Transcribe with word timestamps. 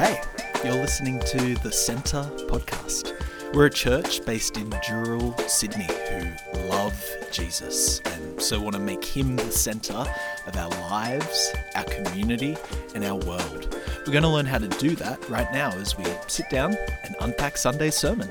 Hey, 0.00 0.18
you're 0.64 0.72
listening 0.72 1.20
to 1.26 1.56
the 1.56 1.70
Centre 1.70 2.22
podcast. 2.48 3.12
We're 3.52 3.66
a 3.66 3.70
church 3.70 4.24
based 4.24 4.56
in 4.56 4.70
Dural, 4.70 5.38
Sydney, 5.46 5.86
who 6.08 6.58
love 6.70 6.98
Jesus 7.30 8.00
and 8.06 8.40
so 8.40 8.58
want 8.58 8.76
to 8.76 8.80
make 8.80 9.04
him 9.04 9.36
the 9.36 9.52
centre 9.52 10.06
of 10.46 10.56
our 10.56 10.70
lives, 10.88 11.52
our 11.74 11.84
community, 11.84 12.56
and 12.94 13.04
our 13.04 13.16
world. 13.16 13.78
We're 13.98 14.12
going 14.14 14.22
to 14.22 14.30
learn 14.30 14.46
how 14.46 14.56
to 14.56 14.68
do 14.68 14.96
that 14.96 15.28
right 15.28 15.52
now 15.52 15.68
as 15.72 15.98
we 15.98 16.06
sit 16.28 16.48
down 16.48 16.78
and 17.04 17.14
unpack 17.20 17.58
Sunday's 17.58 17.94
sermon. 17.94 18.30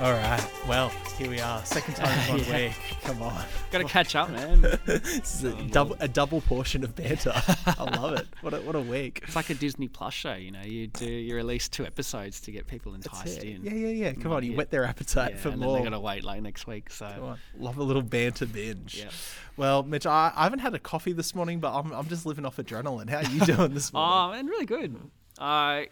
All 0.00 0.12
right, 0.14 0.42
well, 0.66 0.88
here 1.18 1.28
we 1.28 1.40
are. 1.40 1.62
Second 1.66 1.94
time 1.94 2.18
in 2.30 2.38
one 2.38 2.48
Yeah. 2.48 2.68
week. 2.68 2.72
Come 3.02 3.20
on. 3.20 3.44
Got 3.70 3.78
to 3.78 3.84
catch 3.84 4.16
up, 4.16 4.30
man. 4.32 4.62
This 4.86 5.34
is 5.34 5.44
a 5.44 5.52
um, 5.52 5.68
double, 5.68 5.94
a 6.00 6.08
double 6.08 6.40
portion 6.40 6.84
of 6.84 6.96
banter. 6.96 7.34
I 7.66 7.98
love 7.98 8.14
it. 8.14 8.26
What 8.40 8.54
a, 8.54 8.62
what 8.62 8.74
a 8.74 8.80
week. 8.80 9.20
It's 9.24 9.36
like 9.36 9.50
a 9.50 9.54
Disney 9.54 9.88
Plus 9.88 10.14
show, 10.14 10.32
you 10.32 10.52
know. 10.52 10.62
You 10.62 10.86
do 10.86 11.04
you 11.04 11.36
release 11.36 11.68
two 11.68 11.84
episodes 11.84 12.40
to 12.40 12.50
get 12.50 12.66
people 12.66 12.94
enticed 12.94 13.42
in. 13.42 13.62
Yeah, 13.62 13.74
yeah, 13.74 13.88
yeah. 13.88 14.12
Come 14.14 14.32
on, 14.32 14.42
you 14.42 14.52
Yeah. 14.52 14.56
whet 14.56 14.70
their 14.70 14.86
appetite 14.86 15.32
Yeah, 15.32 15.36
for 15.36 15.48
and 15.50 15.60
more. 15.60 15.74
then 15.74 15.82
they 15.84 15.90
gotta 15.90 16.00
wait 16.00 16.24
like 16.24 16.40
next 16.40 16.66
week. 16.66 16.90
So 16.90 17.06
Come 17.06 17.24
on. 17.24 17.38
Love 17.58 17.76
a 17.76 17.82
little 17.82 18.00
banter 18.00 18.46
binge. 18.46 18.96
Yeah. 18.96 19.10
Well, 19.58 19.82
Mitch, 19.82 20.06
I, 20.06 20.32
I 20.34 20.44
haven't 20.44 20.60
had 20.60 20.72
a 20.74 20.78
coffee 20.78 21.12
this 21.12 21.34
morning, 21.34 21.60
but 21.60 21.78
I'm, 21.78 21.92
I'm 21.92 22.08
just 22.08 22.24
living 22.24 22.46
off 22.46 22.56
adrenaline. 22.56 23.10
How 23.10 23.18
are 23.18 23.24
you 23.24 23.40
doing 23.40 23.74
this 23.74 23.90
oh, 23.92 23.98
morning? 23.98 24.16
Oh 24.22 24.30
man, 24.30 24.46
really 24.46 24.66
good. 24.66 24.96
I 25.38 25.88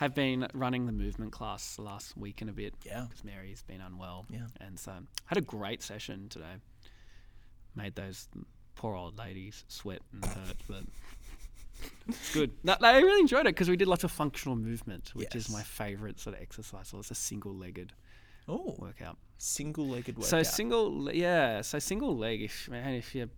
have 0.00 0.14
been 0.14 0.48
running 0.54 0.86
the 0.86 0.92
movement 0.92 1.30
class 1.30 1.76
the 1.76 1.82
last 1.82 2.16
week 2.16 2.40
and 2.40 2.48
a 2.48 2.54
bit. 2.54 2.72
Yeah. 2.86 3.04
Because 3.06 3.22
Mary's 3.22 3.62
been 3.62 3.82
unwell. 3.82 4.24
Yeah. 4.30 4.46
And 4.58 4.78
so 4.80 4.92
had 5.26 5.36
a 5.36 5.42
great 5.42 5.82
session 5.82 6.30
today. 6.30 6.56
Made 7.76 7.94
those 7.96 8.26
poor 8.76 8.94
old 8.96 9.18
ladies 9.18 9.62
sweat 9.68 10.00
and 10.14 10.24
hurt, 10.24 10.56
but 10.66 10.84
it's 12.08 12.32
good. 12.32 12.50
No, 12.64 12.76
they 12.80 12.94
really 13.02 13.20
enjoyed 13.20 13.40
it 13.40 13.50
because 13.50 13.68
we 13.68 13.76
did 13.76 13.88
lots 13.88 14.02
of 14.02 14.10
functional 14.10 14.56
movement, 14.56 15.10
which 15.14 15.34
is 15.34 15.50
my 15.50 15.62
favourite 15.62 16.18
sort 16.18 16.34
of 16.34 16.40
exercise. 16.40 16.88
So 16.88 16.98
it's 16.98 17.10
a 17.10 17.14
single-legged 17.14 17.92
oh, 18.48 18.76
workout. 18.78 19.18
single-legged 19.36 20.16
workout. 20.16 20.30
So 20.30 20.42
single, 20.42 21.04
le- 21.04 21.12
yeah. 21.12 21.60
So 21.60 21.78
single 21.78 22.16
leg, 22.16 22.40
if 22.40 22.70
man, 22.70 22.94
if 22.94 23.14
you, 23.14 23.28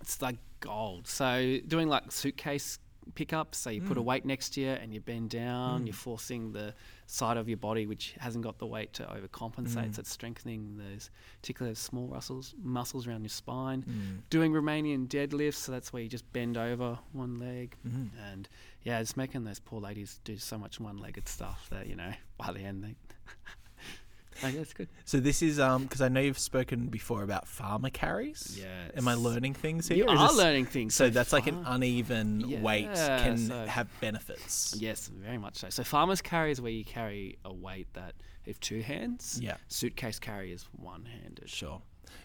it's 0.00 0.22
like 0.22 0.36
gold. 0.60 1.08
So 1.08 1.58
doing 1.66 1.88
like 1.88 2.12
suitcase 2.12 2.78
pickups. 3.18 3.58
So 3.58 3.70
you 3.70 3.82
put 3.82 3.96
Mm. 3.96 4.00
a 4.00 4.02
weight 4.10 4.24
next 4.24 4.50
to 4.54 4.60
you 4.60 4.68
and 4.80 4.94
you 4.94 5.00
bend 5.00 5.30
down. 5.30 5.86
You're 5.86 5.94
forcing 6.08 6.52
the 6.52 6.74
side 7.06 7.36
of 7.36 7.48
your 7.48 7.56
body 7.58 7.84
which 7.86 8.14
hasn't 8.20 8.44
got 8.44 8.58
the 8.58 8.66
weight 8.66 8.92
to 8.98 9.02
overcompensate. 9.04 9.88
Mm. 9.90 9.94
So 9.94 10.00
it's 10.00 10.10
strengthening 10.10 10.76
those 10.76 11.10
particular 11.40 11.74
small 11.74 12.06
muscles, 12.08 12.54
muscles 12.62 13.06
around 13.08 13.22
your 13.22 13.30
spine. 13.30 13.82
Mm. 13.82 14.22
Doing 14.30 14.52
Romanian 14.52 15.08
deadlifts. 15.08 15.54
So 15.64 15.72
that's 15.72 15.92
where 15.92 16.02
you 16.02 16.08
just 16.08 16.32
bend 16.32 16.56
over 16.56 16.98
one 17.12 17.34
leg. 17.40 17.76
Mhm. 17.86 18.10
And 18.30 18.48
yeah, 18.84 19.00
it's 19.00 19.16
making 19.16 19.42
those 19.44 19.58
poor 19.58 19.80
ladies 19.80 20.20
do 20.24 20.36
so 20.38 20.56
much 20.58 20.78
one-legged 20.78 21.26
stuff 21.28 21.68
that 21.70 21.86
you 21.88 21.96
know 21.96 22.12
by 22.38 22.52
the 22.52 22.60
end 22.60 22.84
they. 22.84 22.94
I 24.42 24.50
guess 24.52 24.72
good. 24.72 24.88
So 25.04 25.18
this 25.20 25.42
is 25.42 25.58
um 25.58 25.82
because 25.84 26.00
I 26.00 26.08
know 26.08 26.20
you've 26.20 26.38
spoken 26.38 26.86
before 26.86 27.22
about 27.22 27.46
farmer 27.48 27.90
carries. 27.90 28.58
Yeah. 28.60 28.66
Am 28.96 29.08
I 29.08 29.14
learning 29.14 29.54
things 29.54 29.88
here? 29.88 29.96
You 29.98 30.04
or 30.06 30.14
is 30.14 30.20
are 30.20 30.28
this- 30.28 30.36
learning 30.36 30.66
things. 30.66 30.94
So 30.94 31.10
that's 31.10 31.32
like 31.32 31.46
an 31.46 31.64
far- 31.64 31.74
uneven 31.74 32.62
weight 32.62 32.84
Yeah, 32.84 33.22
can 33.22 33.38
so- 33.38 33.66
have 33.66 33.88
benefits. 34.00 34.74
Yes, 34.78 35.08
very 35.08 35.38
much 35.38 35.56
so. 35.56 35.68
So 35.70 35.82
farmers 35.84 36.20
carry 36.22 36.50
is 36.52 36.60
where 36.60 36.72
you 36.72 36.84
carry 36.84 37.38
a 37.44 37.52
weight 37.52 37.88
that 37.94 38.14
if 38.46 38.58
two 38.60 38.80
hands. 38.80 39.38
Yeah. 39.42 39.56
Suitcase 39.68 40.18
carry 40.18 40.52
is 40.52 40.66
one 40.72 41.04
handed. 41.04 41.48
Sure. 41.50 41.82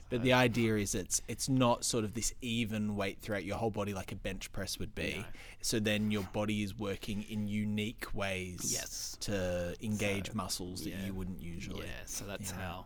But 0.10 0.22
the 0.22 0.34
idea 0.34 0.76
is 0.78 0.94
it's 0.96 1.22
it's 1.28 1.50
not 1.50 1.84
sort 1.84 2.04
of 2.04 2.14
this 2.14 2.34
even 2.42 2.96
weight 2.96 3.20
throughout 3.22 3.44
your 3.46 3.58
whole 3.58 3.72
body 3.72 3.94
like 3.94 4.12
a 4.12 4.16
bench 4.16 4.52
press 4.52 4.78
would 4.80 4.94
be. 4.94 5.16
No. 5.20 5.26
So 5.62 5.80
then 5.80 6.12
your 6.12 6.24
body 6.34 6.62
is 6.64 6.78
working 6.78 7.24
in 7.24 7.48
unique 7.48 8.14
ways 8.14 8.72
Yes. 8.72 9.18
to 9.22 9.76
engage 9.82 10.28
So, 10.28 10.34
muscles 10.36 10.84
that 10.84 10.94
you 11.06 11.14
wouldn't 11.14 11.42
usually. 11.42 11.86
Yeah, 11.88 12.06
so 12.06 12.26
that's 12.26 12.52
Yeah. 12.52 12.58
how. 12.58 12.86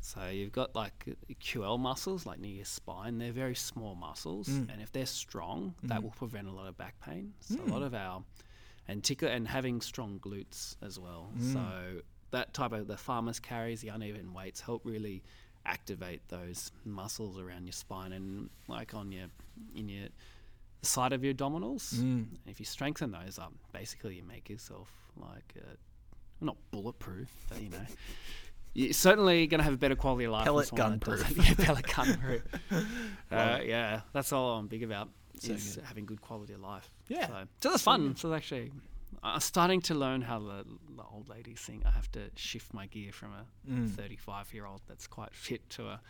So 0.00 0.28
you've 0.28 0.52
got 0.52 0.74
like 0.74 1.06
QL 1.40 1.78
muscles, 1.78 2.24
like 2.26 2.38
near 2.38 2.52
your 2.56 2.64
spine. 2.64 3.18
They're 3.18 3.32
very 3.32 3.54
small 3.54 3.94
muscles, 3.94 4.48
Mm. 4.48 4.72
and 4.72 4.82
if 4.82 4.92
they're 4.92 5.06
strong, 5.06 5.74
that 5.82 6.02
will 6.02 6.10
prevent 6.12 6.46
a 6.48 6.52
lot 6.52 6.66
of 6.68 6.76
back 6.76 7.00
pain. 7.00 7.34
So 7.40 7.56
Mm. 7.56 7.68
a 7.68 7.72
lot 7.72 7.82
of 7.82 7.94
our, 7.94 8.24
and 8.86 9.02
tickle, 9.02 9.28
and 9.28 9.48
having 9.48 9.80
strong 9.80 10.18
glutes 10.20 10.76
as 10.82 10.98
well. 10.98 11.32
Mm. 11.36 11.52
So 11.52 12.02
that 12.30 12.54
type 12.54 12.72
of 12.72 12.86
the 12.86 12.96
farmers 12.96 13.40
carries 13.40 13.80
the 13.80 13.88
uneven 13.88 14.32
weights 14.34 14.60
help 14.60 14.82
really 14.84 15.22
activate 15.68 16.20
those 16.28 16.72
muscles 16.84 17.38
around 17.38 17.66
your 17.66 17.72
spine 17.72 18.12
and 18.12 18.48
like 18.66 18.94
on 18.94 19.12
your 19.12 19.26
in 19.76 19.88
your 19.88 20.08
the 20.80 20.86
side 20.86 21.12
of 21.12 21.22
your 21.24 21.34
abdominals. 21.34 21.94
Mm. 21.94 22.26
If 22.46 22.58
you 22.60 22.66
strengthen 22.66 23.10
those 23.12 23.38
up, 23.38 23.52
basically 23.72 24.16
you 24.16 24.22
make 24.24 24.48
yourself 24.48 24.90
like 25.16 25.54
uh 25.58 25.74
not 26.40 26.56
bulletproof, 26.70 27.28
but 27.48 27.60
you 27.60 27.68
know, 27.68 27.86
you're 28.74 28.92
certainly 28.92 29.46
going 29.48 29.58
to 29.58 29.64
have 29.64 29.74
a 29.74 29.76
better 29.76 29.96
quality 29.96 30.24
of 30.24 30.32
life. 30.32 30.44
Pellet 30.44 30.70
gun 30.74 31.00
proof. 31.00 31.28
Yeah, 31.36 31.54
pellet 31.54 31.86
gun 31.94 32.16
proof. 32.18 32.42
Uh, 33.30 33.58
yeah, 33.64 34.00
that's 34.12 34.32
all 34.32 34.56
I'm 34.56 34.68
big 34.68 34.82
about 34.82 35.10
So 35.40 35.52
is 35.52 35.74
good. 35.76 35.84
having 35.84 36.06
good 36.06 36.20
quality 36.22 36.54
of 36.54 36.60
life. 36.60 36.88
Yeah. 37.08 37.26
So, 37.26 37.34
so 37.60 37.70
that's 37.70 37.82
fun. 37.82 38.16
So 38.16 38.32
actually, 38.32 38.70
I'm 39.22 39.40
starting 39.40 39.80
to 39.82 39.94
learn 39.94 40.22
how 40.22 40.38
the, 40.38 40.64
the 40.96 41.02
old 41.12 41.28
ladies 41.28 41.58
think. 41.60 41.84
I 41.86 41.90
have 41.90 42.10
to 42.12 42.30
shift 42.36 42.72
my 42.74 42.86
gear 42.86 43.12
from 43.12 43.32
a 43.32 43.44
Mm. 43.70 43.90
35 43.90 44.54
year 44.54 44.66
old 44.66 44.80
that's 44.86 45.06
quite 45.06 45.34
fit 45.34 45.68
to 45.70 45.88
a 45.88 46.00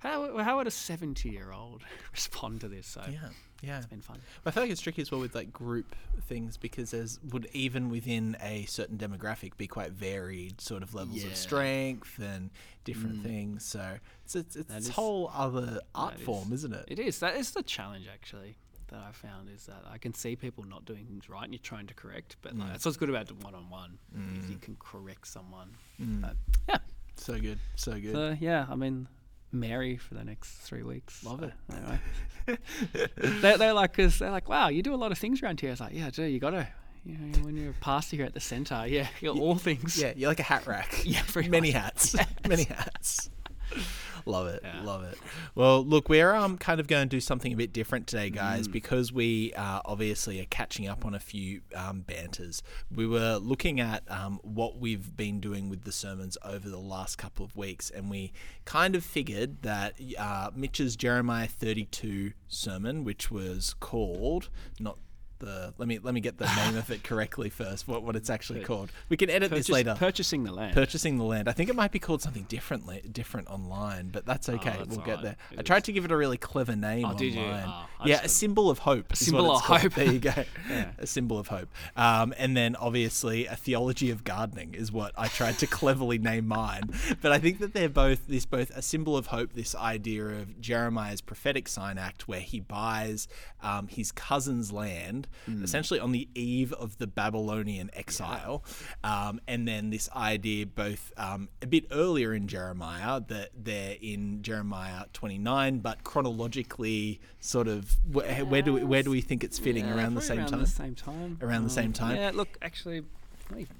how 0.00 0.38
how 0.38 0.58
would 0.58 0.68
a 0.68 0.70
70 0.70 1.28
year 1.28 1.50
old 1.52 1.82
respond 2.12 2.60
to 2.60 2.68
this? 2.68 2.86
So 2.86 3.02
Yeah. 3.10 3.18
Yeah. 3.62 3.78
it's 3.78 3.86
been 3.86 4.00
fun. 4.00 4.18
I 4.46 4.52
feel 4.52 4.62
like 4.62 4.70
it's 4.70 4.80
tricky 4.80 5.02
as 5.02 5.10
well 5.10 5.20
with 5.20 5.34
like 5.34 5.52
group 5.52 5.96
things 6.28 6.56
because 6.56 6.92
there's 6.92 7.18
would 7.32 7.48
even 7.52 7.90
within 7.90 8.36
a 8.40 8.64
certain 8.66 8.96
demographic 8.96 9.56
be 9.56 9.66
quite 9.66 9.90
varied 9.92 10.60
sort 10.60 10.82
of 10.84 10.94
levels 10.94 11.24
Yeah. 11.24 11.30
of 11.30 11.36
strength 11.36 12.18
and 12.20 12.50
different 12.84 13.20
Mm. 13.20 13.22
things. 13.24 13.64
So 13.64 13.98
it's 14.24 14.36
it's, 14.36 14.54
it's 14.56 14.70
is- 14.74 14.88
whole 14.90 15.30
other 15.34 15.80
art 15.96 16.12
that 16.14 16.20
is- 16.20 16.26
form, 16.26 16.52
isn't 16.52 16.72
it? 16.72 16.84
It 16.86 16.98
is. 17.00 17.18
That 17.18 17.34
is 17.36 17.50
the 17.50 17.62
challenge 17.64 18.06
actually 18.12 18.56
that 18.88 19.00
I 19.00 19.12
found 19.12 19.48
is 19.48 19.66
that 19.66 19.82
I 19.90 19.98
can 19.98 20.14
see 20.14 20.36
people 20.36 20.64
not 20.64 20.84
doing 20.84 21.04
things 21.06 21.28
right 21.28 21.44
and 21.44 21.52
you're 21.52 21.60
trying 21.60 21.86
to 21.88 21.94
correct, 21.94 22.36
but 22.42 22.56
like, 22.56 22.68
Mm. 22.68 22.72
that's 22.72 22.84
what's 22.84 22.96
good 22.96 23.10
about 23.10 23.30
one 23.42 23.54
on 23.54 23.68
one 23.70 23.98
is 24.40 24.48
you 24.50 24.56
Mm. 24.56 24.62
can 24.62 24.76
correct 24.78 25.26
someone. 25.26 25.70
Mm. 26.00 26.20
But 26.22 26.36
yeah, 26.68 26.78
So 27.16 27.38
good, 27.38 27.58
so 27.76 27.92
good. 28.00 28.12
so 28.12 28.36
yeah, 28.40 28.66
I 28.70 28.74
mean. 28.74 29.08
Mary 29.50 29.96
for 29.96 30.12
the 30.12 30.24
next 30.24 30.58
three 30.58 30.82
weeks. 30.82 31.24
Love 31.24 31.40
so, 31.40 31.46
it. 31.46 31.52
Anyway, 31.72 31.98
they're, 33.40 33.56
they're 33.56 33.72
like, 33.72 33.94
cause 33.96 34.18
they're 34.18 34.30
like, 34.30 34.46
wow, 34.46 34.68
you 34.68 34.82
do 34.82 34.92
a 34.94 34.96
lot 34.96 35.10
of 35.10 35.16
things 35.16 35.42
around 35.42 35.58
here. 35.58 35.70
It's 35.70 35.80
like, 35.80 35.94
yeah, 35.94 36.08
I 36.08 36.10
do. 36.10 36.24
You 36.24 36.38
gotta, 36.38 36.68
you 37.06 37.16
know, 37.16 37.38
when 37.38 37.56
you're 37.56 37.70
a 37.70 37.74
pastor 37.80 38.16
here 38.16 38.26
at 38.26 38.34
the 38.34 38.40
centre, 38.40 38.84
yeah, 38.86 39.08
you're 39.22 39.34
all 39.34 39.54
things. 39.56 39.98
yeah, 39.98 40.12
you're 40.14 40.28
like 40.28 40.40
a 40.40 40.42
hat 40.42 40.66
rack. 40.66 41.00
Yeah, 41.06 41.22
many 41.48 41.72
much. 41.72 41.80
hats, 41.82 42.14
many 42.48 42.64
hats. 42.64 43.30
Love 44.26 44.48
it, 44.48 44.60
Yeah. 44.62 44.82
love 44.82 45.04
it. 45.04 45.16
Well, 45.54 45.82
look, 45.84 46.08
we're 46.10 46.34
um 46.34 46.58
kind 46.58 46.80
of 46.80 46.86
going 46.86 47.08
to 47.08 47.16
do 47.16 47.20
something 47.20 47.52
a 47.52 47.56
bit 47.56 47.72
different 47.72 48.06
today, 48.06 48.28
guys, 48.28 48.68
Mm. 48.68 48.72
because 48.72 49.10
we 49.12 49.54
uh, 49.54 49.80
obviously 49.86 50.38
are 50.40 50.44
catching 50.46 50.86
up 50.86 51.06
on 51.06 51.14
a 51.14 51.20
few 51.20 51.62
um, 51.74 52.00
banters. 52.00 52.62
We 52.94 53.06
were 53.06 53.36
looking 53.36 53.80
at 53.80 54.02
um, 54.10 54.38
what 54.42 54.78
we've 54.78 55.16
been 55.16 55.40
doing 55.40 55.70
with 55.70 55.84
the 55.84 55.92
sermons 55.92 56.36
over 56.44 56.68
the 56.68 56.78
last 56.78 57.16
couple 57.16 57.44
of 57.44 57.56
weeks, 57.56 57.88
and 57.90 58.10
we 58.10 58.32
kind 58.66 58.94
of 58.94 59.02
figured 59.04 59.62
that 59.62 59.94
uh, 60.18 60.50
Mitch's 60.54 60.94
Jeremiah 60.96 61.46
32 61.48 62.32
sermon, 62.48 63.04
which 63.04 63.30
was 63.30 63.74
called 63.80 64.50
not. 64.78 64.98
The, 65.40 65.72
let 65.78 65.86
me 65.88 65.98
let 66.02 66.14
me 66.14 66.20
get 66.20 66.38
the 66.38 66.46
name 66.56 66.76
of 66.76 66.90
it 66.90 67.02
correctly 67.04 67.48
first. 67.50 67.86
What 67.86 68.02
what 68.02 68.16
it's 68.16 68.30
actually 68.30 68.64
called? 68.64 68.90
We 69.08 69.16
can 69.16 69.30
edit 69.30 69.50
Purchase- 69.50 69.66
this 69.68 69.72
later. 69.72 69.94
Purchasing 69.98 70.44
the 70.44 70.52
land. 70.52 70.74
Purchasing 70.74 71.16
the 71.18 71.24
land. 71.24 71.48
I 71.48 71.52
think 71.52 71.70
it 71.70 71.76
might 71.76 71.92
be 71.92 71.98
called 71.98 72.22
something 72.22 72.44
differently, 72.44 73.02
different 73.12 73.48
online, 73.48 74.08
but 74.08 74.26
that's 74.26 74.48
okay. 74.48 74.74
Oh, 74.74 74.84
that's 74.84 74.96
we'll 74.96 75.06
get 75.06 75.22
there. 75.22 75.36
It 75.52 75.60
I 75.60 75.62
tried 75.62 75.78
is. 75.78 75.82
to 75.84 75.92
give 75.92 76.04
it 76.04 76.10
a 76.10 76.16
really 76.16 76.38
clever 76.38 76.74
name 76.74 77.04
Oh, 77.04 77.10
online. 77.10 77.64
Oh, 78.00 78.06
yeah, 78.06 78.20
a 78.22 78.28
symbol 78.28 78.70
of 78.70 78.80
hope. 78.80 79.12
is 79.12 79.20
symbol 79.20 79.50
of 79.52 79.62
hope. 79.62 79.94
There 79.94 80.12
you 80.12 80.18
go. 80.20 80.32
Yeah. 80.68 80.90
A 80.98 81.06
symbol 81.06 81.38
of 81.38 81.48
hope. 81.48 81.68
Um, 81.96 82.34
and 82.36 82.56
then 82.56 82.76
obviously 82.76 83.46
a 83.46 83.56
theology 83.56 84.10
of 84.10 84.22
gardening 84.24 84.74
is 84.74 84.92
what 84.92 85.12
I 85.16 85.28
tried 85.28 85.58
to 85.60 85.66
cleverly 85.66 86.18
name 86.18 86.46
mine. 86.48 86.90
But 87.22 87.32
I 87.32 87.38
think 87.38 87.58
that 87.60 87.72
they're 87.74 87.88
both 87.88 88.26
this 88.26 88.44
both 88.44 88.70
a 88.76 88.82
symbol 88.82 89.16
of 89.16 89.26
hope. 89.28 89.52
This 89.54 89.74
idea 89.74 90.24
of 90.26 90.60
Jeremiah's 90.60 91.20
prophetic 91.20 91.68
sign 91.68 91.96
act, 91.98 92.26
where 92.28 92.40
he 92.40 92.60
buys 92.60 93.28
um, 93.62 93.88
his 93.88 94.12
cousin's 94.12 94.72
land, 94.72 95.26
Hmm. 95.46 95.62
essentially 95.64 96.00
on 96.00 96.12
the 96.12 96.28
eve 96.34 96.72
of 96.74 96.98
the 96.98 97.06
Babylonian 97.06 97.90
exile, 97.94 98.64
um, 99.04 99.40
and 99.48 99.66
then 99.66 99.90
this 99.90 100.08
idea 100.14 100.66
both 100.66 101.12
um, 101.16 101.48
a 101.62 101.66
bit 101.66 101.86
earlier 101.90 102.34
in 102.34 102.48
Jeremiah 102.48 103.20
that 103.28 103.50
they're 103.56 103.96
in 104.00 104.42
Jeremiah 104.42 105.04
29, 105.12 105.78
but 105.78 106.04
chronologically, 106.04 107.20
sort 107.40 107.68
of 107.68 107.96
where, 108.10 108.44
where 108.44 108.62
do 108.62 108.72
we, 108.74 108.84
where 108.84 109.02
do 109.02 109.10
we 109.10 109.20
think 109.20 109.44
it's 109.44 109.58
fitting 109.58 109.86
Yeah, 109.86 109.96
around 109.96 110.14
the 110.14 110.20
probably 110.20 110.26
same 110.28 110.38
around 110.38 110.48
time? 110.48 110.60
the 110.60 110.66
same 110.66 110.94
time. 110.94 111.38
Around 111.42 111.64
the 111.64 111.70
same 111.70 111.92
time? 111.92 112.16
Yeah, 112.16 112.30
look, 112.34 112.56
actually, 112.62 113.02
not 113.50 113.60
even- 113.60 113.76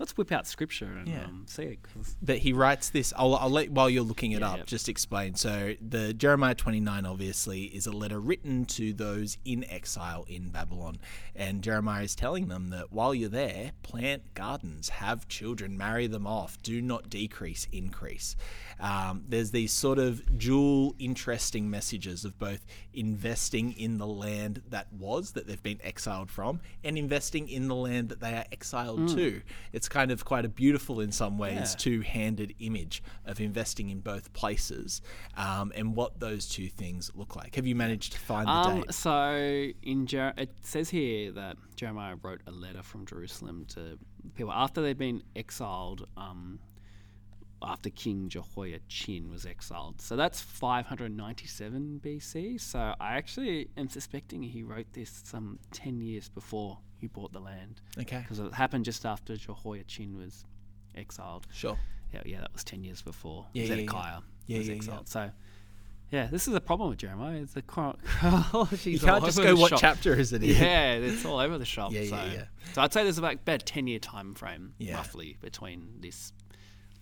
let's 0.00 0.16
whip 0.16 0.32
out 0.32 0.46
scripture 0.46 0.86
and 0.86 1.06
Yeah. 1.06 1.24
um, 1.26 1.44
see 1.46 1.62
it. 1.62 1.78
that 2.22 2.38
he 2.38 2.52
writes 2.52 2.90
this. 2.90 3.12
I'll, 3.16 3.34
I'll 3.36 3.50
let 3.50 3.70
while 3.70 3.88
you're 3.88 4.02
looking 4.02 4.32
it 4.32 4.40
Yeah, 4.40 4.48
up, 4.50 4.56
yeah. 4.58 4.64
just 4.64 4.88
explain. 4.88 5.34
So 5.36 5.74
the 5.80 6.12
Jeremiah 6.14 6.54
29 6.54 7.04
obviously 7.06 7.64
is 7.64 7.86
a 7.86 7.92
letter 7.92 8.18
written 8.18 8.64
to 8.64 8.92
those 8.94 9.36
in 9.44 9.62
exile 9.70 10.24
in 10.28 10.48
Babylon, 10.48 10.98
and 11.36 11.62
Jeremiah 11.62 12.02
is 12.02 12.14
telling 12.16 12.48
them 12.48 12.70
that 12.70 12.90
while 12.90 13.14
you're 13.14 13.28
there, 13.28 13.72
plant 13.82 14.34
gardens, 14.34 14.88
have 14.88 15.28
children, 15.28 15.76
marry 15.76 16.06
them 16.06 16.26
off, 16.26 16.60
do 16.62 16.80
not 16.80 17.10
decrease, 17.10 17.68
increase. 17.70 18.34
Um, 18.80 19.24
there's 19.28 19.50
these 19.50 19.72
sort 19.72 19.98
of 19.98 20.38
dual, 20.38 20.94
interesting 20.98 21.68
messages 21.68 22.24
of 22.24 22.38
both 22.38 22.64
investing 22.94 23.72
in 23.72 23.98
the 23.98 24.06
land 24.06 24.62
that 24.70 24.90
was 24.92 25.32
that 25.32 25.46
they've 25.46 25.62
been 25.62 25.80
exiled 25.84 26.30
from, 26.30 26.60
and 26.82 26.96
investing 26.96 27.48
in 27.50 27.68
the 27.68 27.74
land 27.74 28.08
that 28.08 28.20
they 28.20 28.32
are 28.32 28.46
exiled 28.50 29.08
to. 29.10 29.42
It's 29.74 29.89
kind 29.90 30.10
of 30.10 30.24
quite 30.24 30.44
a 30.46 30.48
beautiful, 30.48 31.00
in 31.00 31.12
some 31.12 31.36
ways, 31.36 31.72
Yeah. 31.72 31.76
two-handed 31.78 32.54
image 32.60 33.02
of 33.26 33.38
investing 33.40 33.90
in 33.90 34.00
both 34.00 34.32
places 34.32 35.02
um, 35.36 35.70
and 35.74 35.94
what 35.94 36.18
those 36.20 36.48
two 36.48 36.68
things 36.68 37.10
look 37.14 37.36
like. 37.36 37.56
Have 37.56 37.66
you 37.66 37.74
managed 37.74 38.12
to 38.14 38.18
find 38.18 38.48
the 38.48 38.52
Um, 38.52 38.80
date? 38.80 38.94
so 38.94 39.68
in 39.82 40.06
Jer- 40.06 40.32
it 40.38 40.56
says 40.62 40.88
here 40.88 41.30
that 41.32 41.58
Jeremiah 41.76 42.16
wrote 42.16 42.40
a 42.46 42.50
letter 42.50 42.82
from 42.82 43.04
Jerusalem 43.04 43.66
to 43.74 43.98
people 44.34 44.52
after 44.52 44.80
they'd 44.80 44.96
been 44.96 45.22
exiled. 45.36 46.08
Um, 46.16 46.60
after 47.62 47.90
King 47.90 48.30
Jehoiachin 48.30 49.28
was 49.28 49.44
exiled, 49.44 50.00
so 50.00 50.16
that's 50.16 50.40
597 50.40 52.00
BC. 52.02 52.58
So 52.58 52.94
I 52.98 53.16
actually 53.16 53.68
am 53.76 53.90
suspecting 53.90 54.42
he 54.42 54.62
wrote 54.62 54.92
this 54.94 55.20
some 55.26 55.58
10 55.70 56.00
years 56.00 56.30
before 56.30 56.78
he 57.00 57.06
bought 57.06 57.32
the 57.32 57.40
land, 57.40 57.80
Okay, 57.98 58.18
because 58.18 58.38
it 58.38 58.52
happened 58.54 58.84
just 58.84 59.04
after 59.06 59.36
Jehoiachin 59.36 60.16
was 60.16 60.44
exiled. 60.94 61.46
sure. 61.52 61.78
Yeah, 62.12 62.22
yeah, 62.24 62.40
that 62.40 62.52
was 62.52 62.64
10 62.64 62.82
years 62.82 63.02
before 63.02 63.46
Yeah, 63.52 63.62
yeah, 63.62 63.68
yeah. 63.68 63.74
Zedekiah 63.76 64.18
Yeah, 64.46 64.58
was 64.58 64.68
yeah, 64.68 64.74
exiled. 64.74 65.08
So, 65.08 65.30
yeah, 66.10 66.26
this 66.26 66.48
is 66.48 66.54
a 66.54 66.60
problem 66.60 66.88
with 66.90 66.98
Jeremiah. 66.98 67.40
It's 67.40 67.52
the 67.52 67.62
chronology. 67.62 68.90
You 68.90 68.98
can't 68.98 69.24
just 69.24 69.38
go, 69.40 69.54
what 69.54 69.74
chapter 69.78 70.12
is 70.14 70.32
it 70.32 70.42
in? 70.42 70.50
Yeah, 70.50 70.94
it's 70.94 71.24
all 71.24 71.38
over 71.38 71.56
the 71.56 71.64
shop. 71.64 71.92
Yeah, 71.92 72.02
so. 72.06 72.16
yeah, 72.16 72.32
yeah. 72.32 72.44
so 72.72 72.82
I'd 72.82 72.92
say 72.92 73.04
there's 73.04 73.18
about, 73.18 73.34
about 73.34 73.62
a 73.62 73.64
10 73.64 73.86
year 73.86 74.00
time 74.00 74.34
frame, 74.34 74.74
Yeah. 74.78 74.96
roughly, 74.96 75.36
between 75.40 75.98
this 76.00 76.32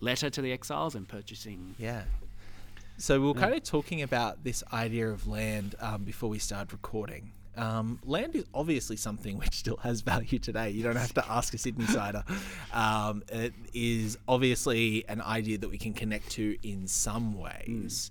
letter 0.00 0.28
to 0.28 0.42
the 0.42 0.52
exiles 0.52 0.94
and 0.94 1.08
purchasing. 1.08 1.74
Yeah. 1.78 2.02
So 2.98 3.20
we 3.20 3.30
are 3.30 3.34
kind 3.34 3.54
of 3.54 3.62
talking 3.62 4.02
about 4.02 4.44
this 4.44 4.62
idea 4.72 5.08
of 5.08 5.26
land 5.26 5.74
um, 5.80 6.04
before 6.04 6.28
we 6.28 6.38
started 6.38 6.72
recording. 6.72 7.32
Um, 7.58 7.98
land 8.04 8.36
is 8.36 8.44
obviously 8.54 8.96
something 8.96 9.38
which 9.38 9.56
still 9.56 9.76
has 9.78 10.00
value 10.00 10.38
today. 10.38 10.70
You 10.70 10.82
don't 10.82 10.96
have 10.96 11.14
to 11.14 11.30
ask 11.30 11.52
a 11.54 11.58
Sydney 11.58 11.86
sider. 11.86 12.24
Um, 12.72 13.22
it 13.28 13.54
is 13.74 14.18
obviously 14.28 15.04
an 15.08 15.20
idea 15.20 15.58
that 15.58 15.68
we 15.68 15.78
can 15.78 15.92
connect 15.92 16.30
to 16.32 16.56
in 16.62 16.86
some 16.86 17.38
ways. 17.38 18.10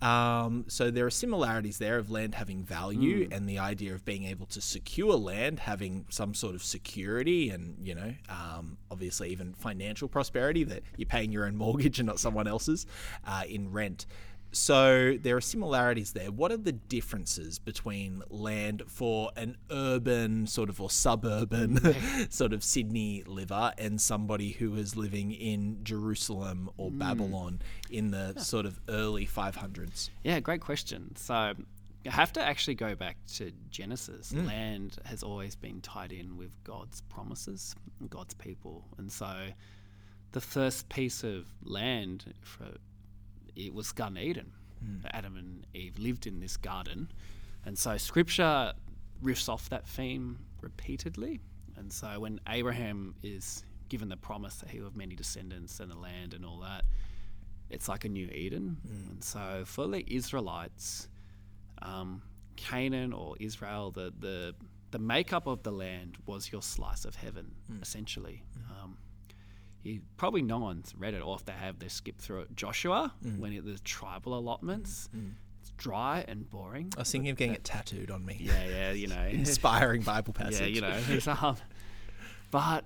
Um, 0.00 0.64
so 0.68 0.90
there 0.90 1.06
are 1.06 1.10
similarities 1.10 1.78
there 1.78 1.98
of 1.98 2.10
land 2.10 2.34
having 2.36 2.62
value 2.62 3.28
and 3.32 3.48
the 3.48 3.58
idea 3.58 3.94
of 3.94 4.04
being 4.04 4.24
able 4.24 4.46
to 4.46 4.60
secure 4.60 5.16
land 5.16 5.58
having 5.58 6.06
some 6.08 6.34
sort 6.34 6.54
of 6.54 6.62
security 6.62 7.50
and 7.50 7.76
you 7.82 7.96
know 7.96 8.14
um, 8.28 8.76
obviously 8.92 9.30
even 9.30 9.54
financial 9.54 10.06
prosperity 10.06 10.62
that 10.64 10.82
you're 10.96 11.06
paying 11.06 11.32
your 11.32 11.46
own 11.46 11.56
mortgage 11.56 11.98
and 11.98 12.06
not 12.06 12.20
someone 12.20 12.46
else's 12.46 12.86
uh, 13.26 13.42
in 13.48 13.72
rent. 13.72 14.06
So 14.52 15.16
there 15.20 15.36
are 15.36 15.40
similarities 15.40 16.12
there. 16.12 16.30
What 16.30 16.52
are 16.52 16.56
the 16.56 16.72
differences 16.72 17.58
between 17.58 18.22
land 18.30 18.82
for 18.86 19.30
an 19.36 19.56
urban 19.70 20.46
sort 20.46 20.68
of 20.68 20.80
or 20.80 20.90
suburban 20.90 21.80
sort 22.30 22.52
of 22.52 22.64
Sydney 22.64 23.22
liver 23.26 23.72
and 23.76 24.00
somebody 24.00 24.52
who 24.52 24.74
is 24.76 24.96
living 24.96 25.32
in 25.32 25.84
Jerusalem 25.84 26.70
or 26.76 26.90
hmm. 26.90 26.98
Babylon 26.98 27.60
in 27.90 28.10
the 28.10 28.38
sort 28.38 28.66
of 28.66 28.80
early 28.88 29.26
500s? 29.26 30.10
Yeah, 30.22 30.40
great 30.40 30.60
question. 30.60 31.14
So, 31.16 31.54
you 32.04 32.10
have 32.12 32.32
to 32.34 32.42
actually 32.42 32.76
go 32.76 32.94
back 32.94 33.16
to 33.34 33.52
Genesis. 33.70 34.30
Hmm. 34.30 34.46
Land 34.46 34.96
has 35.04 35.22
always 35.22 35.56
been 35.56 35.80
tied 35.80 36.12
in 36.12 36.36
with 36.36 36.52
God's 36.64 37.02
promises, 37.02 37.74
God's 38.08 38.34
people. 38.34 38.84
And 38.98 39.10
so, 39.10 39.34
the 40.32 40.40
first 40.40 40.88
piece 40.88 41.24
of 41.24 41.46
land 41.62 42.34
for 42.42 42.66
it 43.66 43.74
was 43.74 43.92
Garden 43.92 44.18
Eden. 44.18 44.52
Adam 45.12 45.36
and 45.36 45.66
Eve 45.74 45.98
lived 45.98 46.26
in 46.26 46.40
this 46.40 46.56
garden. 46.56 47.10
And 47.64 47.76
so 47.76 47.96
scripture 47.96 48.72
riffs 49.22 49.48
off 49.48 49.68
that 49.70 49.86
theme 49.86 50.38
repeatedly. 50.60 51.40
And 51.76 51.92
so 51.92 52.20
when 52.20 52.40
Abraham 52.48 53.14
is 53.22 53.64
given 53.88 54.08
the 54.08 54.16
promise 54.16 54.56
that 54.56 54.70
he 54.70 54.78
will 54.78 54.86
have 54.86 54.96
many 54.96 55.16
descendants 55.16 55.80
and 55.80 55.90
the 55.90 55.98
land 55.98 56.34
and 56.34 56.44
all 56.44 56.60
that, 56.60 56.84
it's 57.70 57.88
like 57.88 58.04
a 58.04 58.08
new 58.08 58.28
Eden. 58.28 58.76
And 59.10 59.24
so 59.24 59.64
for 59.66 59.88
the 59.88 60.04
Israelites, 60.12 61.08
um, 61.82 62.22
Canaan 62.56 63.12
or 63.12 63.36
Israel, 63.40 63.90
the, 63.90 64.12
the 64.18 64.54
the 64.90 64.98
makeup 64.98 65.46
of 65.46 65.62
the 65.64 65.70
land 65.70 66.16
was 66.24 66.50
your 66.50 66.62
slice 66.62 67.04
of 67.04 67.14
heaven, 67.14 67.54
essentially. 67.82 68.42
Um, 68.70 68.96
you, 69.88 70.00
probably 70.16 70.42
no 70.42 70.58
one's 70.58 70.94
read 70.96 71.14
it, 71.14 71.22
or 71.22 71.36
if 71.36 71.44
they 71.44 71.52
have, 71.52 71.78
they 71.78 71.88
skip 71.88 72.18
through 72.18 72.40
it. 72.42 72.56
Joshua, 72.56 73.12
mm-hmm. 73.24 73.40
when 73.40 73.52
it, 73.52 73.64
the 73.64 73.78
tribal 73.80 74.38
allotments, 74.38 75.08
mm-hmm. 75.14 75.30
it's 75.60 75.70
dry 75.76 76.24
and 76.28 76.48
boring. 76.48 76.92
I 76.96 77.00
was 77.00 77.10
thinking 77.10 77.30
of 77.30 77.36
getting 77.36 77.54
it 77.54 77.64
tattooed 77.64 78.10
on 78.10 78.24
me. 78.24 78.36
Yeah, 78.40 78.66
yeah, 78.68 78.92
you 78.92 79.06
know, 79.06 79.26
Inspiring 79.30 80.02
Bible 80.02 80.32
passage. 80.34 80.60
yeah, 80.60 80.66
you 80.66 80.80
know. 80.80 81.00
It's, 81.08 81.26
um, 81.42 81.56
but 82.50 82.84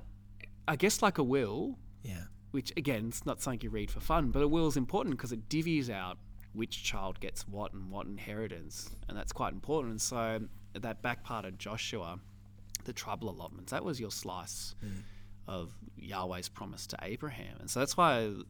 I 0.69 0.77
guess 0.77 1.03
like 1.03 1.19
a 1.19 1.23
will, 1.23 1.79
Yeah. 2.03 2.25
which 2.53 2.73
again, 2.77 3.07
it's 3.09 3.27
not 3.27 3.43
something 3.43 3.61
you 3.63 3.71
read 3.71 3.91
for 3.91 4.01
fun, 4.01 4.31
but 4.31 4.43
a 4.43 4.49
will 4.49 4.67
is 4.69 4.77
important 4.77 5.17
because 5.17 5.33
it 5.33 5.49
divvies 5.49 5.91
out 5.91 6.19
which 6.53 6.85
child 6.85 7.19
gets 7.21 7.49
what 7.49 7.73
and 7.73 7.91
what 7.91 8.07
inheritance, 8.07 8.91
and 9.09 9.17
that's 9.17 9.33
quite 9.33 9.53
important. 9.53 9.93
And 9.93 10.03
so 10.03 10.41
that 10.75 11.03
back 11.03 11.25
part 11.25 11.45
of 11.45 11.59
Joshua, 11.59 12.19
the 12.85 12.93
tribal 12.93 13.31
allotments, 13.31 13.73
that 13.73 13.85
was 13.85 13.99
your 14.01 14.11
slice 14.11 14.75
mm. 14.85 15.03
Of 15.47 15.73
Yahweh's 15.97 16.49
promise 16.49 16.87
to 16.89 16.99
Abraham, 17.03 17.57
and 17.61 17.71
so 17.71 17.81
that's 17.81 17.97
why 17.97 18.23
the 18.23 18.45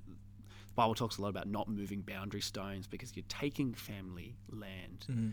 Bible 0.74 0.94
talks 0.94 1.18
a 1.18 1.22
lot 1.22 1.28
about 1.28 1.48
not 1.48 1.68
moving 1.68 2.02
boundary 2.02 2.40
stones 2.40 2.86
because 2.86 3.16
you're 3.16 3.24
taking 3.28 3.74
family 3.74 4.36
land, 4.50 5.06
mm-hmm. 5.10 5.30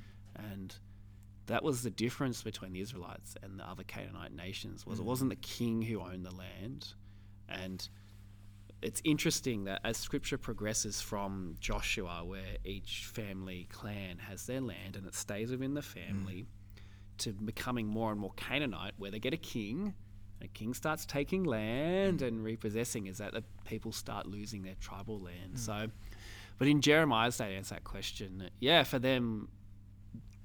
and 0.51 0.75
that 1.47 1.63
was 1.63 1.81
the 1.81 1.89
difference 1.89 2.44
between 2.44 2.73
the 2.73 2.81
Israelites 2.81 3.35
and 3.41 3.59
the 3.59 3.67
other 3.67 3.83
Canaanite 3.83 4.33
nations 4.33 4.85
was 4.85 5.00
it 5.00 5.01
mm-hmm. 5.01 5.09
wasn't 5.09 5.29
the 5.29 5.35
king 5.38 5.81
who 5.81 6.00
owned 6.01 6.25
the 6.25 6.35
land, 6.35 6.94
and 7.47 7.88
it's 8.81 9.01
interesting 9.03 9.65
that 9.65 9.81
as 9.83 9.97
scripture 9.97 10.38
progresses 10.38 11.01
from 11.01 11.56
Joshua, 11.59 12.23
where 12.23 12.57
each 12.63 13.06
family 13.06 13.67
clan 13.71 14.17
has 14.19 14.45
their 14.45 14.61
land 14.61 14.95
and 14.95 15.06
it 15.06 15.15
stays 15.15 15.51
within 15.51 15.73
the 15.73 15.81
mm. 15.81 15.83
family, 15.83 16.45
to 17.19 17.33
becoming 17.33 17.88
more 17.88 18.11
and 18.11 18.19
more 18.19 18.31
Canaanite, 18.35 18.94
where 18.97 19.11
they 19.11 19.19
get 19.19 19.33
a 19.33 19.37
king, 19.37 19.94
a 20.41 20.47
king 20.47 20.73
starts 20.73 21.05
taking 21.05 21.43
land 21.43 22.21
and 22.21 22.43
repossessing, 22.43 23.07
is 23.07 23.17
that 23.17 23.33
the 23.33 23.43
people 23.65 23.91
start 23.91 24.25
losing 24.25 24.63
their 24.63 24.75
tribal 24.79 25.19
land. 25.19 25.51
Hmm. 25.51 25.57
So, 25.57 25.87
but 26.57 26.67
in 26.67 26.81
Jeremiah's 26.81 27.37
day, 27.37 27.51
to 27.51 27.55
answer 27.55 27.75
that 27.75 27.83
question, 27.83 28.49
yeah, 28.59 28.83
for 28.83 28.99
them, 28.99 29.49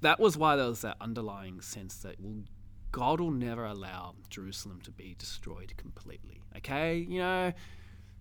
that 0.01 0.19
was 0.19 0.37
why 0.37 0.55
there 0.55 0.67
was 0.67 0.81
that 0.81 0.97
underlying 1.01 1.61
sense 1.61 1.97
that 1.97 2.19
well, 2.19 2.43
God 2.91 3.19
will 3.19 3.31
never 3.31 3.65
allow 3.65 4.15
Jerusalem 4.29 4.81
to 4.83 4.91
be 4.91 5.15
destroyed 5.17 5.73
completely. 5.77 6.41
Okay, 6.57 6.97
you 6.97 7.19
know, 7.19 7.53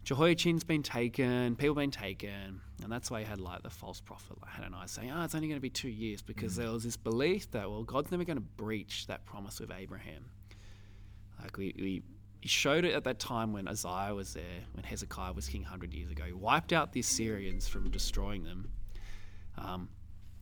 Jehoiachin's 0.04 0.64
been 0.64 0.82
taken, 0.82 1.56
people 1.56 1.74
been 1.74 1.90
taken, 1.90 2.60
and 2.82 2.92
that's 2.92 3.10
why 3.10 3.20
you 3.20 3.26
had 3.26 3.40
like 3.40 3.62
the 3.62 3.70
false 3.70 4.00
prophet 4.00 4.36
like 4.42 4.50
Hananiah 4.50 4.88
saying, 4.88 5.10
"Oh, 5.10 5.22
it's 5.22 5.34
only 5.34 5.48
going 5.48 5.56
to 5.56 5.62
be 5.62 5.70
two 5.70 5.88
years," 5.88 6.22
because 6.22 6.56
hmm. 6.56 6.62
there 6.62 6.72
was 6.72 6.84
this 6.84 6.96
belief 6.96 7.50
that 7.52 7.68
well, 7.68 7.82
God's 7.82 8.10
never 8.10 8.24
going 8.24 8.36
to 8.36 8.42
breach 8.42 9.06
that 9.08 9.24
promise 9.26 9.60
with 9.60 9.70
Abraham. 9.70 10.26
Like 11.44 11.56
we, 11.56 11.72
we 11.78 12.02
he 12.40 12.48
showed 12.48 12.84
it 12.84 12.92
at 12.94 13.04
that 13.04 13.18
time 13.20 13.52
when 13.52 13.68
Isaiah 13.68 14.14
was 14.14 14.34
there, 14.34 14.60
when 14.72 14.84
Hezekiah 14.84 15.32
was 15.32 15.46
king 15.46 15.62
hundred 15.62 15.94
years 15.94 16.10
ago. 16.10 16.24
He 16.24 16.32
wiped 16.32 16.72
out 16.72 16.92
the 16.92 17.00
Assyrians 17.00 17.68
from 17.68 17.90
destroying 17.90 18.42
them. 18.44 18.70
Um, 19.56 19.88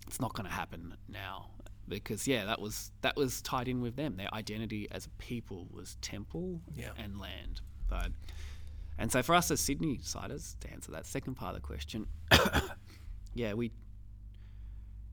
it's 0.06 0.20
not 0.20 0.32
going 0.34 0.46
to 0.48 0.52
happen 0.54 0.94
now 1.08 1.50
because 1.88 2.26
yeah, 2.26 2.44
that 2.46 2.60
was 2.60 2.90
that 3.02 3.16
was 3.16 3.42
tied 3.42 3.68
in 3.68 3.80
with 3.82 3.96
them. 3.96 4.16
Their 4.16 4.32
identity 4.32 4.88
as 4.90 5.06
a 5.06 5.10
people 5.18 5.68
was 5.70 5.96
temple 6.00 6.60
Yeah. 6.74 6.90
and 6.96 7.20
land. 7.20 7.60
So, 7.90 7.98
and 8.98 9.12
so 9.12 9.22
for 9.22 9.34
us 9.34 9.50
as 9.50 9.60
Sydney 9.60 9.98
siders, 10.02 10.56
to 10.60 10.70
answer 10.72 10.92
that 10.92 11.04
second 11.06 11.34
part 11.34 11.54
of 11.54 11.60
the 11.62 11.66
question, 11.66 12.06
yeah, 13.34 13.52
we 13.54 13.70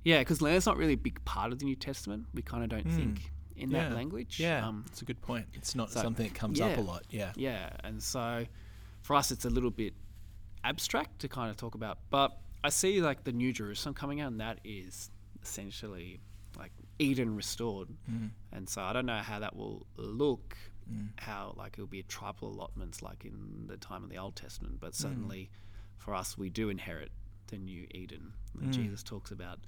yeah, 0.03 0.19
because 0.19 0.41
land's 0.41 0.65
not 0.65 0.77
really 0.77 0.93
a 0.93 0.98
big 0.98 1.24
part 1.25 1.51
of 1.51 1.60
the 1.60 1.65
New 1.65 1.75
Testament. 1.75 2.25
We 2.34 2.41
kind 2.41 2.63
of 2.63 2.69
don't 2.69 2.89
think 2.89 3.31
in 3.60 3.70
that 3.72 3.89
Hmm. 3.89 3.96
Language. 3.96 4.39
Yeah, 4.39 4.68
Um, 4.68 4.84
it's 4.88 5.01
a 5.01 5.06
good 5.06 5.22
point. 5.22 5.48
It's 5.54 5.75
not 5.75 5.92
so- 5.92 6.01
something 6.01 6.28
that 6.28 6.36
comes 6.36 6.60
up 6.62 6.78
a 6.78 6.82
lot. 6.82 7.06
Yeah. 7.10 7.34
yeah, 7.36 7.75
and 7.84 8.01
so 8.01 8.46
for 9.01 9.16
us, 9.16 9.32
it's 9.32 9.46
a 9.46 9.50
little 9.50 9.72
bit 9.72 9.94
abstract 10.63 11.20
to 11.20 11.28
kind 11.30 11.50
of 11.50 11.58
talk 11.58 11.75
about. 11.75 12.00
But 12.10 12.39
I 12.63 12.70
see 12.70 13.01
like 13.01 13.24
the 13.24 13.32
New 13.32 13.54
Jerusalem 13.54 13.96
coming 13.96 14.20
out, 14.22 14.32
and 14.32 14.42
that 14.42 14.60
is 14.63 15.10
essentially 15.42 16.20
like 16.58 16.72
Eden 17.00 17.36
restored. 17.36 17.89
Mm. 18.10 18.32
And 18.51 18.68
so 18.70 18.82
I 18.82 18.92
don't 18.94 19.06
know 19.06 19.20
how 19.20 19.39
that 19.39 19.56
will 19.56 19.86
look 19.98 20.58
how 21.20 21.54
like 21.56 21.74
it'll 21.74 21.86
be 21.86 22.00
a 22.00 22.04
tribal 22.04 22.48
allotments 22.50 23.04
like 23.04 23.24
in 23.24 23.66
the 23.68 23.78
time 23.78 24.04
of 24.04 24.10
the 24.10 24.18
Old 24.18 24.36
Testament, 24.36 24.80
but 24.80 24.96
certainly 24.96 25.51
for 25.98 26.16
us 26.16 26.36
we 26.36 26.50
do 26.50 26.70
inherit 26.70 27.12
the 27.48 27.60
new 27.60 27.86
Eden. 27.92 28.34
And 28.60 28.74
Jesus 28.74 29.04
talks 29.04 29.30
about, 29.30 29.60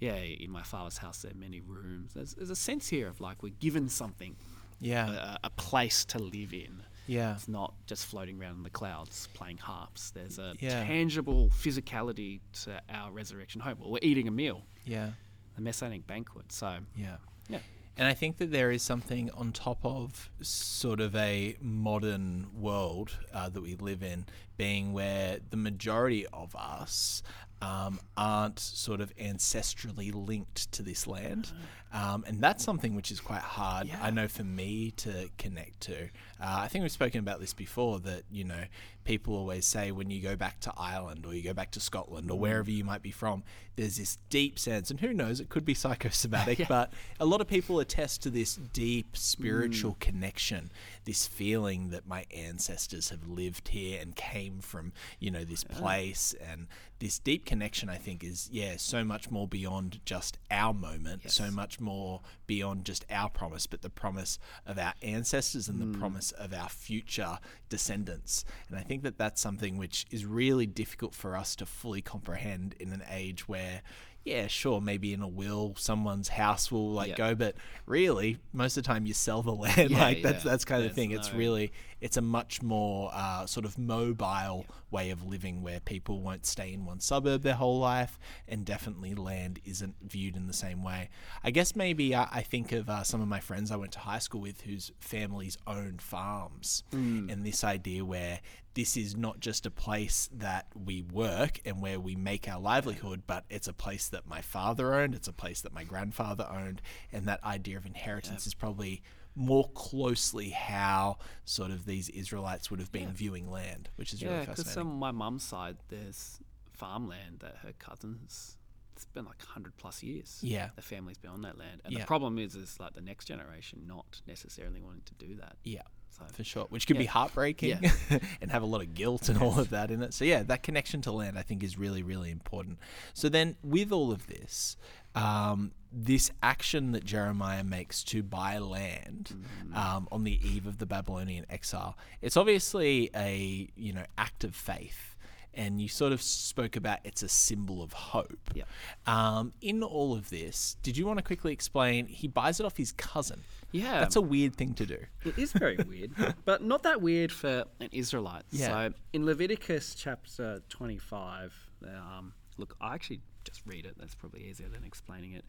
yeah, 0.00 0.14
in 0.16 0.50
my 0.50 0.62
father's 0.62 0.98
house 0.98 1.22
there 1.22 1.30
are 1.32 1.34
many 1.38 1.60
rooms. 1.60 2.12
There's, 2.14 2.34
there's 2.34 2.50
a 2.50 2.56
sense 2.56 2.88
here 2.88 3.08
of 3.08 3.20
like 3.20 3.42
we're 3.42 3.52
given 3.60 3.88
something, 3.88 4.36
Yeah. 4.80 5.36
a, 5.42 5.46
a 5.46 5.50
place 5.50 6.04
to 6.06 6.18
live 6.18 6.52
in. 6.52 6.82
Yeah. 7.06 7.34
It's 7.34 7.48
not 7.48 7.74
just 7.86 8.06
floating 8.06 8.40
around 8.40 8.56
in 8.56 8.62
the 8.62 8.70
clouds 8.70 9.28
playing 9.34 9.58
harps. 9.58 10.10
There's 10.10 10.38
a 10.38 10.54
Yeah. 10.58 10.84
tangible 10.84 11.50
physicality 11.50 12.40
to 12.64 12.80
our 12.88 13.10
resurrection 13.12 13.60
hope. 13.60 13.78
Well, 13.78 13.90
we're 13.90 13.98
eating 14.02 14.26
a 14.26 14.30
meal, 14.30 14.62
Yeah. 14.86 15.10
the 15.54 15.60
messianic 15.62 16.06
banquet. 16.06 16.50
So, 16.50 16.78
Yeah. 16.96 17.16
yeah. 17.48 17.58
And 17.96 18.08
I 18.08 18.14
think 18.14 18.38
that 18.38 18.50
there 18.50 18.72
is 18.72 18.82
something 18.82 19.30
on 19.32 19.52
top 19.52 19.84
of 19.84 20.28
sort 20.40 20.98
of 21.00 21.14
a 21.14 21.56
modern 21.60 22.48
world 22.58 23.18
uh, 23.32 23.48
that 23.50 23.60
we 23.60 23.76
live 23.76 24.02
in, 24.02 24.24
being 24.56 24.92
where 24.92 25.38
the 25.50 25.56
majority 25.56 26.26
of 26.28 26.56
us 26.56 27.22
um, 27.62 28.00
aren't 28.16 28.58
sort 28.58 29.00
of 29.00 29.14
ancestrally 29.16 30.12
linked 30.14 30.70
to 30.72 30.82
this 30.82 31.06
land. 31.06 31.52
Um, 31.92 32.24
and 32.26 32.40
that's 32.40 32.64
something 32.64 32.94
which 32.96 33.10
is 33.10 33.20
quite 33.20 33.40
hard, 33.42 33.88
I 34.02 34.10
know, 34.10 34.26
for 34.26 34.42
me 34.44 34.90
to 34.98 35.28
connect 35.38 35.80
to. 35.82 36.08
Uh, 36.44 36.58
I 36.58 36.68
think 36.68 36.82
we've 36.82 36.92
spoken 36.92 37.20
about 37.20 37.40
this 37.40 37.54
before 37.54 38.00
that, 38.00 38.24
you 38.30 38.44
know, 38.44 38.64
people 39.04 39.34
always 39.34 39.64
say 39.64 39.92
when 39.92 40.10
you 40.10 40.20
go 40.20 40.36
back 40.36 40.60
to 40.60 40.72
Ireland 40.76 41.24
or 41.24 41.34
you 41.34 41.42
go 41.42 41.54
back 41.54 41.70
to 41.72 41.80
Scotland 41.80 42.30
or 42.30 42.36
mm. 42.36 42.40
wherever 42.40 42.70
you 42.70 42.84
might 42.84 43.00
be 43.00 43.10
from, 43.10 43.44
there's 43.76 43.96
this 43.96 44.18
deep 44.28 44.58
sense, 44.58 44.90
and 44.90 45.00
who 45.00 45.12
knows, 45.14 45.40
it 45.40 45.48
could 45.48 45.64
be 45.64 45.74
psychosomatic, 45.74 46.66
but 46.68 46.92
a 47.18 47.24
lot 47.24 47.40
of 47.40 47.48
people 47.48 47.80
attest 47.80 48.22
to 48.22 48.30
this 48.30 48.56
deep 48.56 49.16
spiritual 49.16 49.92
mm. 49.92 50.00
connection, 50.00 50.70
this 51.06 51.26
feeling 51.26 51.88
that 51.90 52.06
my 52.06 52.26
ancestors 52.30 53.08
have 53.08 53.26
lived 53.26 53.68
here 53.68 53.98
and 54.00 54.14
came 54.14 54.58
from, 54.60 54.92
you 55.18 55.30
know, 55.30 55.44
this 55.44 55.64
place. 55.64 56.34
And 56.46 56.66
this 57.00 57.18
deep 57.18 57.44
connection, 57.44 57.88
I 57.88 57.96
think, 57.96 58.22
is, 58.22 58.48
yeah, 58.52 58.76
so 58.76 59.04
much 59.04 59.30
more 59.30 59.48
beyond 59.48 60.00
just 60.04 60.38
our 60.50 60.72
moment, 60.72 61.30
so 61.30 61.50
much 61.50 61.80
more 61.80 62.20
beyond 62.46 62.84
just 62.84 63.04
our 63.10 63.28
promise, 63.28 63.66
but 63.66 63.82
the 63.82 63.90
promise 63.90 64.38
of 64.66 64.78
our 64.78 64.94
ancestors 65.02 65.68
and 65.68 65.80
the 65.80 65.86
mm. 65.86 65.98
promise 65.98 66.32
of 66.38 66.52
our 66.54 66.68
future 66.68 67.38
descendants. 67.68 68.44
And 68.68 68.78
I 68.78 68.82
think 68.82 69.02
that 69.02 69.18
that's 69.18 69.40
something 69.40 69.76
which 69.76 70.06
is 70.10 70.24
really 70.24 70.66
difficult 70.66 71.14
for 71.14 71.36
us 71.36 71.56
to 71.56 71.66
fully 71.66 72.02
comprehend 72.02 72.74
in 72.80 72.92
an 72.92 73.02
age 73.10 73.48
where, 73.48 73.82
yeah, 74.24 74.46
sure, 74.46 74.80
maybe 74.80 75.12
in 75.12 75.20
a 75.20 75.28
will, 75.28 75.74
someone's 75.76 76.28
house 76.28 76.72
will 76.72 76.90
like 76.92 77.10
Yeah. 77.10 77.16
go, 77.16 77.34
but 77.34 77.56
really, 77.86 78.38
most 78.52 78.76
of 78.76 78.84
the 78.84 78.88
time 78.88 79.06
you 79.06 79.12
sell 79.14 79.42
the 79.42 79.52
land. 79.66 79.90
Yeah, 79.90 79.98
like 79.98 80.22
that's 80.22 80.44
yeah. 80.44 80.50
that's 80.50 80.64
kind 80.64 80.82
of 80.82 80.88
There's 80.88 80.94
thing. 80.96 81.10
It's 81.10 81.32
really 81.34 81.72
it's 82.04 82.18
a 82.18 82.22
much 82.22 82.60
more 82.60 83.10
uh, 83.14 83.46
sort 83.46 83.64
of 83.64 83.78
mobile 83.78 84.66
way 84.90 85.08
of 85.08 85.24
living 85.24 85.62
where 85.62 85.80
people 85.80 86.20
won't 86.20 86.44
stay 86.44 86.70
in 86.70 86.84
one 86.84 87.00
suburb 87.00 87.40
their 87.40 87.54
whole 87.54 87.78
life, 87.78 88.18
and 88.46 88.66
definitely 88.66 89.14
land 89.14 89.58
isn't 89.64 89.94
viewed 90.02 90.36
in 90.36 90.46
the 90.46 90.52
same 90.52 90.82
way. 90.84 91.08
I 91.42 91.50
guess 91.50 91.74
maybe 91.74 92.14
uh, 92.14 92.26
I 92.30 92.42
think 92.42 92.72
of 92.72 92.90
uh, 92.90 93.04
some 93.04 93.22
of 93.22 93.28
my 93.28 93.40
friends 93.40 93.70
I 93.70 93.76
went 93.76 93.92
to 93.92 94.00
high 94.00 94.18
school 94.18 94.42
with 94.42 94.60
whose 94.60 94.92
families 94.98 95.56
owned 95.66 96.02
farms, 96.02 96.84
and 97.30 97.42
this 97.42 97.64
idea 97.64 98.04
where 98.04 98.40
this 98.74 98.98
is 98.98 99.16
not 99.16 99.40
just 99.40 99.64
a 99.64 99.70
place 99.70 100.28
that 100.30 100.66
we 100.74 101.00
work 101.00 101.58
and 101.64 101.80
where 101.80 101.98
we 101.98 102.16
make 102.16 102.46
our 102.48 102.60
livelihood, 102.60 103.22
but 103.26 103.44
it's 103.48 103.68
a 103.68 103.72
place 103.72 104.08
that 104.08 104.26
my 104.26 104.42
father 104.42 104.92
owned, 104.92 105.14
it's 105.14 105.28
a 105.28 105.32
place 105.32 105.62
that 105.62 105.72
my 105.72 105.84
grandfather 105.84 106.46
owned, 106.50 106.82
and 107.10 107.26
that 107.26 107.42
idea 107.44 107.78
of 107.78 107.86
inheritance 107.86 108.46
is 108.46 108.52
probably 108.52 109.00
more 109.36 109.68
closely 109.74 110.50
how 110.50 111.18
sort 111.44 111.70
of 111.70 111.86
these 111.86 112.08
Israelites 112.10 112.70
would 112.70 112.80
have 112.80 112.92
been 112.92 113.12
viewing 113.12 113.50
land, 113.50 113.88
which 113.96 114.12
is 114.12 114.22
really 114.22 114.34
Yeah, 114.36 114.44
because 114.46 114.76
on 114.76 114.86
my 114.98 115.10
mum's 115.10 115.42
side, 115.44 115.76
there's 115.88 116.38
farmland 116.72 117.38
that 117.40 117.56
her 117.62 117.72
cousins. 117.78 118.56
It's 118.92 119.04
been 119.06 119.24
like 119.24 119.42
hundred 119.42 119.76
plus 119.76 120.02
years. 120.04 120.38
Yeah. 120.40 120.70
the 120.76 120.82
family's 120.82 121.18
been 121.18 121.32
on 121.32 121.42
that 121.42 121.58
land, 121.58 121.80
and 121.84 121.92
Yeah. 121.92 122.00
the 122.00 122.06
problem 122.06 122.38
is, 122.38 122.54
is 122.54 122.78
like 122.78 122.94
the 122.94 123.00
next 123.00 123.24
generation 123.24 123.82
not 123.86 124.20
necessarily 124.26 124.80
wanting 124.80 125.02
to 125.06 125.14
do 125.14 125.34
that. 125.36 125.56
yeah. 125.64 125.82
So 126.10 126.24
For 126.32 126.44
sure, 126.44 126.66
which 126.68 126.86
could 126.86 126.96
be 126.96 127.06
heartbreaking 127.06 127.80
Yeah. 127.82 127.90
and 128.40 128.52
have 128.52 128.62
a 128.62 128.66
lot 128.66 128.82
of 128.82 128.94
guilt 128.94 129.28
and 129.28 129.36
all 129.42 129.58
of 129.58 129.70
that 129.70 129.90
in 129.90 130.00
it. 130.00 130.14
So 130.14 130.24
yeah, 130.24 130.44
that 130.44 130.62
connection 130.62 131.02
to 131.02 131.10
land 131.12 131.36
I 131.36 131.42
think 131.42 131.64
is 131.64 131.76
really 131.76 132.04
really 132.04 132.30
important. 132.30 132.78
So 133.14 133.28
then, 133.28 133.56
with 133.64 133.90
all 133.90 134.12
of 134.12 134.28
this, 134.28 134.76
um, 135.14 135.72
this 135.92 136.30
action 136.42 136.92
that 136.92 137.04
Jeremiah 137.04 137.62
makes 137.64 138.02
to 138.04 138.22
buy 138.22 138.58
land 138.58 139.34
Mm-hmm. 139.34 139.76
um, 139.76 140.08
on 140.10 140.24
the 140.24 140.38
eve 140.46 140.66
of 140.66 140.78
the 140.78 140.86
Babylonian 140.86 141.46
exile, 141.48 141.96
it's 142.20 142.36
obviously 142.36 143.10
a 143.14 143.68
you 143.76 143.92
know 143.92 144.04
act 144.18 144.44
of 144.44 144.54
faith. 144.54 145.10
And 145.56 145.80
you 145.80 145.86
sort 145.86 146.12
of 146.12 146.20
spoke 146.20 146.74
about 146.74 146.98
it's 147.04 147.22
a 147.22 147.28
symbol 147.28 147.80
of 147.80 147.92
hope. 147.92 148.50
Yeah. 148.54 148.64
Um, 149.06 149.52
in 149.60 149.84
all 149.84 150.12
of 150.12 150.28
this, 150.28 150.76
did 150.82 150.96
you 150.96 151.06
want 151.06 151.20
to 151.20 151.22
quickly 151.22 151.52
explain? 151.52 152.06
He 152.06 152.26
buys 152.26 152.58
it 152.58 152.66
off 152.66 152.76
his 152.76 152.90
cousin. 152.90 153.40
yeah, 153.70 154.00
That's 154.00 154.16
a 154.16 154.20
weird 154.20 154.56
thing 154.56 154.74
to 154.74 154.84
do. 154.84 154.98
It 155.24 155.38
is 155.38 155.52
very 155.52 155.76
weird, 155.88 156.10
but 156.44 156.64
not 156.64 156.82
that 156.82 157.00
weird 157.00 157.30
for 157.30 157.66
an 157.78 157.88
Israelite. 157.92 158.42
Yeah. 158.50 158.66
So 158.88 158.94
in 159.12 159.24
Leviticus 159.26 159.94
chapter 159.94 160.60
25, 160.70 161.54
um, 161.86 162.32
look, 162.58 162.74
I 162.80 162.94
actually 162.94 163.20
just 163.44 163.62
read 163.66 163.86
it. 163.86 163.96
That's 163.98 164.14
probably 164.14 164.44
easier 164.44 164.68
than 164.68 164.84
explaining 164.84 165.32
it. 165.32 165.44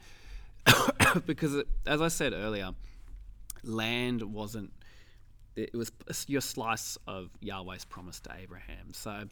because, 1.25 1.55
it, 1.55 1.67
as 1.85 2.01
I 2.01 2.07
said 2.07 2.33
earlier, 2.33 2.71
land 3.63 4.21
wasn't, 4.21 4.71
it 5.55 5.73
was 5.73 5.91
your 6.27 6.41
slice 6.41 6.97
of 7.07 7.29
Yahweh's 7.41 7.85
promise 7.85 8.19
to 8.21 8.31
Abraham. 8.37 8.93
So 8.93 9.25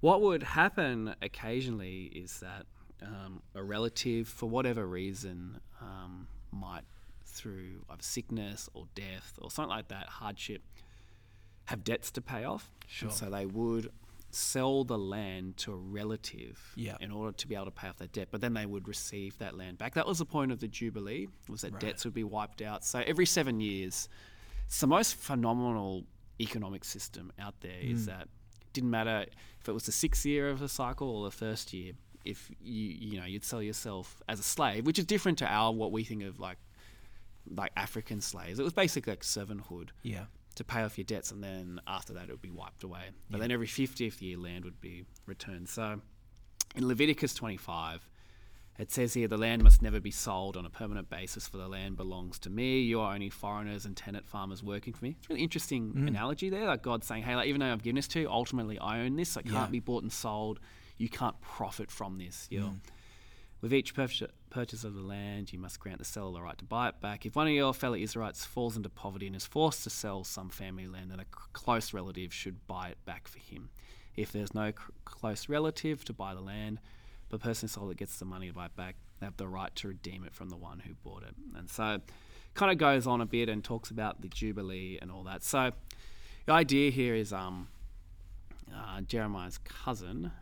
what 0.00 0.20
would 0.20 0.42
happen 0.42 1.14
occasionally 1.22 2.04
is 2.14 2.40
that 2.40 2.66
um, 3.02 3.42
a 3.54 3.62
relative, 3.62 4.28
for 4.28 4.48
whatever 4.48 4.86
reason, 4.86 5.60
um, 5.80 6.28
might 6.52 6.84
through 7.26 7.84
either 7.90 8.02
sickness 8.02 8.68
or 8.74 8.86
death 8.94 9.38
or 9.40 9.50
something 9.50 9.70
like 9.70 9.88
that, 9.88 10.06
hardship, 10.06 10.62
have 11.66 11.84
debts 11.84 12.10
to 12.12 12.20
pay 12.20 12.44
off. 12.44 12.70
Sure. 12.86 13.08
And 13.08 13.16
so 13.16 13.30
they 13.30 13.46
would 13.46 13.90
sell 14.34 14.84
the 14.84 14.98
land 14.98 15.56
to 15.58 15.72
a 15.72 15.76
relative 15.76 16.72
Yeah. 16.76 16.96
in 17.00 17.10
order 17.10 17.32
to 17.36 17.46
be 17.46 17.54
able 17.54 17.66
to 17.66 17.70
pay 17.70 17.88
off 17.88 17.98
that 17.98 18.12
debt. 18.12 18.28
But 18.30 18.40
then 18.40 18.54
they 18.54 18.66
would 18.66 18.88
receive 18.88 19.38
that 19.38 19.56
land 19.56 19.78
back. 19.78 19.94
That 19.94 20.06
was 20.06 20.18
the 20.18 20.26
point 20.26 20.52
of 20.52 20.60
the 20.60 20.68
Jubilee, 20.68 21.28
was 21.48 21.62
that 21.62 21.78
debts 21.80 22.04
would 22.04 22.14
be 22.14 22.24
wiped 22.24 22.62
out. 22.62 22.84
So 22.84 23.00
every 23.06 23.26
seven 23.26 23.60
years, 23.60 24.08
it's 24.66 24.80
the 24.80 24.86
most 24.86 25.16
phenomenal 25.16 26.04
economic 26.40 26.84
system 26.84 27.32
out 27.38 27.60
there. 27.60 27.78
Is 27.80 28.02
mm. 28.02 28.06
that 28.06 28.22
it 28.22 28.72
didn't 28.72 28.90
matter 28.90 29.26
if 29.60 29.68
it 29.68 29.72
was 29.72 29.86
the 29.86 29.92
sixth 29.92 30.24
year 30.26 30.48
of 30.48 30.58
the 30.58 30.68
cycle 30.68 31.08
or 31.08 31.24
the 31.24 31.36
first 31.36 31.72
year. 31.72 31.92
If 32.24 32.50
you 32.60 32.88
you 32.88 33.20
know 33.20 33.26
you'd 33.26 33.44
sell 33.44 33.62
yourself 33.62 34.22
as 34.28 34.40
a 34.40 34.42
slave, 34.42 34.86
which 34.86 34.98
is 34.98 35.04
different 35.04 35.38
to 35.38 35.46
our 35.46 35.72
what 35.72 35.92
we 35.92 36.04
think 36.04 36.22
of 36.22 36.40
like 36.40 36.58
like 37.50 37.72
African 37.76 38.20
slaves. 38.20 38.58
It 38.58 38.62
was 38.62 38.72
basically 38.72 39.12
like 39.12 39.20
servanthood 39.20 39.90
Yeah. 40.02 40.24
To 40.56 40.64
pay 40.64 40.82
off 40.82 40.96
your 40.98 41.04
debts, 41.04 41.30
and 41.30 41.42
then 41.42 41.80
after 41.86 42.12
that 42.14 42.24
it 42.24 42.30
would 42.30 42.42
be 42.42 42.50
wiped 42.50 42.84
away. 42.84 43.02
But 43.30 43.40
then 43.40 43.50
every 43.50 43.66
50th 43.66 44.20
year, 44.22 44.38
land 44.38 44.64
would 44.64 44.80
be 44.80 45.04
returned. 45.26 45.68
So 45.68 46.00
in 46.74 46.88
Leviticus 46.88 47.34
25, 47.34 48.08
it 48.78 48.90
says 48.90 49.14
here 49.14 49.28
the 49.28 49.36
land 49.36 49.62
must 49.62 49.82
never 49.82 50.00
be 50.00 50.10
sold 50.10 50.56
on 50.56 50.66
a 50.66 50.70
permanent 50.70 51.08
basis, 51.08 51.46
for 51.46 51.58
the 51.58 51.68
land 51.68 51.96
belongs 51.96 52.38
to 52.40 52.50
me. 52.50 52.80
You 52.80 53.00
are 53.00 53.14
only 53.14 53.30
foreigners 53.30 53.84
and 53.84 53.96
tenant 53.96 54.26
farmers 54.28 54.62
working 54.62 54.92
for 54.92 55.04
me. 55.04 55.16
It's 55.18 55.26
a 55.26 55.32
really 55.32 55.42
interesting 55.44 55.92
mm. 55.92 56.08
analogy 56.08 56.50
there. 56.50 56.66
Like 56.66 56.82
God 56.82 57.04
saying, 57.04 57.22
hey, 57.22 57.36
like, 57.36 57.46
even 57.46 57.60
though 57.60 57.72
I've 57.72 57.82
given 57.82 57.96
this 57.96 58.08
to 58.08 58.20
you, 58.20 58.28
ultimately 58.28 58.78
I 58.78 59.00
own 59.00 59.16
this. 59.16 59.36
It 59.36 59.44
can't 59.44 59.54
Yeah. 59.54 59.66
be 59.66 59.80
bought 59.80 60.02
and 60.02 60.12
sold. 60.12 60.58
You 60.96 61.08
can't 61.08 61.40
profit 61.40 61.90
from 61.90 62.18
this. 62.18 62.48
You're, 62.50 62.64
mm. 62.64 62.80
With 63.64 63.72
each 63.72 63.94
purchase, 63.94 64.84
of 64.84 64.94
the 64.94 65.00
land, 65.00 65.50
you 65.50 65.58
must 65.58 65.80
grant 65.80 65.98
the 65.98 66.04
seller 66.04 66.34
the 66.34 66.42
right 66.42 66.58
to 66.58 66.66
buy 66.66 66.90
it 66.90 67.00
back. 67.00 67.24
If 67.24 67.34
one 67.34 67.46
of 67.46 67.54
your 67.54 67.72
fellow 67.72 67.94
Israelites 67.94 68.44
falls 68.44 68.76
into 68.76 68.90
poverty 68.90 69.26
and 69.26 69.34
is 69.34 69.46
forced 69.46 69.84
to 69.84 69.90
sell 69.90 70.22
some 70.22 70.50
family 70.50 70.86
land, 70.86 71.10
then 71.10 71.18
a 71.18 71.24
close 71.54 71.94
relative 71.94 72.30
should 72.30 72.66
buy 72.66 72.88
it 72.88 72.98
back 73.06 73.26
for 73.26 73.38
him. 73.38 73.70
If 74.16 74.32
there's 74.32 74.52
no 74.52 74.72
close 75.06 75.48
relative 75.48 76.04
to 76.04 76.12
buy 76.12 76.34
the 76.34 76.42
land, 76.42 76.78
the 77.30 77.38
person 77.38 77.66
sold 77.66 77.90
it 77.90 77.96
gets 77.96 78.18
the 78.18 78.26
money 78.26 78.48
to 78.48 78.52
buy 78.52 78.66
it 78.66 78.76
back. 78.76 78.96
They 79.18 79.24
have 79.24 79.38
the 79.38 79.48
right 79.48 79.74
to 79.76 79.88
redeem 79.88 80.24
it 80.24 80.34
from 80.34 80.50
the 80.50 80.58
one 80.58 80.80
who 80.80 80.92
bought 81.02 81.22
it. 81.22 81.34
And 81.56 81.70
so, 81.70 82.02
kind 82.52 82.70
of 82.70 82.76
goes 82.76 83.06
on 83.06 83.22
a 83.22 83.26
bit 83.26 83.48
and 83.48 83.64
talks 83.64 83.90
about 83.90 84.20
the 84.20 84.28
jubilee 84.28 84.98
and 85.00 85.10
all 85.10 85.22
that. 85.22 85.42
So, 85.42 85.72
the 86.44 86.52
idea 86.52 86.90
here 86.90 87.14
is 87.14 87.32
um, 87.32 87.68
uh, 88.70 89.00
Jeremiah's 89.00 89.56
cousin. 89.56 90.32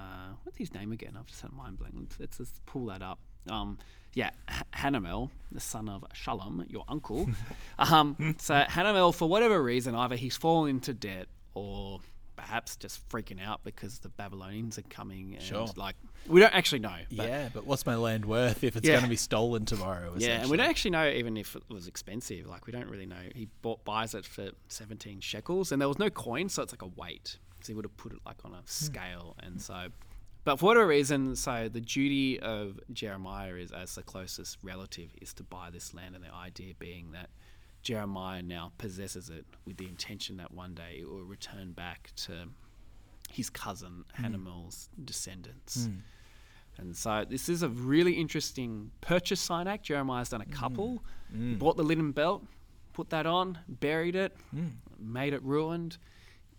Uh, 0.00 0.34
what's 0.44 0.56
his 0.58 0.72
name 0.74 0.92
again? 0.92 1.16
I've 1.18 1.26
just 1.26 1.42
had 1.42 1.50
a 1.50 1.54
mind 1.54 1.78
blank. 1.78 1.94
Let's, 1.98 2.18
let's 2.20 2.36
just 2.38 2.64
pull 2.66 2.86
that 2.86 3.02
up. 3.02 3.18
Um, 3.50 3.78
yeah, 4.14 4.30
H- 4.50 4.62
Hanamel, 4.74 5.30
the 5.52 5.60
son 5.60 5.88
of 5.88 6.04
Shallum, 6.14 6.70
your 6.70 6.84
uncle. 6.88 7.28
um, 7.78 8.34
so 8.38 8.54
Hanamel, 8.68 9.14
for 9.14 9.28
whatever 9.28 9.62
reason, 9.62 9.94
either 9.94 10.16
he's 10.16 10.36
fallen 10.36 10.70
into 10.70 10.94
debt 10.94 11.26
or 11.54 12.00
perhaps 12.36 12.76
just 12.76 13.06
freaking 13.10 13.42
out 13.44 13.60
because 13.64 13.98
the 13.98 14.08
Babylonians 14.08 14.78
are 14.78 14.82
coming. 14.88 15.34
And 15.34 15.42
Sure. 15.42 15.66
Like 15.76 15.96
we 16.26 16.40
don't 16.40 16.54
actually 16.54 16.78
know. 16.78 16.96
But 17.14 17.28
yeah, 17.28 17.48
but 17.52 17.66
what's 17.66 17.84
my 17.84 17.96
land 17.96 18.24
worth 18.24 18.64
if 18.64 18.76
it's 18.76 18.86
Yeah. 18.86 18.94
going 18.94 19.04
to 19.04 19.10
be 19.10 19.16
stolen 19.16 19.64
tomorrow? 19.66 20.14
Yeah, 20.16 20.40
and 20.40 20.50
we 20.50 20.56
don't 20.56 20.68
actually 20.68 20.92
know 20.92 21.06
even 21.08 21.36
if 21.36 21.54
it 21.54 21.62
was 21.68 21.86
expensive. 21.86 22.46
Like 22.46 22.66
we 22.66 22.72
don't 22.72 22.88
really 22.88 23.06
know. 23.06 23.16
He 23.34 23.48
bought 23.62 23.84
buys 23.84 24.14
it 24.14 24.24
for 24.24 24.50
seventeen 24.68 25.20
shekels, 25.20 25.70
and 25.70 25.80
there 25.80 25.88
was 25.88 25.98
no 25.98 26.08
coin, 26.10 26.48
so 26.48 26.62
it's 26.62 26.72
like 26.72 26.82
a 26.82 26.86
weight. 26.86 27.36
He 27.66 27.74
would 27.74 27.84
have 27.84 27.96
put 27.96 28.12
it 28.12 28.18
like 28.24 28.44
on 28.44 28.52
a 28.52 28.56
hmm. 28.56 28.62
scale, 28.66 29.36
and 29.40 29.60
so. 29.60 29.88
But 30.42 30.56
for 30.56 30.66
whatever 30.66 30.86
reason, 30.86 31.36
so 31.36 31.68
the 31.68 31.82
duty 31.82 32.40
of 32.40 32.80
Jeremiah 32.92 33.54
is, 33.54 33.72
as 33.72 33.94
the 33.94 34.02
closest 34.02 34.56
relative, 34.62 35.10
is 35.20 35.34
to 35.34 35.42
buy 35.42 35.68
this 35.70 35.92
land, 35.92 36.14
and 36.14 36.24
the 36.24 36.32
idea 36.32 36.72
being 36.78 37.12
that 37.12 37.28
Jeremiah 37.82 38.42
now 38.42 38.72
possesses 38.78 39.28
it 39.28 39.44
with 39.66 39.76
the 39.76 39.86
intention 39.86 40.38
that 40.38 40.52
one 40.52 40.74
day 40.74 40.98
it 41.00 41.08
will 41.08 41.24
return 41.24 41.72
back 41.72 42.10
to 42.16 42.48
his 43.30 43.50
cousin 43.50 44.04
hmm. 44.14 44.24
Hanamel's 44.24 44.88
descendants. 45.04 45.86
Hmm. 45.86 45.98
And 46.78 46.96
so 46.96 47.24
this 47.28 47.48
is 47.48 47.62
a 47.62 47.68
really 47.68 48.14
interesting 48.14 48.90
purchase 49.00 49.40
sign 49.40 49.66
act. 49.66 49.84
Jeremiah's 49.84 50.30
done 50.30 50.40
a 50.40 50.46
couple. 50.46 51.04
He 51.36 51.54
bought 51.54 51.76
the 51.76 51.82
linen 51.82 52.12
belt, 52.12 52.42
put 52.94 53.10
that 53.10 53.26
on, 53.26 53.58
buried 53.68 54.16
it, 54.16 54.34
made 54.98 55.34
it 55.34 55.42
ruined. 55.42 55.98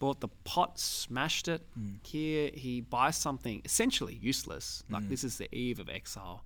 Bought 0.01 0.20
the 0.20 0.27
pot, 0.43 0.79
smashed 0.79 1.48
it. 1.48 1.62
Here 2.03 2.50
he 2.53 2.81
buys 2.81 3.15
something 3.15 3.62
essentially 3.63 4.15
useless. 4.15 4.84
Like 4.89 5.03
this 5.10 5.24
is 5.24 5.38
the 5.38 5.48
eve 5.55 5.79
of 5.79 5.89
exile, 5.89 6.43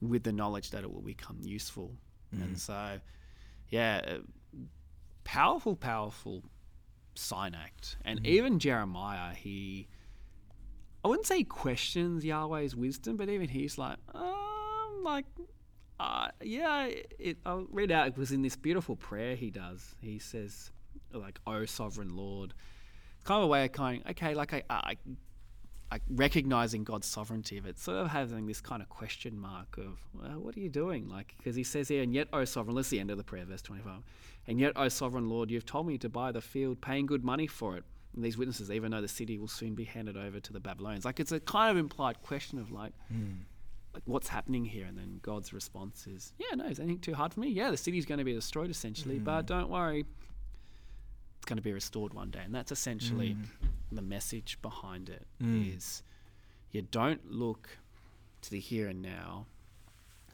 with 0.00 0.22
the 0.22 0.32
knowledge 0.32 0.70
that 0.70 0.82
it 0.84 0.92
will 0.92 1.02
become 1.02 1.38
useful. 1.42 1.90
And 2.32 2.58
so, 2.58 3.00
yeah, 3.70 4.00
uh, 4.06 4.18
powerful, 5.24 5.74
powerful 5.76 6.42
sign 7.14 7.54
act. 7.54 7.96
And 8.04 8.26
even 8.26 8.58
Jeremiah, 8.58 9.34
he 9.34 9.88
I 11.06 11.08
wouldn't 11.08 11.26
say 11.26 11.44
questions 11.44 12.24
Yahweh's 12.24 12.74
wisdom, 12.74 13.16
but 13.16 13.28
even 13.28 13.48
he's 13.48 13.78
like, 13.78 13.98
um, 14.12 15.04
like, 15.04 15.24
uh, 16.00 16.28
yeah, 16.42 16.88
it, 17.18 17.38
I'll 17.46 17.66
read 17.70 17.92
out. 17.92 18.08
It 18.08 18.18
was 18.18 18.32
in 18.32 18.42
this 18.42 18.56
beautiful 18.56 18.96
prayer 18.96 19.36
he 19.36 19.50
does. 19.50 19.94
He 20.00 20.18
says, 20.18 20.72
like, 21.12 21.38
"Oh, 21.46 21.64
sovereign 21.64 22.16
Lord," 22.16 22.54
kind 23.26 23.38
of 23.38 23.44
a 23.44 23.48
way 23.48 23.64
of 23.64 23.72
kind, 23.72 24.02
of, 24.02 24.10
okay, 24.12 24.34
like 24.34 24.54
I, 24.54 24.62
I, 24.70 24.96
I 25.90 26.00
recognizing 26.08 26.84
God's 26.84 27.06
sovereignty, 27.06 27.60
but 27.60 27.78
sort 27.78 27.98
of 27.98 28.08
having 28.08 28.46
this 28.46 28.60
kind 28.60 28.80
of 28.80 28.88
question 28.88 29.38
mark 29.38 29.76
of, 29.78 29.98
well, 30.14 30.40
what 30.40 30.56
are 30.56 30.60
you 30.60 30.68
doing? 30.68 31.08
Like, 31.08 31.34
because 31.36 31.56
he 31.56 31.64
says 31.64 31.88
here, 31.88 32.02
and 32.02 32.14
yet, 32.14 32.28
O 32.32 32.44
sovereign, 32.44 32.76
that's 32.76 32.88
the 32.88 33.00
end 33.00 33.10
of 33.10 33.18
the 33.18 33.24
prayer, 33.24 33.44
verse 33.44 33.62
25. 33.62 34.02
And 34.46 34.60
yet, 34.60 34.72
O 34.76 34.88
sovereign 34.88 35.28
Lord, 35.28 35.50
you've 35.50 35.66
told 35.66 35.86
me 35.86 35.98
to 35.98 36.08
buy 36.08 36.30
the 36.30 36.40
field, 36.40 36.80
paying 36.80 37.06
good 37.06 37.24
money 37.24 37.48
for 37.48 37.76
it. 37.76 37.84
And 38.14 38.24
these 38.24 38.38
witnesses, 38.38 38.70
even 38.70 38.92
though 38.92 39.00
the 39.00 39.08
city 39.08 39.38
will 39.38 39.48
soon 39.48 39.74
be 39.74 39.84
handed 39.84 40.16
over 40.16 40.40
to 40.40 40.52
the 40.52 40.60
Babylonians. 40.60 41.04
Like, 41.04 41.20
it's 41.20 41.32
a 41.32 41.40
kind 41.40 41.70
of 41.70 41.76
implied 41.76 42.22
question 42.22 42.58
of, 42.58 42.70
like, 42.70 42.92
hmm. 43.08 43.42
like 43.92 44.04
what's 44.06 44.28
happening 44.28 44.64
here? 44.64 44.86
And 44.86 44.96
then 44.96 45.18
God's 45.22 45.52
response 45.52 46.06
is, 46.06 46.32
yeah, 46.38 46.54
no, 46.54 46.66
is 46.66 46.78
anything 46.78 47.00
too 47.00 47.14
hard 47.14 47.34
for 47.34 47.40
me? 47.40 47.48
Yeah, 47.48 47.70
the 47.70 47.76
city's 47.76 48.06
going 48.06 48.18
to 48.18 48.24
be 48.24 48.32
destroyed 48.32 48.70
essentially, 48.70 49.18
but 49.18 49.42
hmm. 49.42 49.46
don't 49.46 49.68
worry, 49.68 50.06
going 51.46 51.56
to 51.56 51.62
be 51.62 51.72
restored 51.72 52.12
one 52.12 52.30
day. 52.30 52.42
And 52.44 52.54
that's 52.54 52.72
essentially 52.72 53.30
mm. 53.30 53.46
the 53.90 54.02
message 54.02 54.58
behind 54.62 55.08
it 55.08 55.26
mm. 55.42 55.76
is 55.76 56.02
you 56.70 56.82
don't 56.82 57.30
look 57.30 57.78
to 58.42 58.50
the 58.50 58.60
here 58.60 58.88
and 58.88 59.00
now, 59.00 59.46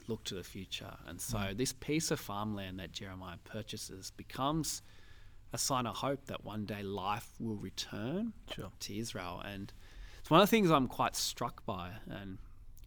look 0.07 0.23
to 0.25 0.35
the 0.35 0.43
future. 0.43 0.95
And 1.07 1.21
so 1.21 1.37
mm. 1.37 1.57
this 1.57 1.71
piece 1.73 2.11
of 2.11 2.19
farmland 2.19 2.79
that 2.79 2.91
Jeremiah 2.91 3.37
purchases 3.45 4.11
becomes 4.11 4.81
a 5.53 5.57
sign 5.57 5.85
of 5.85 5.97
hope 5.97 6.25
that 6.25 6.43
one 6.43 6.65
day 6.65 6.81
life 6.83 7.29
will 7.39 7.55
return 7.55 8.33
Sure. 8.53 8.71
to 8.81 8.97
Israel. 8.97 9.41
And 9.45 9.71
it's 10.19 10.29
one 10.29 10.41
of 10.41 10.47
the 10.47 10.51
things 10.51 10.71
I'm 10.71 10.87
quite 10.87 11.15
struck 11.15 11.65
by, 11.65 11.91
and 12.09 12.39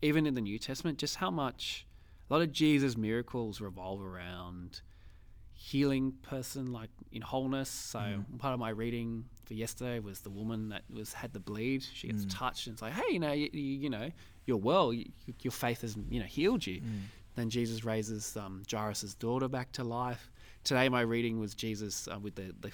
even 0.02 0.26
in 0.26 0.34
the 0.34 0.40
New 0.40 0.58
Testament, 0.58 0.98
just 0.98 1.16
how 1.16 1.30
much 1.30 1.86
a 2.28 2.32
lot 2.32 2.42
of 2.42 2.50
Jesus' 2.50 2.96
miracles 2.96 3.60
revolve 3.60 4.02
around 4.02 4.80
healing 5.66 6.12
person 6.22 6.72
like 6.72 6.90
in 7.10 7.20
wholeness. 7.20 7.68
So 7.68 7.98
mm. 7.98 8.38
part 8.38 8.54
of 8.54 8.60
my 8.60 8.70
reading 8.70 9.24
for 9.46 9.54
yesterday 9.54 9.98
was 9.98 10.20
the 10.20 10.30
woman 10.30 10.68
that 10.68 10.82
was 10.88 11.12
had 11.12 11.32
the 11.32 11.40
bleed. 11.40 11.84
She 11.92 12.06
gets 12.06 12.24
mm. 12.24 12.38
touched 12.38 12.68
and 12.68 12.74
it's 12.74 12.82
like, 12.82 12.92
hey, 12.92 13.12
you 13.12 13.18
know, 13.18 13.32
you, 13.32 13.50
you, 13.52 13.60
you 13.60 13.90
know, 13.90 14.10
you're 14.44 14.58
well. 14.58 14.92
You, 14.92 15.06
your 15.42 15.50
faith 15.50 15.80
has 15.80 15.96
you 16.08 16.20
know 16.20 16.26
healed 16.26 16.64
you. 16.64 16.80
Mm. 16.80 17.00
Then 17.34 17.50
Jesus 17.50 17.84
raises 17.84 18.36
um, 18.36 18.62
Jairus' 18.70 19.14
daughter 19.14 19.48
back 19.48 19.72
to 19.72 19.82
life. 19.82 20.30
Today 20.62 20.88
my 20.88 21.00
reading 21.00 21.40
was 21.40 21.52
Jesus 21.52 22.06
uh, 22.06 22.18
with 22.20 22.36
the 22.36 22.54
the 22.60 22.70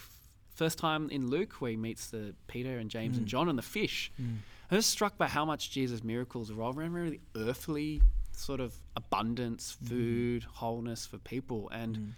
first 0.55 0.79
time 0.79 1.09
in 1.09 1.31
Luke 1.31 1.55
where 1.61 1.71
he 1.71 1.79
meets 1.79 2.09
the 2.09 2.35
Peter 2.47 2.77
and 2.77 2.91
James 2.91 3.17
and 3.17 3.27
John 3.27 3.49
and 3.49 3.59
the 3.59 3.63
fish. 3.63 4.13
I 4.71 4.75
was 4.75 4.85
struck 4.85 5.17
by 5.17 5.29
how 5.29 5.47
much 5.47 5.71
Jesus' 5.71 6.05
miracles 6.05 6.51
revolve 6.51 6.79
around 6.79 6.93
really 6.93 7.21
earthly 7.37 8.03
sort 8.33 8.61
of 8.61 8.75
abundance, 8.97 9.77
food, 9.83 10.45
wholeness 10.45 11.07
for 11.07 11.19
people, 11.19 11.71
and 11.71 12.15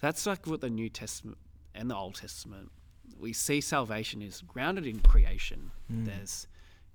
that's 0.00 0.26
like 0.26 0.46
what 0.46 0.60
the 0.60 0.70
New 0.70 0.88
Testament 0.88 1.38
and 1.74 1.90
the 1.90 1.96
Old 1.96 2.16
Testament 2.16 2.70
we 3.18 3.32
see 3.32 3.60
salvation 3.60 4.22
is 4.22 4.42
grounded 4.42 4.86
in 4.86 5.00
creation. 5.00 5.70
Mm. 5.92 6.06
There's 6.06 6.46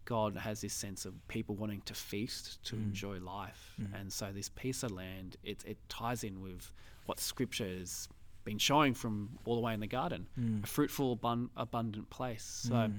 God 0.05 0.35
has 0.35 0.61
this 0.61 0.73
sense 0.73 1.05
of 1.05 1.13
people 1.27 1.55
wanting 1.55 1.81
to 1.85 1.93
feast, 1.93 2.63
to 2.65 2.75
mm. 2.75 2.83
enjoy 2.83 3.19
life, 3.19 3.75
mm. 3.79 3.87
and 3.99 4.11
so 4.11 4.31
this 4.33 4.49
piece 4.49 4.83
of 4.83 4.91
land 4.91 5.37
it 5.43 5.63
it 5.65 5.77
ties 5.89 6.23
in 6.23 6.41
with 6.41 6.71
what 7.05 7.19
Scripture 7.19 7.67
has 7.67 8.07
been 8.43 8.57
showing 8.57 8.93
from 8.93 9.29
all 9.45 9.55
the 9.55 9.61
way 9.61 9.73
in 9.73 9.79
the 9.79 9.87
garden, 9.87 10.25
a 10.63 10.67
fruitful, 10.67 11.15
abun- 11.15 11.49
abundant 11.55 12.09
place. 12.09 12.43
So, 12.43 12.89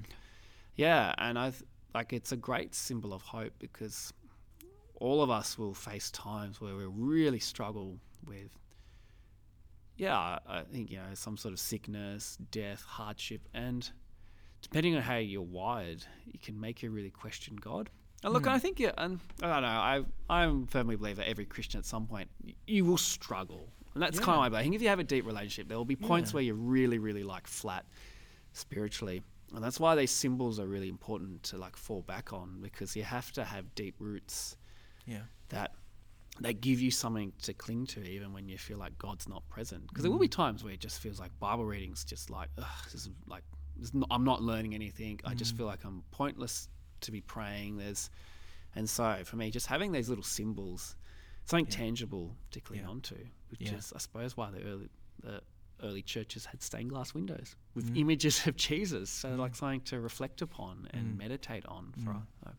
yeah, 0.76 1.12
and 1.18 1.36
I 1.36 1.50
th- 1.50 1.64
like 1.94 2.12
it's 2.12 2.30
a 2.30 2.36
great 2.36 2.76
symbol 2.76 3.12
of 3.12 3.22
hope 3.22 3.52
because 3.58 4.12
all 5.00 5.20
of 5.20 5.30
us 5.30 5.58
will 5.58 5.74
face 5.74 6.12
times 6.12 6.60
where 6.60 6.76
we 6.76 6.84
really 6.84 7.40
struggle 7.40 7.98
with 8.24 8.50
yeah, 10.02 10.38
I- 10.46 10.62
think 10.72 10.90
you 10.90 10.98
know 10.98 11.14
some 11.14 11.36
sort 11.36 11.52
of 11.54 11.60
sickness, 11.60 12.36
death, 12.50 12.82
hardship, 12.82 13.42
and 13.54 13.90
depending 14.60 14.94
on 14.96 15.02
how 15.02 15.16
you're 15.16 15.42
wired, 15.60 16.04
it 16.32 16.42
can 16.42 16.60
make 16.60 16.82
you 16.82 16.90
really 16.90 17.10
question 17.10 17.56
God. 17.56 17.90
And 18.24 18.32
look, 18.32 18.44
hmm. 18.44 18.50
I 18.50 18.58
think 18.58 18.78
yeah, 18.78 18.92
and 18.98 19.18
I 19.42 19.46
don't 19.52 19.62
know, 19.62 19.68
I 19.68 20.04
I 20.46 20.62
firmly 20.68 20.96
believe 20.96 21.16
that 21.16 21.28
every 21.28 21.44
Christian 21.46 21.78
at 21.78 21.84
some 21.86 22.06
point 22.06 22.28
you 22.66 22.84
will 22.84 22.98
struggle, 22.98 23.68
and 23.94 24.02
that's 24.02 24.18
kind 24.18 24.30
of 24.36 24.38
my 24.38 24.48
belief. 24.48 24.60
I 24.60 24.62
think 24.64 24.74
if 24.76 24.82
you 24.82 24.88
have 24.88 24.98
a 25.00 25.04
deep 25.04 25.26
relationship, 25.26 25.68
there 25.68 25.76
will 25.78 25.84
be 25.84 25.96
points 25.96 26.30
Yeah. 26.30 26.34
where 26.34 26.42
you're 26.44 26.54
really, 26.76 26.98
really 26.98 27.24
like 27.24 27.46
flat 27.46 27.84
spiritually. 28.52 29.22
And 29.54 29.62
that's 29.62 29.78
why 29.78 29.94
these 29.94 30.10
symbols 30.10 30.58
are 30.58 30.66
really 30.66 30.88
important 30.88 31.42
to 31.44 31.58
like 31.58 31.76
fall 31.76 32.02
back 32.02 32.32
on 32.32 32.60
because 32.62 32.96
you 32.96 33.02
have 33.02 33.30
to 33.32 33.44
have 33.44 33.74
deep 33.74 33.96
roots 33.98 34.56
Yeah. 35.06 35.24
that 35.50 35.74
that 36.42 36.60
give 36.60 36.80
you 36.80 36.90
something 36.90 37.32
to 37.42 37.52
cling 37.52 37.86
to 37.86 38.02
even 38.02 38.32
when 38.32 38.48
you 38.48 38.58
feel 38.58 38.78
like 38.78 38.96
God's 38.98 39.28
not 39.28 39.48
present. 39.48 39.86
Because 39.88 40.02
there 40.02 40.12
will 40.12 40.18
be 40.18 40.28
mm. 40.28 40.32
times 40.32 40.64
where 40.64 40.72
it 40.72 40.80
just 40.80 41.00
feels 41.00 41.18
like 41.20 41.30
Bible 41.38 41.64
reading's 41.64 42.04
just 42.04 42.30
like, 42.30 42.48
Ugh, 42.58 42.64
this 42.84 42.94
is 42.94 43.10
like 43.26 43.44
this 43.76 43.88
is 43.88 43.94
not, 43.94 44.08
I'm 44.10 44.24
not 44.24 44.42
learning 44.42 44.74
anything. 44.74 45.20
I 45.24 45.34
just 45.34 45.54
mm. 45.54 45.58
feel 45.58 45.66
like 45.66 45.84
I'm 45.84 46.02
pointless 46.10 46.68
to 47.02 47.12
be 47.12 47.20
praying. 47.20 47.78
There's 47.78 48.10
and 48.74 48.88
so 48.88 49.18
for 49.24 49.36
me, 49.36 49.50
just 49.50 49.66
having 49.66 49.92
these 49.92 50.08
little 50.08 50.24
symbols, 50.24 50.96
something 51.44 51.66
tangible 51.66 52.36
to 52.52 52.60
cling 52.60 52.80
Yeah. 52.80 52.88
onto, 52.88 53.16
which 53.50 53.60
Yeah. 53.62 53.74
is 53.74 53.92
I 53.94 53.98
suppose 53.98 54.36
why 54.36 54.50
the 54.50 54.62
early 54.62 54.88
the 55.22 55.42
early 55.82 56.02
churches 56.02 56.44
had 56.46 56.62
stained 56.62 56.90
glass 56.90 57.12
windows 57.12 57.56
with 57.74 57.92
mm. 57.92 57.98
images 57.98 58.46
of 58.46 58.56
Jesus, 58.68 59.10
so 59.10 59.34
like 59.34 59.54
something 59.54 59.80
to 59.82 60.00
reflect 60.00 60.42
upon 60.42 60.88
and 60.92 61.18
meditate 61.18 61.66
on 61.66 61.92
for. 62.04 62.10
uh, 62.46 62.52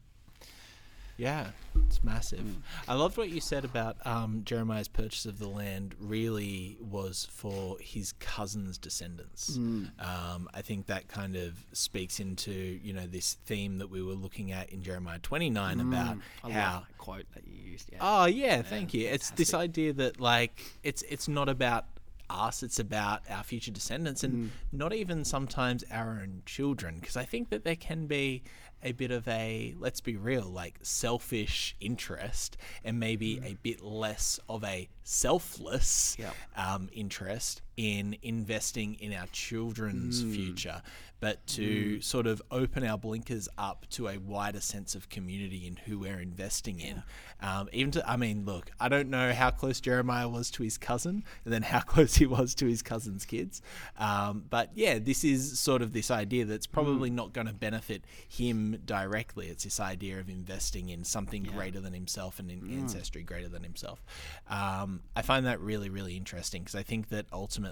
Yeah, 1.17 1.47
it's 1.87 2.03
massive. 2.03 2.43
I 2.87 2.95
loved 2.95 3.17
what 3.17 3.29
you 3.29 3.39
said 3.39 3.65
about 3.65 3.97
um, 4.05 4.41
Jeremiah's 4.45 4.87
purchase 4.87 5.25
of 5.25 5.37
the 5.37 5.47
land 5.47 5.93
really 5.99 6.77
was 6.81 7.27
for 7.31 7.77
his 7.79 8.13
cousin's 8.13 8.77
descendants. 8.79 9.55
Um, 9.99 10.49
I 10.53 10.61
think 10.61 10.87
that 10.87 11.07
kind 11.07 11.35
of 11.35 11.53
speaks 11.71 12.19
into 12.19 12.51
you 12.51 12.93
know 12.93 13.05
this 13.05 13.37
theme 13.45 13.77
that 13.77 13.89
we 13.89 14.01
were 14.01 14.13
looking 14.13 14.51
at 14.51 14.71
in 14.71 14.81
Jeremiah 14.81 15.19
29 15.19 15.79
about 15.79 16.17
I 16.43 16.51
how 16.51 16.73
love 16.73 16.83
that 16.87 16.97
quote 16.97 17.25
that 17.35 17.47
you 17.47 17.71
used. 17.71 17.89
Yeah. 17.91 17.99
Oh 18.01 18.25
yeah, 18.25 18.61
thank 18.63 18.93
you. 18.93 19.07
It's 19.07 19.29
this 19.31 19.53
idea 19.53 19.93
that 19.93 20.19
like 20.19 20.59
it's 20.83 21.03
it's 21.03 21.27
not 21.27 21.47
about 21.47 21.85
us, 22.29 22.63
it's 22.63 22.79
about 22.79 23.21
our 23.29 23.43
future 23.43 23.71
descendants 23.71 24.23
and 24.23 24.49
not 24.71 24.93
even 24.93 25.23
sometimes 25.23 25.83
our 25.91 26.19
own 26.21 26.41
children 26.45 26.95
because 26.99 27.15
I 27.15 27.25
think 27.25 27.49
that 27.49 27.63
there 27.63 27.75
can 27.75 28.07
be 28.07 28.41
a 28.83 28.91
bit 28.91 29.11
of 29.11 29.27
a 29.27 29.73
let's 29.79 30.01
be 30.01 30.15
real, 30.15 30.43
like 30.43 30.75
selfish 30.81 31.75
interest, 31.79 32.57
and 32.83 32.99
maybe 32.99 33.39
a 33.43 33.55
bit 33.55 33.81
less 33.83 34.39
of 34.49 34.63
a 34.63 34.89
selfless 35.03 36.15
Yep. 36.19 36.35
um, 36.55 36.89
interest 36.93 37.61
in 37.77 38.17
investing 38.21 38.95
in 38.95 39.13
our 39.13 39.27
children's 39.31 40.21
future, 40.21 40.81
but 41.19 41.45
to 41.47 42.01
sort 42.01 42.27
of 42.27 42.41
open 42.51 42.85
our 42.85 42.97
blinkers 42.97 43.47
up 43.57 43.85
to 43.89 44.09
a 44.09 44.17
wider 44.17 44.59
sense 44.59 44.93
of 44.93 45.07
community 45.07 45.65
and 45.65 45.79
who 45.79 45.97
we're 45.97 46.19
investing 46.19 46.81
in. 46.81 47.01
Um, 47.41 47.69
even 47.71 47.91
to, 47.91 48.09
I 48.09 48.17
mean, 48.17 48.45
look, 48.45 48.69
I 48.79 48.89
don't 48.89 49.09
know 49.09 49.33
how 49.33 49.49
close 49.49 49.79
Jeremiah 49.79 50.27
was 50.27 50.51
to 50.51 50.63
his 50.63 50.77
cousin, 50.77 51.23
and 51.45 51.53
then 51.53 51.61
how 51.61 51.79
close 51.93 52.15
he 52.15 52.25
was 52.25 52.53
to 52.55 52.67
his 52.67 52.81
cousin's 52.81 53.25
kids. 53.25 53.61
Um, 53.97 54.43
but 54.49 54.71
yeah, 54.75 54.99
this 54.99 55.23
is 55.23 55.59
sort 55.59 55.81
of 55.81 55.93
this 55.93 56.11
idea 56.11 56.45
that's 56.45 56.67
probably 56.67 57.09
not 57.09 57.31
going 57.31 57.47
to 57.47 57.53
benefit 57.53 58.03
him 58.27 58.81
directly. 58.85 59.47
It's 59.47 59.63
this 59.63 59.79
idea 59.79 60.19
of 60.19 60.29
investing 60.29 60.89
in 60.89 61.05
something 61.05 61.43
greater 61.43 61.79
than 61.79 61.93
himself 61.93 62.37
and 62.37 62.51
in 62.51 62.69
ancestry 62.79 63.23
greater 63.23 63.47
than 63.47 63.63
himself. 63.63 64.03
Um, 64.49 65.01
I 65.15 65.21
find 65.21 65.45
that 65.45 65.61
really, 65.61 65.89
really 65.89 66.17
interesting 66.17 66.63
because 66.63 66.75
I 66.75 66.83
think 66.83 67.09
that 67.09 67.27
ultimately 67.31 67.62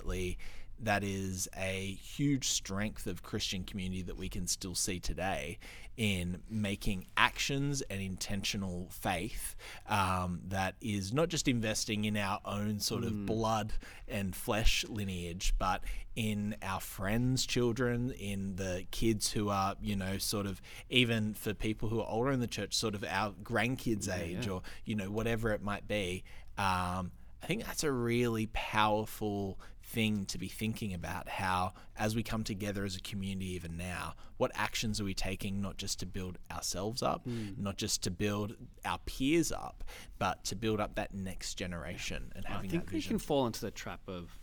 that 0.84 1.04
is 1.04 1.48
a 1.56 1.98
huge 2.02 2.50
strength 2.50 3.06
of 3.06 3.22
Christian 3.22 3.64
community 3.64 4.02
that 4.04 4.18
we 4.18 4.30
can 4.30 4.48
still 4.48 4.76
see 4.76 5.00
today 5.00 5.60
in 5.98 6.42
making 6.50 7.06
actions 7.18 7.82
and 7.84 8.02
intentional 8.02 8.88
faith 8.90 9.56
um, 9.88 10.42
that 10.48 10.74
is 10.82 11.14
not 11.14 11.30
just 11.30 11.48
investing 11.48 12.06
in 12.06 12.18
our 12.18 12.40
own 12.46 12.80
sort 12.80 13.04
of 13.04 13.26
blood 13.26 13.74
and 14.08 14.36
flesh 14.36 14.84
lineage, 14.90 15.54
but 15.60 15.84
in 16.16 16.56
our 16.64 16.80
friends' 16.80 17.46
children, 17.46 18.12
in 18.12 18.56
the 18.56 18.86
kids 18.90 19.32
who 19.32 19.50
are, 19.50 19.76
you 19.82 19.96
know, 19.96 20.18
sort 20.18 20.46
of 20.46 20.62
even 20.90 21.34
for 21.34 21.54
people 21.54 21.90
who 21.90 22.00
are 22.00 22.08
older 22.10 22.32
in 22.32 22.40
the 22.40 22.48
church, 22.48 22.74
sort 22.74 22.96
of 22.96 23.04
our 23.08 23.34
grandkids' 23.44 24.12
age 24.12 24.48
or, 24.48 24.64
you 24.86 24.96
know, 24.96 25.12
whatever 25.12 25.52
it 25.52 25.62
might 25.62 25.88
be. 25.88 26.24
Um, 26.58 27.12
I 27.44 27.48
think 27.48 27.66
that's 27.66 27.84
a 27.84 27.92
really 27.92 28.48
powerful 28.54 29.60
thing 29.92 30.26
to 30.26 30.38
be 30.38 30.48
thinking 30.48 30.94
about 30.94 31.28
how 31.28 31.74
as 31.98 32.16
we 32.16 32.24
come 32.24 32.44
together 32.44 32.86
as 32.86 32.96
a 32.96 33.02
community 33.02 33.52
even 33.52 33.76
now 33.76 34.14
what 34.38 34.50
actions 34.56 35.02
are 35.02 35.04
we 35.04 35.14
taking 35.14 35.62
not 35.62 35.76
just 35.78 36.00
to 36.00 36.06
build 36.06 36.38
ourselves 36.50 37.04
up 37.04 37.28
not 37.58 37.78
just 37.78 38.02
to 38.02 38.10
build 38.10 38.56
our 38.86 39.00
peers 39.06 39.52
up 39.52 39.84
but 40.18 40.44
to 40.46 40.56
build 40.56 40.80
up 40.80 40.96
that 40.96 41.14
next 41.14 41.56
generation 41.56 42.32
and 42.36 42.46
I 42.46 42.52
having 42.52 42.70
think 42.70 42.86
that 42.86 42.94
we 42.94 43.02
can 43.02 43.20
fall 43.20 43.46
into 43.48 43.62
the 43.62 43.72
trap 43.72 44.00
of 44.08 44.40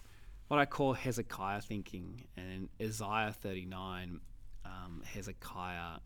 what 0.48 0.58
I 0.58 0.64
call 0.64 0.94
Hezekiah 0.94 1.60
thinking. 1.60 2.24
And 2.36 2.68
in 2.78 2.86
Isaiah 2.86 3.32
39, 3.32 4.20
um, 4.64 5.02
Hezekiah, 5.04 5.98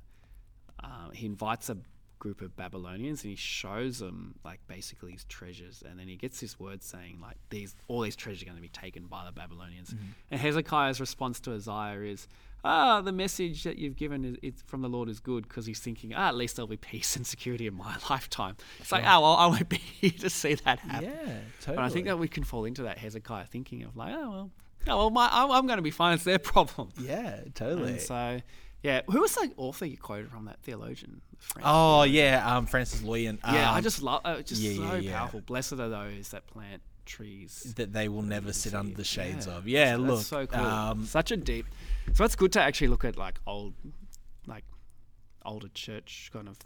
uh, 0.82 1.10
he 1.12 1.26
invites 1.26 1.70
a 1.70 1.78
group 2.22 2.40
of 2.40 2.54
Babylonians 2.54 3.24
and 3.24 3.30
he 3.30 3.36
shows 3.36 3.98
them 3.98 4.36
like 4.44 4.60
basically 4.68 5.10
his 5.10 5.24
treasures. 5.24 5.82
And 5.84 5.98
then 5.98 6.06
he 6.06 6.14
gets 6.14 6.40
this 6.40 6.56
word 6.58 6.80
saying 6.80 7.18
like 7.20 7.36
these 7.50 7.74
all 7.88 8.00
these 8.02 8.14
treasures 8.14 8.42
are 8.42 8.44
going 8.44 8.56
to 8.56 8.62
be 8.62 8.68
taken 8.68 9.06
by 9.06 9.24
the 9.26 9.32
Babylonians. 9.32 9.90
Mm-hmm. 9.90 10.04
And 10.30 10.40
Hezekiah's 10.40 11.00
response 11.00 11.40
to 11.40 11.52
Isaiah 11.54 12.00
is, 12.02 12.28
ah, 12.62 13.00
the 13.00 13.10
message 13.10 13.64
that 13.64 13.76
you've 13.76 13.96
given 13.96 14.24
is, 14.24 14.36
is 14.40 14.62
from 14.64 14.82
the 14.82 14.88
Lord 14.88 15.08
is 15.08 15.18
good 15.18 15.48
because 15.48 15.66
he's 15.66 15.80
thinking, 15.80 16.14
ah, 16.14 16.28
at 16.28 16.36
least 16.36 16.54
there'll 16.54 16.68
be 16.68 16.76
peace 16.92 17.16
and 17.16 17.26
security 17.26 17.66
in 17.66 17.74
my 17.74 17.96
lifetime. 18.10 18.56
It's 18.78 18.92
like, 18.92 19.02
oh, 19.04 19.20
well, 19.20 19.34
I 19.34 19.46
won't 19.46 19.68
be 19.68 19.78
here 20.00 20.12
to 20.20 20.30
see 20.30 20.54
that 20.54 20.78
happen. 20.78 21.10
yeah 21.10 21.38
totally 21.60 21.76
But 21.76 21.84
I 21.84 21.88
think 21.88 22.06
that 22.06 22.20
we 22.20 22.28
can 22.28 22.44
fall 22.44 22.66
into 22.66 22.84
that 22.84 22.98
Hezekiah 22.98 23.46
thinking 23.46 23.82
of 23.82 23.96
like, 23.96 24.14
oh 24.14 24.30
well, 24.30 24.50
oh 24.86 24.96
well, 24.96 25.10
my, 25.10 25.28
I'm, 25.32 25.50
I'm 25.50 25.66
going 25.66 25.78
to 25.78 25.82
be 25.82 25.90
fine. 25.90 26.14
It's 26.14 26.22
their 26.22 26.38
problem. 26.38 26.90
yeah 27.00 27.40
totally 27.52 27.94
And 27.94 28.00
so, 28.00 28.40
yeah, 28.82 29.02
who 29.08 29.20
was 29.20 29.34
the 29.34 29.52
author 29.56 29.86
you 29.86 29.96
quoted 29.96 30.30
from 30.30 30.46
that 30.46 30.60
theologian? 30.62 31.20
Francis? 31.38 31.64
oh 31.66 32.04
yeah 32.04 32.56
um 32.56 32.66
francis 32.66 33.02
loyan 33.02 33.36
yeah, 33.44 33.72
I 33.72 33.78
um, 33.78 33.82
just 33.82 34.00
love. 34.00 34.20
Uh, 34.24 34.42
just 34.42 34.60
yeah, 34.62 34.76
so 34.76 34.94
yeah, 34.94 35.00
yeah. 35.00 35.18
powerful. 35.18 35.40
Blessed 35.40 35.72
are 35.74 35.88
those 35.88 36.28
that 36.28 36.46
plant 36.46 36.82
trees. 37.04 37.74
that 37.76 37.92
they 37.92 38.08
will 38.08 38.22
never 38.22 38.52
sit 38.52 38.74
under 38.74 38.94
the 38.94 39.04
shades 39.04 39.46
of 39.46 39.66
yeah 39.66 39.96
look 39.96 40.18
that's 40.18 40.28
so 40.28 40.46
cool. 40.46 40.64
um, 40.64 41.04
Such 41.04 41.32
a 41.32 41.36
deep. 41.36 41.66
So 42.12 42.24
it's 42.24 42.36
good 42.36 42.52
to 42.52 42.60
actually 42.60 42.88
look 42.88 43.04
at 43.04 43.16
like 43.16 43.40
old, 43.46 43.74
like 44.46 44.64
older 45.44 45.68
church 45.68 46.30
kind 46.32 46.48
of 46.48 46.58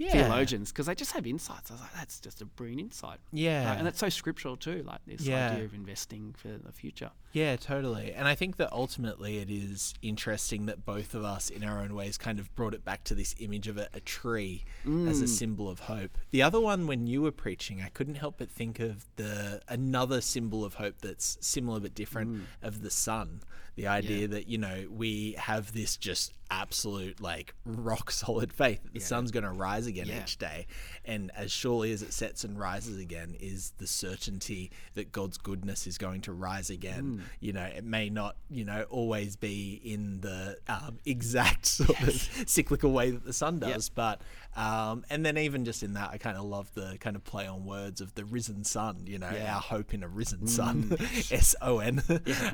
yeah 0.00 0.12
theologians 0.12 0.72
because 0.72 0.86
they 0.86 0.94
just 0.94 1.12
have 1.12 1.26
insights. 1.26 1.70
I 1.70 1.74
was 1.74 1.80
like, 1.82 1.94
that's 1.94 2.20
just 2.20 2.40
a 2.40 2.46
brilliant 2.46 2.80
insight. 2.80 3.18
yeah 3.32 3.68
Right, 3.68 3.78
and 3.78 3.86
that's 3.86 3.98
so 3.98 4.08
scriptural 4.08 4.56
too. 4.56 4.82
Like 4.86 5.00
this 5.06 5.22
Yeah. 5.22 5.50
idea 5.52 5.64
of 5.64 5.74
investing 5.74 6.34
for 6.36 6.48
the 6.48 6.72
future. 6.72 7.10
Yeah, 7.32 7.56
totally. 7.56 8.12
And 8.12 8.26
I 8.26 8.34
think 8.34 8.56
that 8.56 8.72
ultimately 8.72 9.38
it 9.38 9.50
is 9.50 9.94
interesting 10.02 10.66
that 10.66 10.84
both 10.84 11.14
of 11.14 11.22
us, 11.22 11.48
in 11.48 11.62
our 11.62 11.80
own 11.80 11.94
ways, 11.94 12.18
kind 12.18 12.40
of 12.40 12.52
brought 12.56 12.74
it 12.74 12.84
back 12.84 13.04
to 13.04 13.14
this 13.14 13.34
image 13.38 13.68
of 13.68 13.78
a, 13.78 13.88
a 13.94 14.00
tree 14.00 14.64
as 14.84 15.20
a 15.20 15.26
mm. 15.26 15.28
symbol 15.28 15.68
of 15.68 15.80
hope. 15.80 16.18
The 16.30 16.42
other 16.42 16.60
one, 16.60 16.86
when 16.88 17.06
you 17.06 17.22
were 17.22 17.30
preaching, 17.30 17.80
I 17.82 17.88
couldn't 17.88 18.16
help 18.16 18.36
but 18.38 18.50
think 18.50 18.80
of 18.80 19.06
the 19.16 19.60
another 19.68 20.20
symbol 20.20 20.64
of 20.64 20.74
hope 20.74 20.96
that's 21.02 21.38
similar 21.40 21.78
but 21.78 21.94
different 21.94 22.30
mm. 22.30 22.42
of 22.62 22.82
the 22.82 22.90
sun. 22.90 23.42
The 23.76 23.86
idea 23.86 24.28
that 24.28 24.46
you 24.48 24.58
know 24.58 24.86
we 24.90 25.32
have 25.38 25.72
this 25.72 25.96
just 25.96 26.32
absolute 26.52 27.20
like 27.20 27.54
rock 27.64 28.10
solid 28.24 28.52
faith 28.52 28.82
that 28.82 28.92
the 28.92 28.98
sun's 29.00 29.30
going 29.30 29.44
to 29.44 29.52
rise 29.52 29.86
again 29.86 30.06
Yeah. 30.08 30.22
each 30.22 30.36
day, 30.38 30.66
and 31.04 31.30
as 31.36 31.50
surely 31.52 31.92
as 31.92 32.02
it 32.02 32.12
sets 32.12 32.44
and 32.44 32.58
rises 32.58 32.98
again, 32.98 33.36
is 33.40 33.72
the 33.78 33.86
certainty 33.86 34.70
that 34.94 35.12
God's 35.12 35.38
goodness 35.38 35.86
is 35.86 35.96
going 35.96 36.22
to 36.22 36.32
rise 36.32 36.68
again. 36.70 37.22
You 37.40 37.52
know, 37.52 37.62
it 37.64 37.84
may 37.84 38.10
not, 38.10 38.36
you 38.50 38.64
know, 38.64 38.82
always 38.90 39.36
be 39.36 39.80
in 39.84 40.20
the 40.20 40.58
um, 40.68 40.98
exact 41.04 41.66
sort 41.66 42.00
of 42.02 42.12
cyclical 42.46 42.92
way 42.92 43.10
that 43.12 43.24
the 43.24 43.32
sun 43.32 43.60
does, 43.60 43.88
but 43.88 44.20
um, 44.56 45.04
and 45.08 45.24
then 45.24 45.38
even 45.38 45.64
just 45.64 45.82
in 45.84 45.94
that, 45.94 46.10
I 46.10 46.18
kind 46.18 46.36
of 46.36 46.44
love 46.44 46.70
the 46.74 46.96
kind 47.00 47.14
of 47.14 47.22
play 47.24 47.46
on 47.46 47.64
words 47.64 48.00
of 48.00 48.14
the 48.14 48.24
risen 48.24 48.64
sun. 48.64 49.04
You 49.06 49.18
know, 49.18 49.30
Yeah. 49.32 49.54
our 49.54 49.60
hope 49.60 49.94
in 49.94 50.02
a 50.02 50.08
risen 50.08 50.46
sun, 50.48 50.96
S 51.30 51.54
O 51.62 51.78
N, 51.78 52.02
Yeah, 52.26 52.50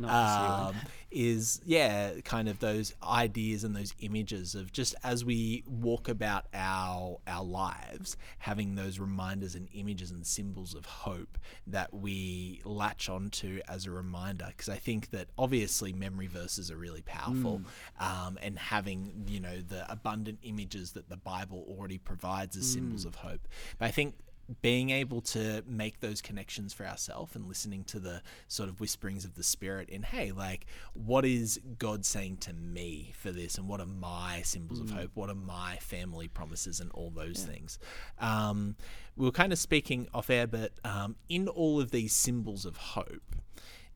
um, 0.68 0.76
is 1.16 1.62
yeah, 1.64 2.20
kind 2.24 2.46
of 2.46 2.58
those 2.58 2.94
ideas 3.02 3.64
and 3.64 3.74
those 3.74 3.94
images 4.00 4.54
of 4.54 4.70
just 4.70 4.94
as 5.02 5.24
we 5.24 5.64
walk 5.66 6.10
about 6.10 6.44
our 6.52 7.18
our 7.26 7.42
lives, 7.42 8.18
having 8.38 8.74
those 8.74 8.98
reminders 8.98 9.54
and 9.54 9.66
images 9.72 10.10
and 10.10 10.26
symbols 10.26 10.74
of 10.74 10.84
hope 10.84 11.38
that 11.66 11.94
we 11.94 12.60
latch 12.66 13.08
onto 13.08 13.60
as 13.66 13.86
a 13.86 13.90
reminder. 13.90 14.44
Because 14.48 14.68
I 14.68 14.76
think 14.76 15.08
that 15.10 15.28
obviously 15.38 15.94
memory 15.94 16.26
verses 16.26 16.70
are 16.70 16.76
really 16.76 17.02
powerful, 17.02 17.62
um, 17.98 18.38
and 18.42 18.58
having 18.58 19.24
you 19.26 19.40
know 19.40 19.62
the 19.62 19.90
abundant 19.90 20.40
images 20.42 20.92
that 20.92 21.08
the 21.08 21.16
Bible 21.16 21.64
already 21.66 21.96
provides 21.96 22.58
as 22.58 22.66
symbols 22.66 23.06
of 23.06 23.14
hope. 23.14 23.48
But 23.78 23.86
I 23.86 23.90
think 23.90 24.16
being 24.62 24.90
able 24.90 25.20
to 25.20 25.62
make 25.66 26.00
those 26.00 26.22
connections 26.22 26.72
for 26.72 26.86
ourselves 26.86 27.34
and 27.34 27.46
listening 27.46 27.84
to 27.84 27.98
the 27.98 28.22
sort 28.48 28.68
of 28.68 28.80
whisperings 28.80 29.24
of 29.24 29.34
the 29.34 29.42
spirit 29.42 29.88
in 29.88 30.02
hey 30.02 30.30
like 30.30 30.66
what 30.92 31.24
is 31.24 31.60
god 31.78 32.04
saying 32.04 32.36
to 32.36 32.52
me 32.52 33.12
for 33.16 33.30
this? 33.30 33.58
And 33.58 33.68
what 33.68 33.80
are 33.80 33.86
my 33.86 34.42
symbols 34.42 34.80
of 34.80 34.90
hope? 34.90 35.10
What 35.14 35.30
are 35.30 35.34
my 35.34 35.76
family 35.76 36.28
promises? 36.28 36.80
and 36.80 36.90
all 36.92 37.10
those 37.10 37.44
things. 37.44 37.78
Um, 38.18 38.76
we 39.16 39.24
were 39.24 39.32
kind 39.32 39.52
of 39.52 39.58
speaking 39.58 40.08
off 40.12 40.30
air 40.30 40.46
but 40.46 40.72
um, 40.84 41.16
in 41.28 41.48
all 41.48 41.80
of 41.80 41.90
these 41.90 42.14
symbols 42.14 42.64
of 42.64 42.76
hope 42.76 43.36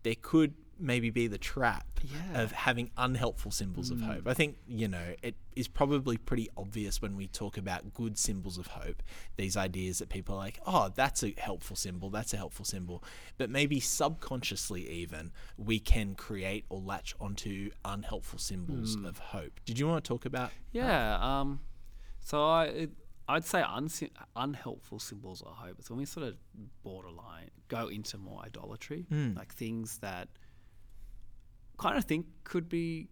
there 0.02 0.14
could 0.20 0.54
maybe 0.80 1.10
be 1.10 1.26
the 1.26 1.38
trap 1.38 1.86
Yeah. 2.02 2.42
of 2.42 2.52
having 2.52 2.90
unhelpful 2.96 3.50
symbols 3.50 3.90
of 3.90 3.98
mm. 3.98 4.06
hope. 4.06 4.26
I 4.26 4.34
think, 4.34 4.56
you 4.66 4.88
know, 4.88 5.14
it 5.22 5.36
is 5.54 5.68
probably 5.68 6.16
pretty 6.16 6.48
obvious 6.56 7.02
when 7.02 7.16
we 7.16 7.26
talk 7.26 7.58
about 7.58 7.92
good 7.92 8.18
symbols 8.18 8.56
of 8.56 8.68
hope, 8.68 9.02
these 9.36 9.56
ideas 9.56 9.98
that 9.98 10.08
people 10.08 10.34
are 10.34 10.38
like, 10.38 10.60
oh, 10.66 10.90
that's 10.94 11.22
a 11.22 11.34
helpful 11.36 11.76
symbol, 11.76 12.10
that's 12.10 12.32
a 12.32 12.36
helpful 12.36 12.64
symbol. 12.64 13.04
But 13.36 13.50
maybe 13.50 13.80
subconsciously, 13.80 14.88
even, 14.88 15.32
we 15.56 15.78
can 15.78 16.14
create 16.14 16.64
or 16.68 16.80
latch 16.80 17.14
onto 17.20 17.70
unhelpful 17.84 18.38
symbols 18.38 18.96
mm. 18.96 19.06
of 19.06 19.18
hope. 19.18 19.60
Did 19.64 19.78
you 19.78 19.86
want 19.86 20.02
to 20.02 20.08
talk 20.08 20.24
about? 20.24 20.50
Yeah. 20.72 21.18
Um, 21.20 21.60
so 22.20 22.46
I, 22.48 22.64
it, 22.64 22.90
I'd 23.28 23.44
say 23.44 23.62
unsi- 23.62 24.10
unhelpful 24.34 24.98
symbols 24.98 25.40
of 25.42 25.52
hope. 25.52 25.76
It's 25.78 25.88
when 25.88 25.98
we 25.98 26.04
sort 26.04 26.26
of 26.26 26.36
borderline 26.82 27.50
go 27.68 27.86
into 27.86 28.18
more 28.18 28.42
idolatry, 28.44 29.06
mm. 29.12 29.36
like 29.36 29.54
things 29.54 29.98
that 29.98 30.28
kind 31.80 31.96
of 31.98 32.04
think 32.04 32.26
could 32.44 32.68
be 32.68 33.08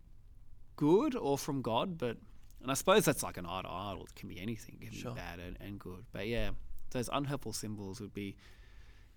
good 0.77 1.15
or 1.17 1.37
from 1.39 1.63
God, 1.63 1.99
but 1.99 2.17
and 2.63 2.71
I 2.71 2.75
suppose 2.75 3.05
that's 3.05 3.23
like 3.23 3.37
an 3.37 3.47
idol. 3.47 3.71
Idol 3.71 4.05
it 4.05 4.15
can 4.15 4.29
be 4.29 4.39
anything, 4.41 4.77
it 4.81 4.91
can 4.91 4.99
Sure. 4.99 5.13
be 5.13 5.21
bad 5.21 5.39
and, 5.41 5.57
and 5.61 5.79
good. 5.79 6.05
But 6.13 6.27
yeah, 6.29 6.51
those 6.91 7.09
unhelpful 7.13 7.53
symbols 7.53 8.01
would 8.01 8.15
be. 8.15 8.37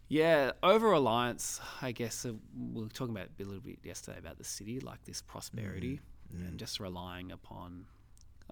Yeah, 0.08 0.52
over 0.62 0.90
reliance, 0.90 1.62
I 1.82 1.94
guess 1.94 2.26
uh, 2.26 2.34
we 2.74 2.84
were 2.84 2.90
talking 2.90 3.16
about 3.16 3.30
a 3.40 3.44
little 3.44 3.62
bit 3.62 3.80
yesterday 3.84 4.18
about 4.20 4.38
the 4.38 4.44
city, 4.44 4.80
like 4.82 5.02
this 5.06 5.22
prosperity 5.22 6.02
and 6.34 6.58
just 6.60 6.80
relying 6.82 7.32
upon. 7.32 7.86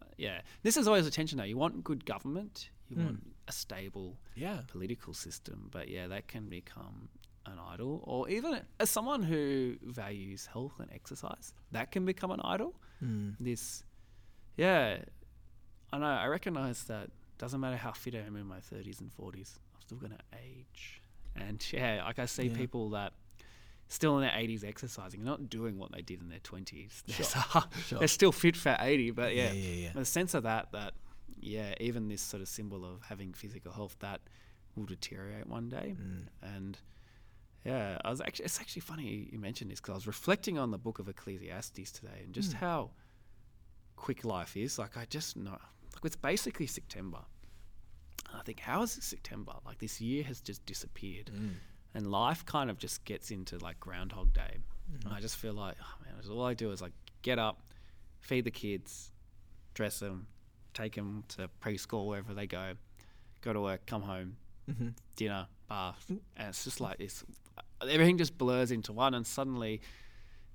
Uh, 0.02 0.06
yeah, 0.18 0.40
this 0.64 0.78
is 0.78 0.88
always 0.88 1.06
a 1.06 1.12
tension 1.12 1.38
though. 1.38 1.44
You 1.44 1.58
want 1.58 1.84
good 1.84 2.06
government, 2.06 2.70
you 2.90 2.96
want 2.98 3.20
a 3.48 3.52
stable 3.52 4.18
Yeah. 4.36 4.62
political 4.68 5.14
system, 5.14 5.68
but 5.70 5.90
yeah, 5.90 6.08
that 6.08 6.28
can 6.28 6.48
become 6.48 7.10
an 7.50 7.60
idol. 7.74 8.02
Or 8.06 8.30
even 8.30 8.62
as 8.80 8.90
someone 8.90 9.24
who 9.24 9.76
values 9.84 10.46
health 10.46 10.74
and 10.80 10.92
exercise, 10.94 11.54
that 11.72 11.92
can 11.92 12.06
become 12.06 12.32
an 12.32 12.42
idol. 12.44 12.74
This, 13.40 13.84
yeah, 14.58 14.98
I 15.94 15.98
know 15.98 16.06
I 16.06 16.26
recognize 16.28 16.84
that 16.86 17.10
doesn't 17.38 17.60
matter 17.62 17.78
how 17.78 17.92
fit 17.94 18.14
I 18.16 18.20
am 18.20 18.36
in 18.36 18.46
my 18.46 18.60
30s 18.60 19.00
and 19.00 19.10
40s, 19.12 19.56
I'm 19.74 19.82
still 19.82 19.98
gonna 19.98 20.18
age. 20.46 21.02
And 21.36 21.66
yeah, 21.72 22.04
like 22.06 22.20
I 22.20 22.26
see 22.26 22.48
Yeah. 22.48 22.58
people 22.58 22.90
that 22.92 23.14
still 23.88 24.18
in 24.20 24.22
their 24.22 24.32
80s 24.36 24.64
exercising, 24.64 25.24
not 25.24 25.50
doing 25.50 25.78
what 25.80 25.92
they 25.94 26.02
did 26.02 26.22
in 26.22 26.30
their 26.30 26.40
20s. 26.40 27.04
They're, 27.08 27.26
Sure. 27.26 27.64
Sure. 27.88 28.00
they're 28.00 28.08
still 28.10 28.32
fit 28.34 28.56
for 28.58 28.76
80, 28.80 29.12
but 29.12 29.34
yeah, 29.34 29.52
Yeah, 29.52 29.54
yeah, 29.54 29.84
yeah. 29.86 29.92
the 29.96 30.06
sense 30.06 30.34
of 30.34 30.44
that, 30.44 30.72
that 30.74 30.94
yeah, 31.40 31.74
even 31.80 32.10
this 32.10 32.22
sort 32.22 32.42
of 32.42 32.50
symbol 32.50 32.84
of 32.86 33.02
having 33.04 33.34
physical 33.34 33.72
health 33.72 33.96
that 34.00 34.20
will 34.76 34.86
deteriorate 34.86 35.48
one 35.48 35.70
day, 35.70 35.96
Mm. 35.98 36.26
and 36.44 36.78
yeah, 37.66 37.98
I 38.04 38.10
was 38.10 38.22
actually 38.22 38.46
it's 38.46 38.60
actually 38.60 38.82
funny 38.82 39.30
you 39.32 39.40
mentioned 39.40 39.70
this 39.72 39.80
because 39.80 39.92
I 39.92 39.96
was 39.96 40.08
reflecting 40.08 40.58
on 40.58 40.72
the 40.72 40.78
book 40.78 41.00
of 41.00 41.08
Ecclesiastes 41.10 41.92
today 41.92 42.22
and 42.24 42.34
just 42.34 42.54
how 42.54 42.92
quick 43.96 44.24
life 44.24 44.56
is. 44.56 44.80
Like 44.80 44.98
I 44.98 45.06
just 45.10 45.36
know, 45.38 45.52
like 45.52 46.06
it's 46.06 46.16
basically 46.16 46.68
September. 46.68 47.20
And 48.30 48.38
I 48.40 48.44
think 48.44 48.60
how 48.60 48.84
is 48.84 48.98
it 48.98 49.04
September? 49.04 49.54
Like 49.66 49.80
this 49.80 50.00
year 50.00 50.24
has 50.24 50.40
just 50.42 50.66
disappeared, 50.66 51.32
Mm. 51.34 51.54
and 51.96 52.12
life 52.12 52.46
kind 52.46 52.70
of 52.70 52.78
just 52.78 53.04
gets 53.06 53.32
into 53.32 53.58
like 53.60 53.80
Groundhog 53.80 54.34
Day. 54.34 54.58
And 55.04 55.14
I 55.14 55.20
just 55.20 55.36
feel 55.38 55.54
like, 55.54 55.76
oh 55.82 55.96
man, 56.04 56.14
all 56.32 56.44
I 56.46 56.54
do 56.56 56.72
is 56.72 56.82
like 56.82 56.94
get 57.22 57.38
up, 57.40 57.62
feed 58.22 58.46
the 58.46 58.52
kids, 58.52 59.12
dress 59.74 60.00
them, 60.00 60.28
take 60.74 60.96
them 60.96 61.24
to 61.30 61.50
preschool 61.62 62.08
wherever 62.08 62.34
they 62.34 62.48
go, 62.48 62.74
go 63.42 63.54
to 63.54 63.62
work, 63.62 63.86
come 63.86 64.02
home, 64.04 64.38
Mhm. 64.70 64.94
dinner, 65.16 65.48
bath, 65.68 66.06
and 66.10 66.20
it's 66.50 66.64
just 66.64 66.80
like 66.82 66.96
it's 67.00 67.24
everything 67.82 68.18
just 68.18 68.38
blurs 68.38 68.72
into 68.72 68.94
one, 68.94 69.14
and 69.14 69.26
suddenly, 69.26 69.82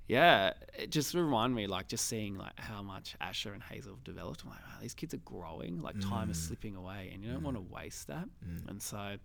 yeah, 0.08 0.52
it 0.78 0.90
just 0.90 1.14
reminded 1.14 1.56
me 1.56 1.66
like 1.66 1.88
just 1.88 2.06
seeing 2.06 2.36
like 2.36 2.58
how 2.58 2.82
much 2.82 3.16
Asher 3.20 3.52
and 3.52 3.62
Hazel 3.62 3.94
have 3.94 4.04
developed. 4.04 4.42
I'm 4.42 4.50
like, 4.50 4.60
wow, 4.60 4.80
these 4.82 4.94
kids 4.94 5.14
are 5.14 5.18
growing, 5.18 5.80
like 5.80 6.00
time 6.00 6.30
is 6.30 6.38
mm. 6.38 6.48
slipping 6.48 6.76
away, 6.76 7.10
and 7.12 7.22
you 7.22 7.30
don't 7.30 7.40
mm. 7.40 7.44
want 7.44 7.56
to 7.56 7.74
waste 7.74 8.08
that. 8.08 8.28
Mm. 8.46 8.68
And 8.68 8.82
so, 8.82 9.16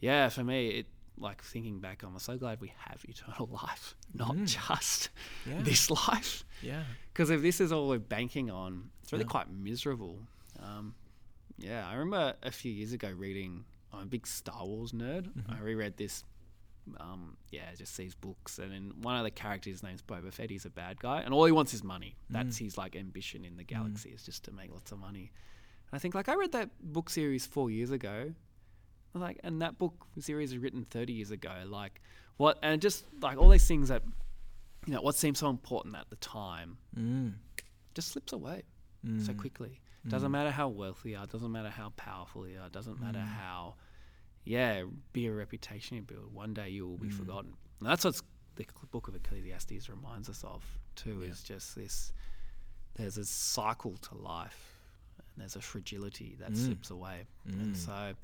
yeah, 0.00 0.28
for 0.28 0.44
me, 0.44 0.68
it 0.68 0.86
like 1.18 1.42
thinking 1.42 1.80
back, 1.80 2.02
I'm 2.02 2.18
so 2.18 2.36
glad 2.36 2.60
we 2.60 2.72
have 2.88 3.04
eternal 3.08 3.48
life, 3.52 3.94
not 4.12 4.36
just 4.44 5.10
Yeah. 5.46 5.62
this 5.62 5.90
life. 6.08 6.44
Yeah. 6.62 6.82
Because 7.12 7.30
if 7.30 7.42
this 7.42 7.60
is 7.60 7.72
all 7.72 7.88
we're 7.88 7.98
banking 7.98 8.50
on, 8.50 8.90
it's 9.02 9.12
really 9.12 9.24
Yeah. 9.24 9.30
quite 9.30 9.50
miserable. 9.50 10.18
Um, 10.58 10.94
yeah, 11.58 11.88
I 11.88 11.94
remember 11.94 12.34
a 12.42 12.50
few 12.50 12.72
years 12.72 12.92
ago 12.92 13.10
reading. 13.16 13.64
I'm 13.92 14.02
a 14.02 14.06
big 14.06 14.26
Star 14.26 14.66
Wars 14.66 14.92
nerd. 14.92 15.28
Mm-hmm. 15.28 15.52
I 15.52 15.60
reread 15.60 15.96
this. 15.96 16.24
Um, 17.00 17.36
yeah, 17.50 17.72
just 17.76 17.96
these 17.96 18.14
books, 18.14 18.58
and 18.58 18.70
then 18.72 18.92
one 19.02 19.16
of 19.16 19.24
the 19.24 19.30
characters' 19.30 19.82
name's 19.82 20.02
Boba 20.02 20.32
Fett. 20.32 20.50
He's 20.50 20.66
a 20.66 20.70
bad 20.70 20.98
guy, 21.00 21.22
and 21.22 21.32
all 21.32 21.44
he 21.44 21.52
wants 21.52 21.72
is 21.74 21.82
money. 21.82 22.16
That's 22.30 22.56
his 22.58 22.76
like 22.76 22.94
ambition 22.96 23.44
in 23.44 23.56
the 23.56 23.64
galaxy 23.64 24.10
is 24.10 24.22
just 24.24 24.44
to 24.44 24.52
make 24.52 24.70
lots 24.72 24.92
of 24.92 24.98
money. 24.98 25.32
And 25.90 25.96
I 25.96 25.98
think 25.98 26.14
like 26.14 26.28
I 26.28 26.34
read 26.34 26.52
that 26.52 26.70
book 26.80 27.08
series 27.10 27.46
four 27.46 27.70
years 27.70 27.90
ago, 27.90 28.34
like, 29.14 29.38
and 29.44 29.62
that 29.62 29.78
book 29.78 30.06
series 30.18 30.52
was 30.52 30.58
written 30.62 30.84
30 30.90 31.12
years 31.12 31.30
ago. 31.30 31.52
Like, 31.66 32.00
what, 32.36 32.58
and 32.62 32.82
just 32.82 33.04
like 33.22 33.38
all 33.38 33.48
these 33.48 33.66
things 33.66 33.88
that, 33.88 34.02
you 34.86 34.92
know, 34.92 35.00
what 35.00 35.14
seemed 35.14 35.36
so 35.38 35.48
important 35.48 35.94
at 35.96 36.10
the 36.10 36.16
time 36.16 36.78
Mm. 36.98 37.34
just 37.94 38.08
slips 38.08 38.32
away 38.32 38.62
so 39.24 39.32
quickly. 39.34 39.80
Mm. 40.06 40.10
Doesn't 40.10 40.32
matter 40.32 40.50
how 40.50 40.68
wealthy 40.68 41.10
you 41.10 41.16
are, 41.18 41.26
doesn't 41.26 41.52
matter 41.52 41.68
how 41.70 41.90
powerful 41.96 42.46
you 42.48 42.58
are, 42.58 42.68
doesn't 42.70 43.00
matter 43.00 43.20
Mm. 43.20 43.28
how, 43.28 43.76
yeah, 44.44 44.84
big 45.12 45.26
a 45.26 45.32
reputation 45.32 45.96
you 45.96 46.02
build. 46.02 46.32
One 46.32 46.54
day 46.54 46.68
you 46.70 46.86
will 46.86 46.98
Mm. 46.98 47.02
be 47.02 47.08
forgotten. 47.10 47.54
And 47.80 47.88
that's 47.88 48.04
what 48.04 48.20
the 48.56 48.66
book 48.90 49.08
of 49.08 49.14
Ecclesiastes 49.16 49.88
reminds 49.88 50.28
us 50.28 50.44
of, 50.44 50.64
too, 50.94 51.22
is 51.22 51.42
just 51.42 51.74
this 51.74 52.12
there's 52.94 53.18
a 53.18 53.24
cycle 53.24 53.96
to 53.96 54.14
life 54.14 54.78
and 55.18 55.26
there's 55.42 55.56
a 55.56 55.60
fragility 55.60 56.36
that 56.38 56.52
Mm. 56.52 56.56
slips 56.56 56.90
away. 56.90 57.26
And 57.44 57.76
so, 57.76 58.14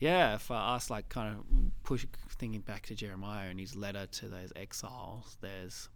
yeah, 0.00 0.36
for 0.38 0.56
us, 0.56 0.90
like 0.90 1.08
kind 1.08 1.36
of 1.38 1.44
push 1.84 2.04
thinking 2.30 2.62
back 2.62 2.86
to 2.86 2.94
Jeremiah 2.96 3.48
and 3.50 3.60
his 3.60 3.76
letter 3.76 4.06
to 4.06 4.28
those 4.28 4.52
exiles, 4.56 5.36
there's 5.40 5.88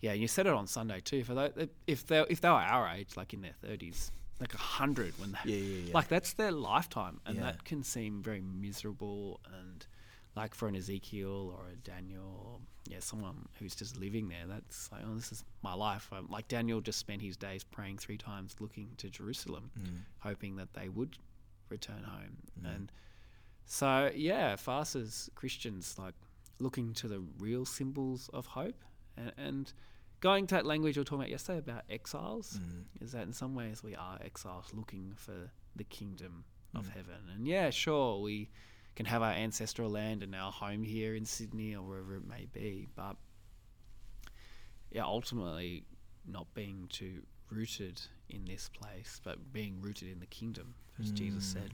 yeah, 0.00 0.12
you 0.12 0.28
said 0.28 0.46
it 0.46 0.52
on 0.52 0.66
Sunday 0.66 1.00
too. 1.00 1.22
For 1.24 1.50
if 1.86 2.06
they 2.06 2.20
if 2.28 2.40
they 2.40 2.48
were 2.48 2.54
our 2.56 2.88
age, 2.88 3.16
like 3.16 3.32
in 3.32 3.40
their 3.42 3.54
thirties, 3.54 4.10
like 4.40 4.54
a 4.54 4.58
hundred 4.58 5.18
when 5.18 5.32
they 5.32 5.52
Yeah, 5.52 5.56
yeah, 5.56 5.82
yeah. 5.88 5.94
like 5.94 6.08
that's 6.08 6.32
their 6.34 6.52
lifetime, 6.52 7.20
and 7.26 7.38
that 7.42 7.64
can 7.64 7.82
seem 7.82 8.22
very 8.22 8.40
miserable 8.40 9.40
and 9.58 9.86
like 10.36 10.54
for 10.54 10.66
an 10.66 10.74
Ezekiel 10.74 11.54
or 11.56 11.68
a 11.72 11.76
Daniel, 11.76 12.24
or, 12.44 12.58
yeah, 12.90 12.98
someone 12.98 13.46
who's 13.60 13.76
just 13.76 13.96
living 13.96 14.28
there. 14.28 14.46
That's 14.48 14.90
like, 14.90 15.02
oh, 15.08 15.14
this 15.14 15.30
is 15.30 15.44
my 15.62 15.74
life. 15.74 16.08
Um, 16.12 16.26
like 16.28 16.48
Daniel 16.48 16.80
just 16.80 16.98
spent 16.98 17.22
his 17.22 17.36
days 17.36 17.62
praying 17.62 17.98
three 17.98 18.18
times, 18.18 18.56
looking 18.58 18.88
to 18.96 19.08
Jerusalem, 19.08 19.70
Mm. 19.78 20.00
hoping 20.18 20.56
that 20.56 20.74
they 20.74 20.88
would 20.88 21.16
return 21.68 22.02
home. 22.02 22.38
And 22.64 22.90
so, 23.64 24.10
yeah, 24.14 24.56
for 24.56 24.72
us 24.72 24.96
as 24.96 25.30
Christians, 25.36 25.94
like 25.98 26.14
looking 26.58 26.94
to 26.94 27.06
the 27.06 27.20
real 27.38 27.64
symbols 27.64 28.28
of 28.32 28.46
hope 28.46 28.82
and, 29.16 29.32
and 29.38 29.72
going 30.24 30.46
to 30.46 30.54
that 30.54 30.64
language 30.64 30.96
we 30.96 31.00
were 31.00 31.04
talking 31.04 31.18
about 31.18 31.30
yesterday 31.30 31.58
about 31.58 31.82
exiles, 31.90 32.58
mm. 32.58 32.84
is 33.04 33.12
that 33.12 33.24
in 33.24 33.32
some 33.34 33.54
ways 33.54 33.82
we 33.82 33.94
are 33.94 34.18
exiles 34.24 34.64
looking 34.72 35.12
for 35.14 35.50
the 35.76 35.84
kingdom 35.84 36.44
of 36.74 36.86
mm. 36.86 36.92
heaven. 36.92 37.20
And 37.34 37.46
yeah, 37.46 37.68
sure, 37.68 38.22
we 38.22 38.48
can 38.96 39.04
have 39.04 39.20
our 39.20 39.32
ancestral 39.32 39.90
land 39.90 40.22
and 40.22 40.34
our 40.34 40.50
home 40.50 40.82
here 40.82 41.14
in 41.14 41.26
Sydney 41.26 41.76
or 41.76 41.82
wherever 41.82 42.16
it 42.16 42.26
may 42.26 42.46
be, 42.54 42.88
but 42.96 43.16
yeah, 44.90 45.04
ultimately 45.04 45.84
not 46.26 46.46
being 46.54 46.88
too 46.88 47.20
rooted 47.50 48.00
in 48.30 48.46
this 48.46 48.70
place, 48.70 49.20
but 49.22 49.52
being 49.52 49.78
rooted 49.82 50.08
in 50.10 50.20
the 50.20 50.26
kingdom, 50.26 50.74
as 50.98 51.10
Jesus 51.10 51.44
mm. 51.44 51.52
said, 51.52 51.70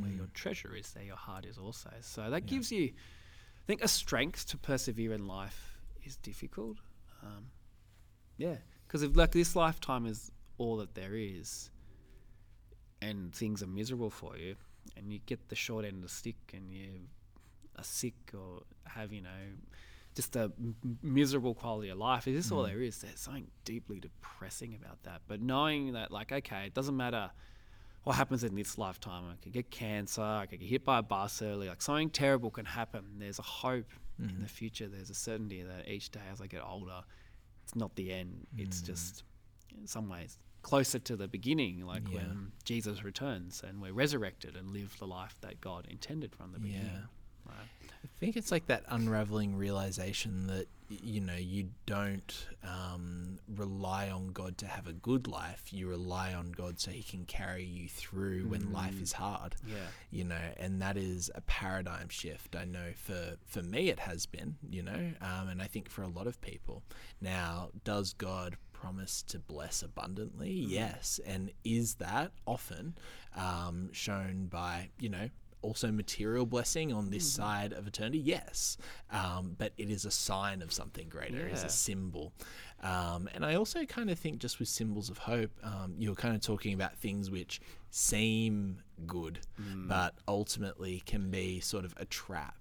where 0.00 0.10
your 0.10 0.28
treasure 0.32 0.74
is, 0.74 0.90
there 0.92 1.04
your 1.04 1.16
heart 1.16 1.44
is 1.44 1.58
also. 1.58 1.90
So 2.00 2.30
that 2.30 2.46
gives 2.46 2.72
you, 2.72 2.84
I 2.86 3.64
think, 3.66 3.84
a 3.84 3.88
strength 3.88 4.48
to 4.48 4.56
persevere 4.56 5.12
in 5.12 5.26
life 5.26 5.78
is 6.02 6.16
difficult. 6.16 6.78
Um, 7.22 7.44
yeah, 8.40 8.56
because 8.86 9.02
if 9.02 9.16
like 9.16 9.32
this 9.32 9.54
lifetime 9.54 10.06
is 10.06 10.32
all 10.58 10.78
that 10.78 10.94
there 10.94 11.14
is, 11.14 11.70
and 13.02 13.34
things 13.34 13.62
are 13.62 13.66
miserable 13.66 14.10
for 14.10 14.36
you, 14.36 14.56
and 14.96 15.12
you 15.12 15.20
get 15.26 15.48
the 15.48 15.56
short 15.56 15.84
end 15.84 15.96
of 15.96 16.02
the 16.02 16.08
stick, 16.08 16.36
and 16.54 16.72
you 16.72 16.88
are 17.78 17.84
sick 17.84 18.14
or 18.34 18.62
have 18.86 19.12
you 19.12 19.22
know 19.22 19.28
just 20.14 20.34
a 20.36 20.50
m- 20.58 20.74
miserable 21.02 21.54
quality 21.54 21.90
of 21.90 21.98
life. 21.98 22.26
Is 22.26 22.34
this 22.44 22.52
all 22.52 22.64
mm. 22.64 22.68
there 22.68 22.82
is? 22.82 23.00
There's 23.00 23.20
something 23.20 23.46
deeply 23.64 24.00
depressing 24.00 24.74
about 24.74 25.02
that. 25.04 25.22
But 25.28 25.40
knowing 25.40 25.92
that, 25.92 26.10
like, 26.10 26.32
okay, 26.32 26.66
it 26.66 26.74
doesn't 26.74 26.96
matter 26.96 27.30
what 28.04 28.16
happens 28.16 28.44
in 28.44 28.54
this 28.54 28.78
lifetime. 28.78 29.24
I 29.30 29.36
could 29.42 29.52
get 29.52 29.70
cancer. 29.70 30.22
I 30.22 30.46
could 30.46 30.60
get 30.60 30.68
hit 30.68 30.84
by 30.84 30.98
a 30.98 31.02
bus 31.02 31.42
early. 31.42 31.68
Like 31.68 31.82
something 31.82 32.10
terrible 32.10 32.50
can 32.50 32.64
happen. 32.64 33.04
There's 33.18 33.38
a 33.38 33.42
hope 33.42 33.90
in 34.18 34.26
mm-hmm. 34.26 34.42
the 34.42 34.48
future. 34.48 34.88
There's 34.88 35.10
a 35.10 35.14
certainty 35.14 35.62
that 35.62 35.88
each 35.88 36.10
day 36.10 36.20
as 36.32 36.40
I 36.40 36.46
get 36.46 36.62
older, 36.64 37.02
it's 37.70 37.76
not 37.76 37.94
the 37.94 38.12
end. 38.12 38.48
It's 38.58 38.82
mm. 38.82 38.86
just, 38.86 39.22
in 39.78 39.86
some 39.86 40.08
ways, 40.08 40.38
closer 40.62 40.98
to 40.98 41.14
the 41.14 41.28
beginning, 41.28 41.86
like 41.86 42.08
Yeah. 42.08 42.16
when 42.16 42.52
Jesus 42.64 43.04
returns 43.04 43.62
and 43.64 43.80
we're 43.80 43.92
resurrected 43.92 44.56
and 44.56 44.70
live 44.70 44.96
the 44.98 45.06
life 45.06 45.36
that 45.42 45.60
God 45.60 45.86
intended 45.88 46.34
from 46.34 46.50
the 46.52 46.58
beginning. 46.58 46.86
Yeah. 46.86 47.06
I 48.04 48.08
think 48.18 48.36
it's 48.36 48.50
like 48.50 48.66
that 48.66 48.84
unraveling 48.88 49.56
realization 49.56 50.46
that 50.46 50.66
you 50.88 51.20
know 51.20 51.36
you 51.36 51.68
don't 51.86 52.46
um, 52.64 53.38
rely 53.54 54.10
on 54.10 54.28
God 54.28 54.58
to 54.58 54.66
have 54.66 54.86
a 54.86 54.92
good 54.92 55.28
life. 55.28 55.72
You 55.72 55.88
rely 55.88 56.34
on 56.34 56.52
God 56.52 56.80
so 56.80 56.90
He 56.90 57.02
can 57.02 57.24
carry 57.24 57.64
you 57.64 57.88
through 57.88 58.48
when 58.48 58.72
life 58.72 59.00
is 59.00 59.12
hard. 59.12 59.56
Yeah. 59.66 59.76
You 60.10 60.24
know, 60.24 60.40
and 60.58 60.80
that 60.82 60.96
is 60.96 61.30
a 61.34 61.40
paradigm 61.42 62.08
shift. 62.08 62.56
I 62.56 62.64
know 62.64 62.92
for 62.94 63.36
for 63.46 63.62
me 63.62 63.90
it 63.90 64.00
has 64.00 64.26
been. 64.26 64.56
You 64.68 64.82
know, 64.82 65.12
um, 65.20 65.48
and 65.48 65.62
I 65.62 65.66
think 65.66 65.88
for 65.88 66.02
a 66.02 66.08
lot 66.08 66.26
of 66.26 66.40
people. 66.40 66.82
Now, 67.20 67.70
does 67.84 68.12
God 68.14 68.56
promise 68.72 69.22
to 69.24 69.38
bless 69.38 69.82
abundantly? 69.82 70.50
Yes, 70.50 71.20
and 71.26 71.52
is 71.64 71.96
that 71.96 72.32
often 72.46 72.96
um, 73.36 73.90
shown 73.92 74.46
by 74.46 74.88
you 74.98 75.10
know 75.10 75.28
also 75.62 75.90
material 75.92 76.46
blessing 76.46 76.92
on 76.92 77.10
this 77.10 77.30
side 77.30 77.72
of 77.72 77.86
eternity? 77.86 78.18
Yes. 78.18 78.76
Um, 79.10 79.56
but 79.58 79.72
it 79.76 79.90
is 79.90 80.04
a 80.04 80.10
sign 80.10 80.62
of 80.62 80.72
something 80.72 81.08
greater, 81.08 81.46
it 81.46 81.52
is 81.52 81.64
a 81.64 81.68
symbol. 81.68 82.32
Um, 82.82 83.28
and 83.34 83.44
I 83.44 83.56
also 83.56 83.84
kind 83.84 84.10
of 84.10 84.18
think, 84.18 84.38
just 84.38 84.58
with 84.58 84.68
symbols 84.68 85.10
of 85.10 85.18
hope, 85.18 85.50
um, 85.62 85.94
you're 85.98 86.14
kind 86.14 86.34
of 86.34 86.40
talking 86.40 86.72
about 86.72 86.96
things 86.96 87.30
which 87.30 87.60
seem 87.90 88.78
good, 89.06 89.40
but 89.86 90.14
ultimately 90.26 91.02
can 91.04 91.30
be 91.30 91.60
sort 91.60 91.84
of 91.84 91.94
a 91.98 92.04
trap. 92.06 92.54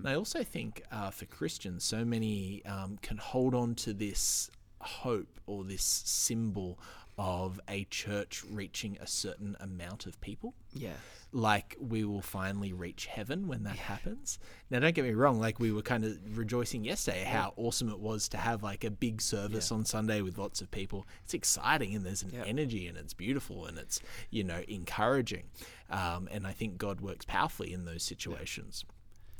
And 0.00 0.08
I 0.08 0.14
also 0.14 0.44
think 0.44 0.82
uh, 0.92 1.10
for 1.10 1.24
Christians, 1.26 1.82
so 1.82 2.04
many 2.04 2.64
um, 2.66 2.98
can 3.02 3.16
hold 3.16 3.52
on 3.54 3.74
to 3.76 3.92
this 3.92 4.50
hope 4.80 5.40
or 5.46 5.64
this 5.64 5.82
symbol 5.82 6.78
of 7.18 7.58
a 7.68 7.84
church 7.84 8.42
reaching 8.50 8.98
a 9.00 9.06
certain 9.06 9.56
amount 9.60 10.04
of 10.06 10.20
people. 10.20 10.54
Yeah. 10.74 10.92
Like 11.32 11.76
we 11.80 12.04
will 12.04 12.20
finally 12.22 12.72
reach 12.72 13.06
heaven 13.06 13.48
when 13.48 13.64
that 13.64 13.76
happens. 13.76 14.38
Now, 14.70 14.80
don't 14.80 14.94
get 14.94 15.04
me 15.04 15.12
wrong. 15.12 15.40
Like 15.40 15.58
we 15.58 15.72
were 15.72 15.82
kind 15.82 16.04
of 16.04 16.38
rejoicing 16.38 16.84
yesterday 16.84 17.24
how 17.24 17.52
awesome 17.56 17.88
it 17.88 17.98
was 17.98 18.28
to 18.30 18.36
have 18.36 18.62
like 18.62 18.84
a 18.84 18.90
big 18.90 19.20
service 19.20 19.72
on 19.72 19.84
Sunday 19.84 20.20
with 20.22 20.38
lots 20.38 20.60
of 20.60 20.70
people. 20.70 21.06
It's 21.24 21.34
exciting 21.34 21.94
and 21.94 22.04
there's 22.06 22.22
an 22.22 22.30
Yeah. 22.34 22.44
energy 22.46 22.86
and 22.86 22.96
it's 22.96 23.14
beautiful 23.14 23.66
and 23.66 23.76
it's 23.78 24.00
you 24.30 24.44
know 24.44 24.62
encouraging. 24.68 25.44
Um, 25.90 26.28
and 26.30 26.46
I 26.46 26.52
think 26.52 26.78
God 26.78 27.00
works 27.00 27.24
powerfully 27.26 27.72
in 27.72 27.84
those 27.86 28.02
situations 28.02 28.84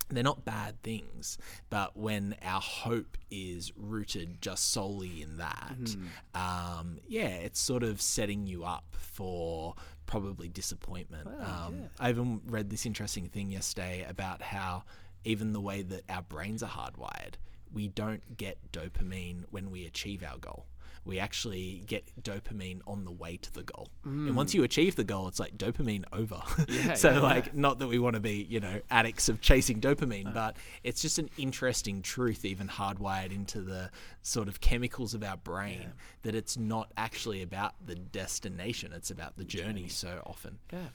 they're 0.09 0.23
not 0.23 0.45
bad 0.45 0.81
things, 0.83 1.37
but 1.69 1.97
when 1.97 2.37
our 2.43 2.61
hope 2.61 3.17
is 3.31 3.73
rooted 3.77 4.41
just 4.41 4.71
solely 4.71 5.21
in 5.23 5.39
that, 5.39 5.97
um, 6.35 6.99
yeah, 7.09 7.29
it's 7.29 7.59
sort 7.61 7.83
of 7.83 8.01
setting 8.01 8.47
you 8.47 8.65
up 8.65 8.85
for 8.93 9.75
probably 10.07 10.49
disappointment. 10.49 11.27
um, 11.27 11.89
I 11.99 12.11
even 12.11 12.41
read 12.47 12.71
this 12.71 12.87
interesting 12.87 13.29
thing 13.29 13.51
yesterday 13.51 14.07
about 14.09 14.43
how 14.43 14.85
even 15.25 15.53
the 15.53 15.61
way 15.61 15.83
that 15.83 16.03
our 16.09 16.23
brains 16.23 16.63
are 16.63 16.71
hardwired, 16.71 17.35
we 17.73 17.89
don't 17.89 18.37
get 18.37 18.59
dopamine 18.73 19.45
when 19.51 19.71
we 19.73 19.85
achieve 19.87 20.23
our 20.23 20.39
goal. 20.39 20.67
We 21.07 21.19
actually 21.19 21.85
get 21.87 22.11
dopamine 22.23 22.81
on 22.87 23.05
the 23.05 23.13
way 23.13 23.37
to 23.39 23.53
the 23.53 23.63
goal. 23.63 23.89
And 24.05 24.31
hmm. 24.31 24.35
once 24.35 24.55
you 24.55 24.65
achieve 24.65 24.97
the 24.97 25.05
goal, 25.05 25.29
it's 25.29 25.41
like 25.41 25.57
dopamine 25.57 26.05
over. 26.13 26.43
Yeah, 26.69 26.95
so, 26.95 27.13
yeah, 27.13 27.21
like, 27.21 27.55
not 27.55 27.79
that 27.79 27.87
we 27.87 27.99
want 27.99 28.15
to 28.15 28.21
be, 28.21 28.45
you 28.49 28.61
know, 28.61 28.81
addicts 28.91 29.29
of 29.29 29.41
chasing 29.41 29.81
dopamine, 29.81 30.29
uh. 30.29 30.33
but 30.33 30.57
it's 30.83 31.01
just 31.01 31.19
an 31.19 31.31
interesting 31.39 32.03
truth, 32.03 32.45
even 32.45 32.67
hardwired 32.67 33.33
into 33.33 33.61
the 33.61 33.91
sort 34.23 34.49
of 34.49 34.61
chemicals 34.61 35.15
of 35.15 35.23
our 35.23 35.37
brain, 35.37 35.93
that 36.23 36.35
it's 36.35 36.57
not 36.57 36.91
actually 36.97 37.41
about 37.43 37.75
the 37.87 37.95
destination; 37.95 38.93
it's 38.93 39.11
about 39.11 39.37
the 39.37 39.45
journey. 39.45 39.89
So 39.89 40.21
often, 40.27 40.59
Yeah. 40.73 40.89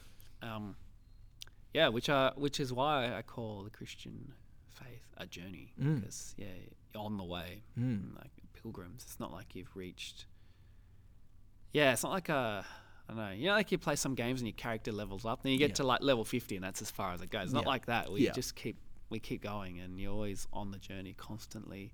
Um, 0.44 0.76
yeah, 1.74 1.88
which 1.88 2.10
are 2.10 2.34
which 2.36 2.60
is 2.60 2.74
why 2.74 3.16
I 3.16 3.22
call 3.22 3.64
the 3.64 3.70
Christian 3.70 4.34
faith 4.70 5.08
a 5.18 5.26
journey 5.26 5.74
hmm. 5.78 5.96
because 5.96 6.36
yeah, 6.38 6.48
on 6.96 7.18
the 7.18 7.24
way, 7.24 7.64
hmm. 7.76 8.16
like 8.16 8.32
pilgrims. 8.62 9.04
It's 9.04 9.20
not 9.20 9.32
like 9.32 9.56
you've 9.56 9.76
reached. 9.76 10.26
Yeah, 11.74 11.94
it's 11.94 12.04
not 12.04 12.12
like 12.12 12.30
a. 12.30 12.66
I 13.10 13.14
don't 13.14 13.18
know. 13.18 13.32
You 13.32 13.48
know, 13.48 13.54
like 13.54 13.72
you 13.72 13.78
play 13.78 13.96
some 13.96 14.16
games 14.16 14.40
and 14.42 14.48
your 14.48 14.56
character 14.56 14.92
levels 14.92 15.26
up, 15.26 15.44
then 15.44 15.52
you 15.52 15.58
get 15.58 15.72
Yeah. 15.72 15.76
to 15.76 15.84
like 15.86 16.02
level 16.02 16.24
fifty, 16.24 16.56
and 16.56 16.64
that's 16.64 16.82
as 16.82 16.92
far 16.92 17.14
as 17.14 17.22
it 17.22 17.30
goes. 17.30 17.46
It's 17.46 17.54
not 17.54 17.64
Yeah. 17.64 17.70
like 17.70 17.86
that. 17.88 18.12
We 18.12 18.26
Yeah. 18.26 18.32
just 18.32 18.56
keep 18.56 18.78
we 19.10 19.20
keep 19.20 19.42
going, 19.42 19.80
and 19.80 20.00
you're 20.00 20.12
always 20.14 20.48
on 20.54 20.72
the 20.72 20.78
journey, 20.78 21.14
constantly 21.14 21.94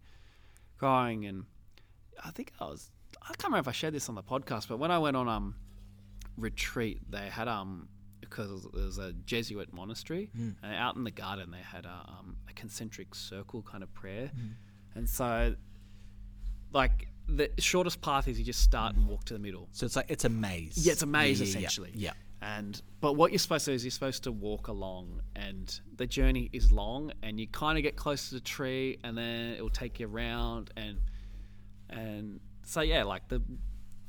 growing. 0.77 1.25
And 1.25 1.45
I 2.23 2.29
think 2.31 2.53
I 2.59 2.65
was. 2.65 2.91
I 3.23 3.27
can't 3.29 3.45
remember 3.45 3.59
if 3.61 3.67
I 3.67 3.71
shared 3.71 3.93
this 3.93 4.09
on 4.09 4.15
the 4.15 4.23
podcast, 4.23 4.67
but 4.67 4.77
when 4.77 4.91
I 4.91 4.99
went 4.99 5.17
on 5.17 5.27
um 5.27 5.55
retreat, 6.37 6.99
they 7.09 7.29
had 7.29 7.47
um 7.47 7.89
because 8.19 8.65
it 8.65 8.73
was 8.73 8.97
a 8.97 9.13
Jesuit 9.13 9.71
monastery, 9.73 10.29
and 10.35 10.55
out 10.63 10.95
in 10.95 11.03
the 11.03 11.11
garden 11.11 11.49
they 11.51 11.59
had 11.61 11.85
a, 11.85 12.05
um, 12.19 12.35
a 12.49 12.53
concentric 12.53 13.15
circle 13.15 13.61
kind 13.61 13.83
of 13.83 13.93
prayer, 13.93 14.31
and 14.95 15.07
so 15.07 15.55
like 16.73 17.07
the 17.27 17.49
shortest 17.59 18.01
path 18.01 18.27
is 18.27 18.39
you 18.39 18.45
just 18.45 18.61
start 18.61 18.95
and 18.95 19.05
walk 19.07 19.25
to 19.25 19.33
the 19.33 19.39
middle. 19.39 19.67
so 19.71 19.85
it's 19.85 19.95
like 19.95 20.09
it's 20.09 20.25
a 20.25 20.29
maze. 20.29 20.77
Yeah, 20.77 20.93
it's 20.93 21.01
a 21.01 21.05
maze 21.05 21.39
Yeah, 21.39 21.45
yeah, 21.45 21.51
yeah. 21.51 21.57
essentially. 21.57 21.91
Yeah. 21.93 22.11
And 22.41 22.79
but 23.01 23.13
what 23.13 23.31
you're 23.31 23.39
supposed 23.39 23.65
to 23.65 23.71
do 23.71 23.75
is 23.75 23.83
you're 23.83 23.91
supposed 23.91 24.23
to 24.23 24.31
walk 24.31 24.67
along, 24.67 25.21
and 25.35 25.79
the 25.95 26.05
journey 26.05 26.49
is 26.53 26.71
long, 26.71 27.11
and 27.23 27.39
you 27.39 27.47
kind 27.47 27.77
of 27.79 27.83
get 27.83 27.95
close 27.95 28.29
to 28.29 28.35
the 28.35 28.41
tree, 28.41 28.99
and 29.03 29.17
then 29.17 29.53
it 29.57 29.61
will 29.61 29.71
take 29.71 29.99
you 29.99 30.07
around, 30.07 30.69
and 30.77 30.99
and 31.89 32.39
so 32.63 32.81
yeah, 32.81 33.03
like 33.03 33.27
the 33.27 33.41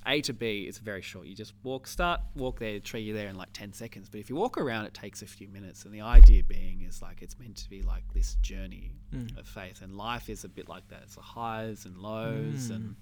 A 0.06 0.20
to 0.22 0.32
B 0.32 0.62
is 0.62 0.78
very 0.78 1.02
short. 1.02 1.26
You 1.26 1.34
just 1.34 1.52
walk, 1.62 1.86
start, 1.86 2.20
walk 2.34 2.58
there, 2.60 2.78
tree 2.80 3.00
you're 3.00 3.16
there 3.16 3.28
in 3.28 3.36
like 3.36 3.52
ten 3.52 3.72
seconds. 3.72 4.08
But 4.08 4.20
if 4.20 4.30
you 4.30 4.36
walk 4.36 4.56
around, 4.56 4.86
it 4.86 4.94
takes 4.94 5.22
a 5.22 5.26
few 5.26 5.48
minutes. 5.48 5.84
And 5.84 5.92
the 5.92 6.00
idea 6.00 6.42
being 6.42 6.82
is 6.82 7.02
like 7.02 7.20
it's 7.20 7.38
meant 7.38 7.56
to 7.56 7.68
be 7.68 7.82
like 7.82 8.04
this 8.14 8.36
journey 8.36 8.92
mm. 9.14 9.38
of 9.38 9.46
faith, 9.46 9.82
and 9.82 9.96
life 9.96 10.28
is 10.28 10.44
a 10.44 10.48
bit 10.48 10.68
like 10.68 10.88
that. 10.88 11.00
It's 11.02 11.16
the 11.16 11.20
highs 11.20 11.84
and 11.84 11.98
lows, 11.98 12.68
mm. 12.68 12.76
and 12.76 12.96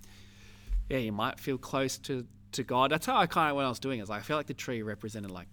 yeah, 0.89 0.99
you 0.99 1.13
might 1.13 1.39
feel 1.39 1.59
close 1.59 1.99
to, 1.99 2.27
to 2.53 2.63
God. 2.63 2.91
That's 2.91 3.07
how 3.07 3.17
I 3.17 3.27
kind 3.27 3.51
of 3.51 3.57
when 3.57 3.67
I 3.67 3.69
was 3.69 3.79
doing 3.79 4.01
it. 4.01 4.03
Is 4.03 4.11
I 4.11 4.21
feel 4.21 4.37
like 4.37 4.47
the 4.47 4.55
tree 4.55 4.83
represented 4.83 5.31
like 5.31 5.49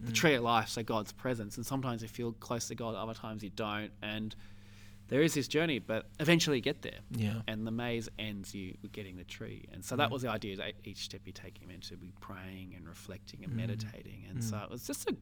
the 0.00 0.12
mm. 0.12 0.14
tree 0.14 0.34
of 0.34 0.42
life, 0.42 0.68
so 0.68 0.82
God's 0.82 1.12
presence. 1.12 1.56
And 1.56 1.66
sometimes 1.66 2.02
you 2.02 2.08
feel 2.08 2.32
close 2.32 2.68
to 2.68 2.74
God, 2.74 2.94
other 2.94 3.14
times 3.14 3.42
you 3.42 3.50
don't. 3.50 3.90
And 4.02 4.34
there 5.08 5.22
is 5.22 5.34
this 5.34 5.48
journey, 5.48 5.78
but 5.78 6.06
eventually 6.18 6.56
you 6.56 6.62
get 6.62 6.82
there. 6.82 7.00
Yeah. 7.10 7.42
And 7.46 7.66
the 7.66 7.70
maze 7.70 8.08
ends 8.18 8.54
you 8.54 8.74
getting 8.92 9.16
the 9.16 9.24
tree. 9.24 9.68
And 9.72 9.84
so 9.84 9.96
that 9.96 10.08
mm. 10.08 10.12
was 10.12 10.22
the 10.22 10.30
idea. 10.30 10.56
That 10.56 10.74
each 10.84 11.04
step 11.04 11.20
you 11.24 11.32
take 11.32 11.58
him 11.58 11.70
into 11.70 11.96
be 11.96 12.12
praying 12.20 12.74
and 12.76 12.88
reflecting 12.88 13.44
and 13.44 13.52
mm. 13.52 13.56
meditating. 13.56 14.24
And 14.28 14.38
mm. 14.38 14.42
so 14.42 14.58
it 14.58 14.70
was 14.70 14.86
just 14.86 15.08
a 15.08 15.16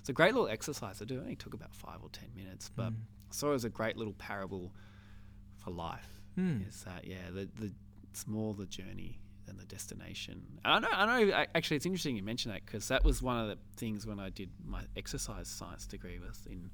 it's 0.00 0.08
a 0.08 0.12
great 0.12 0.34
little 0.34 0.48
exercise 0.48 0.98
to 0.98 1.06
do. 1.06 1.16
It 1.16 1.22
only 1.22 1.36
took 1.36 1.54
about 1.54 1.74
five 1.74 1.98
or 2.02 2.08
ten 2.10 2.28
minutes, 2.36 2.70
but 2.74 2.92
I 2.92 3.32
saw 3.32 3.52
it 3.52 3.56
as 3.56 3.64
a 3.64 3.70
great 3.70 3.96
little 3.96 4.14
parable 4.14 4.72
for 5.56 5.70
life. 5.70 6.20
Is 6.68 6.84
that 6.84 7.06
yeah? 7.06 7.30
The 7.32 7.48
the 7.60 7.72
it's 8.10 8.26
more 8.26 8.54
the 8.54 8.66
journey 8.66 9.18
than 9.46 9.56
the 9.56 9.64
destination. 9.64 10.42
And 10.64 10.74
I 10.74 10.78
know 10.78 10.88
I 10.92 11.24
know. 11.24 11.44
Actually, 11.54 11.78
it's 11.78 11.86
interesting 11.86 12.16
you 12.16 12.22
mention 12.22 12.52
that 12.52 12.64
because 12.64 12.88
that 12.88 13.04
was 13.04 13.22
one 13.22 13.38
of 13.38 13.48
the 13.48 13.58
things 13.76 14.06
when 14.06 14.20
I 14.20 14.30
did 14.30 14.50
my 14.64 14.82
exercise 14.96 15.48
science 15.48 15.86
degree 15.86 16.18
was 16.18 16.46
in 16.48 16.70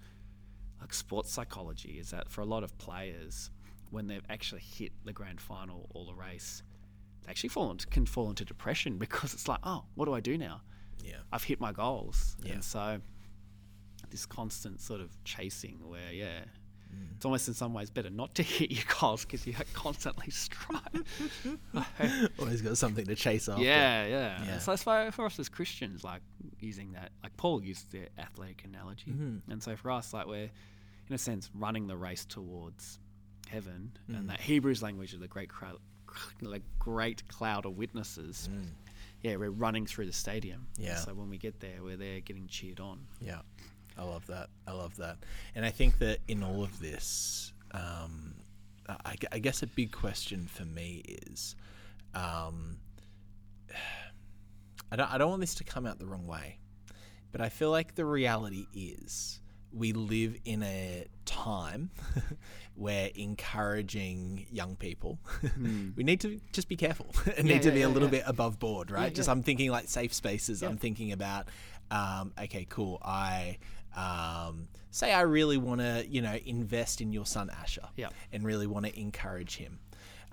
like 0.83 0.93
sports 0.93 1.33
psychology. 1.33 1.93
Is 1.99 2.11
that 2.11 2.29
for 2.31 2.43
a 2.43 2.45
lot 2.45 2.63
of 2.65 2.77
players 2.77 3.51
when 3.91 4.07
they've 4.07 4.25
actually 4.29 4.61
hit 4.63 4.93
the 5.05 5.13
grand 5.13 5.41
final 5.41 5.89
or 5.95 6.05
the 6.05 6.15
race, 6.15 6.63
they 7.25 7.31
actually 7.31 7.49
fall 7.51 7.71
into, 7.71 7.87
can 7.87 8.05
fall 8.05 8.29
into 8.29 8.45
depression 8.45 8.99
because 9.07 9.33
it's 9.33 9.49
like, 9.49 9.61
oh, 9.65 9.85
what 9.95 10.05
do 10.05 10.13
I 10.15 10.21
do 10.21 10.37
now? 10.37 10.61
Yeah. 11.05 11.17
I've 11.33 11.45
hit 11.45 11.61
my 11.61 11.73
goals. 11.73 12.37
Yeah. 12.43 12.53
And 12.55 12.65
so 12.65 13.01
this 14.11 14.27
constant 14.27 14.81
sort 14.81 15.01
of 15.01 15.11
chasing 15.25 15.79
where, 15.89 16.13
yeah, 16.13 16.41
Mm. 16.95 17.17
it's 17.17 17.25
almost 17.25 17.49
in 17.49 17.55
some 17.55 17.73
ways 17.73 17.89
better 17.89 18.11
not 18.11 18.35
to 18.35 18.43
hit 18.57 18.71
your 18.71 18.85
goals 19.01 19.25
because 19.25 19.47
you're 19.47 19.57
constantly 19.73 20.31
strive. 20.31 20.83
Always 22.39 22.61
got 22.61 22.77
something 22.77 23.07
to 23.07 23.15
chase 23.15 23.49
after. 23.49 23.63
yeah, 23.65 24.05
yeah. 24.07 24.45
Yeah. 24.45 24.59
So 24.59 24.73
it's 24.73 24.83
for, 24.83 25.11
for 25.11 25.25
us 25.25 25.39
as 25.39 25.49
Christians, 25.49 26.05
like 26.05 26.21
using 26.61 26.93
that, 26.93 27.13
like 27.23 27.35
Paul 27.39 27.63
used 27.65 27.91
the 27.93 28.09
athletic 28.19 28.65
analogy. 28.65 29.11
Mm-hmm. 29.13 29.51
And 29.51 29.63
so 29.63 29.75
for 29.75 29.91
us, 29.91 30.13
like 30.13 30.27
we're, 30.27 30.51
in 31.09 31.15
a 31.15 31.19
sense, 31.19 31.51
running 31.55 31.87
the 31.87 31.97
race 31.97 32.25
towards 32.25 32.99
heaven. 33.49 33.93
Mm. 34.11 34.19
And 34.19 34.31
that 34.31 34.41
Hebrews 34.41 34.83
language 34.83 35.15
of 35.15 35.21
the 35.21 35.29
great 35.29 35.49
crowd, 35.49 35.79
like 36.41 36.63
great 36.79 37.27
cloud 37.29 37.67
of 37.67 37.77
witnesses. 37.77 38.49
Yeah, 39.23 39.37
we're 39.37 39.51
running 39.51 39.87
through 39.87 40.07
the 40.07 40.13
stadium. 40.13 40.67
Mm. 40.79 40.87
Yeah. 40.87 40.97
So 40.97 41.15
when 41.15 41.29
we 41.31 41.39
get 41.39 41.61
there, 41.61 41.83
we're 41.83 41.97
there 41.97 42.21
getting 42.21 42.47
cheered 42.49 42.81
on. 42.81 43.01
Yeah, 43.21 43.41
I 43.97 44.05
love 44.05 44.27
that. 44.27 44.49
I 44.67 44.73
love 44.73 44.97
that. 44.97 45.19
And 45.55 45.65
I 45.65 45.71
think 45.71 45.99
that 45.99 46.19
in 46.29 46.43
all 46.43 46.63
of 46.63 46.81
this, 46.81 47.53
um, 47.73 48.35
I, 48.89 49.15
I 49.31 49.39
guess 49.39 49.63
a 49.63 49.67
big 49.67 49.93
question 49.93 50.47
for 50.47 50.65
me 50.65 51.03
is, 51.27 51.57
um, 52.15 52.79
I 54.91 54.97
don't, 54.97 55.11
I 55.11 55.17
don't 55.17 55.31
want 55.31 55.41
this 55.41 55.55
to 55.55 55.65
come 55.65 55.87
out 55.87 55.99
the 55.99 56.07
wrong 56.07 56.27
way, 56.27 56.59
but 57.31 57.41
I 57.41 57.49
feel 57.49 57.71
like 57.71 57.95
the 57.95 58.05
reality 58.05 58.67
is 58.75 59.41
we 59.73 59.93
live 59.93 60.37
in 60.45 60.63
a 60.63 61.07
time 61.25 61.91
where 62.75 63.11
encouraging 63.15 64.47
young 64.51 64.77
people, 64.77 65.19
we 65.97 66.03
need 66.05 66.21
to 66.21 66.41
just 66.53 66.69
be 66.69 66.77
careful 66.77 67.07
and. 67.37 67.47
Yeah, 67.49 67.55
need 67.55 67.63
to 67.63 67.69
yeah, 67.69 67.75
be 67.75 67.83
a 67.83 67.89
little 67.89 68.09
yeah. 68.09 68.19
bit 68.19 68.25
above 68.27 68.59
board, 68.59 68.91
right? 68.91 69.05
Yeah, 69.05 69.11
just 69.11 69.29
yeah. 69.29 69.33
I'm 69.33 69.43
thinking 69.43 69.71
like 69.71 69.89
safe 69.89 70.13
spaces. 70.13 70.63
I'm 70.63 70.77
thinking 70.77 71.13
about, 71.13 71.49
um, 71.91 72.33
okay, 72.39 72.67
cool. 72.69 73.01
I 73.05 73.59
um, 73.97 74.69
say 74.91 75.13
I 75.13 75.23
really 75.23 75.59
want 75.59 75.81
to, 75.81 76.05
you 76.09 76.23
know, 76.23 76.37
invest 76.45 77.01
in 77.01 77.13
your 77.13 77.27
son 77.27 77.51
Asher, 77.51 77.89
Yeah. 77.97 78.09
and 78.33 78.45
really 78.45 78.67
want 78.67 78.87
to 78.87 78.99
encourage 78.99 79.57
him. 79.57 79.79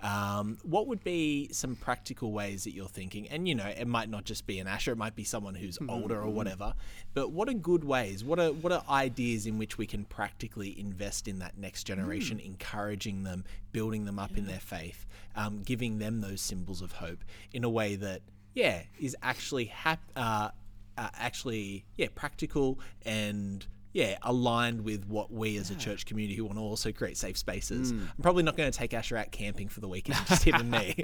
Um, 0.02 0.58
what 0.62 0.86
would 0.86 1.04
be 1.04 1.48
some 1.52 1.76
practical 1.76 2.32
ways 2.32 2.64
that 2.64 2.72
you're 2.72 2.88
thinking? 2.88 3.28
And 3.28 3.46
you 3.46 3.54
know, 3.54 3.66
it 3.66 3.86
might 3.86 4.08
not 4.08 4.24
just 4.24 4.46
be 4.46 4.58
an 4.58 4.66
Asher; 4.66 4.92
it 4.92 4.98
might 4.98 5.14
be 5.16 5.24
someone 5.24 5.54
who's 5.54 5.78
Mm-hmm, 5.78 5.90
older 5.90 6.20
or 6.20 6.30
whatever. 6.30 6.74
But 7.14 7.32
what 7.32 7.48
are 7.48 7.54
good 7.54 7.84
ways? 7.84 8.24
What 8.24 8.38
are 8.38 8.52
what 8.52 8.72
are 8.72 8.82
ideas 8.88 9.46
in 9.46 9.58
which 9.58 9.78
we 9.78 9.86
can 9.86 10.04
practically 10.04 10.78
invest 10.78 11.28
in 11.28 11.38
that 11.40 11.58
next 11.58 11.84
generation, 11.84 12.38
Mm. 12.38 12.46
encouraging 12.46 13.22
them, 13.24 13.44
building 13.72 14.04
them 14.04 14.18
up 14.18 14.36
in 14.36 14.46
their 14.46 14.60
faith, 14.60 15.06
um, 15.36 15.62
giving 15.62 15.98
them 15.98 16.20
those 16.20 16.40
symbols 16.40 16.80
of 16.82 16.92
hope 16.92 17.22
in 17.52 17.62
a 17.64 17.70
way 17.70 17.96
that, 17.96 18.22
yeah, 18.54 18.82
is 18.98 19.16
actually 19.22 19.66
hap- 19.66 20.10
uh, 20.16 20.50
uh, 20.98 21.08
actually 21.14 21.84
yeah 21.96 22.08
practical 22.14 22.78
and 23.04 23.66
yeah 23.92 24.16
aligned 24.22 24.82
with 24.82 25.06
what 25.06 25.32
we 25.32 25.56
as 25.56 25.70
a 25.70 25.74
church 25.74 26.06
community 26.06 26.36
who 26.36 26.44
want 26.44 26.56
to 26.58 26.62
also 26.62 26.92
create 26.92 27.16
safe 27.16 27.36
spaces. 27.36 27.92
Mm. 27.92 28.02
I'm 28.16 28.22
probably 28.22 28.42
not 28.44 28.56
going 28.56 28.70
to 28.70 28.78
take 28.78 28.94
Asher 28.94 29.16
out 29.16 29.30
camping 29.32 29.68
for 29.68 29.80
the 29.80 29.88
weekend, 29.88 30.18
just 30.28 30.44
him 30.44 30.54
and 30.56 30.70
me. 30.70 30.94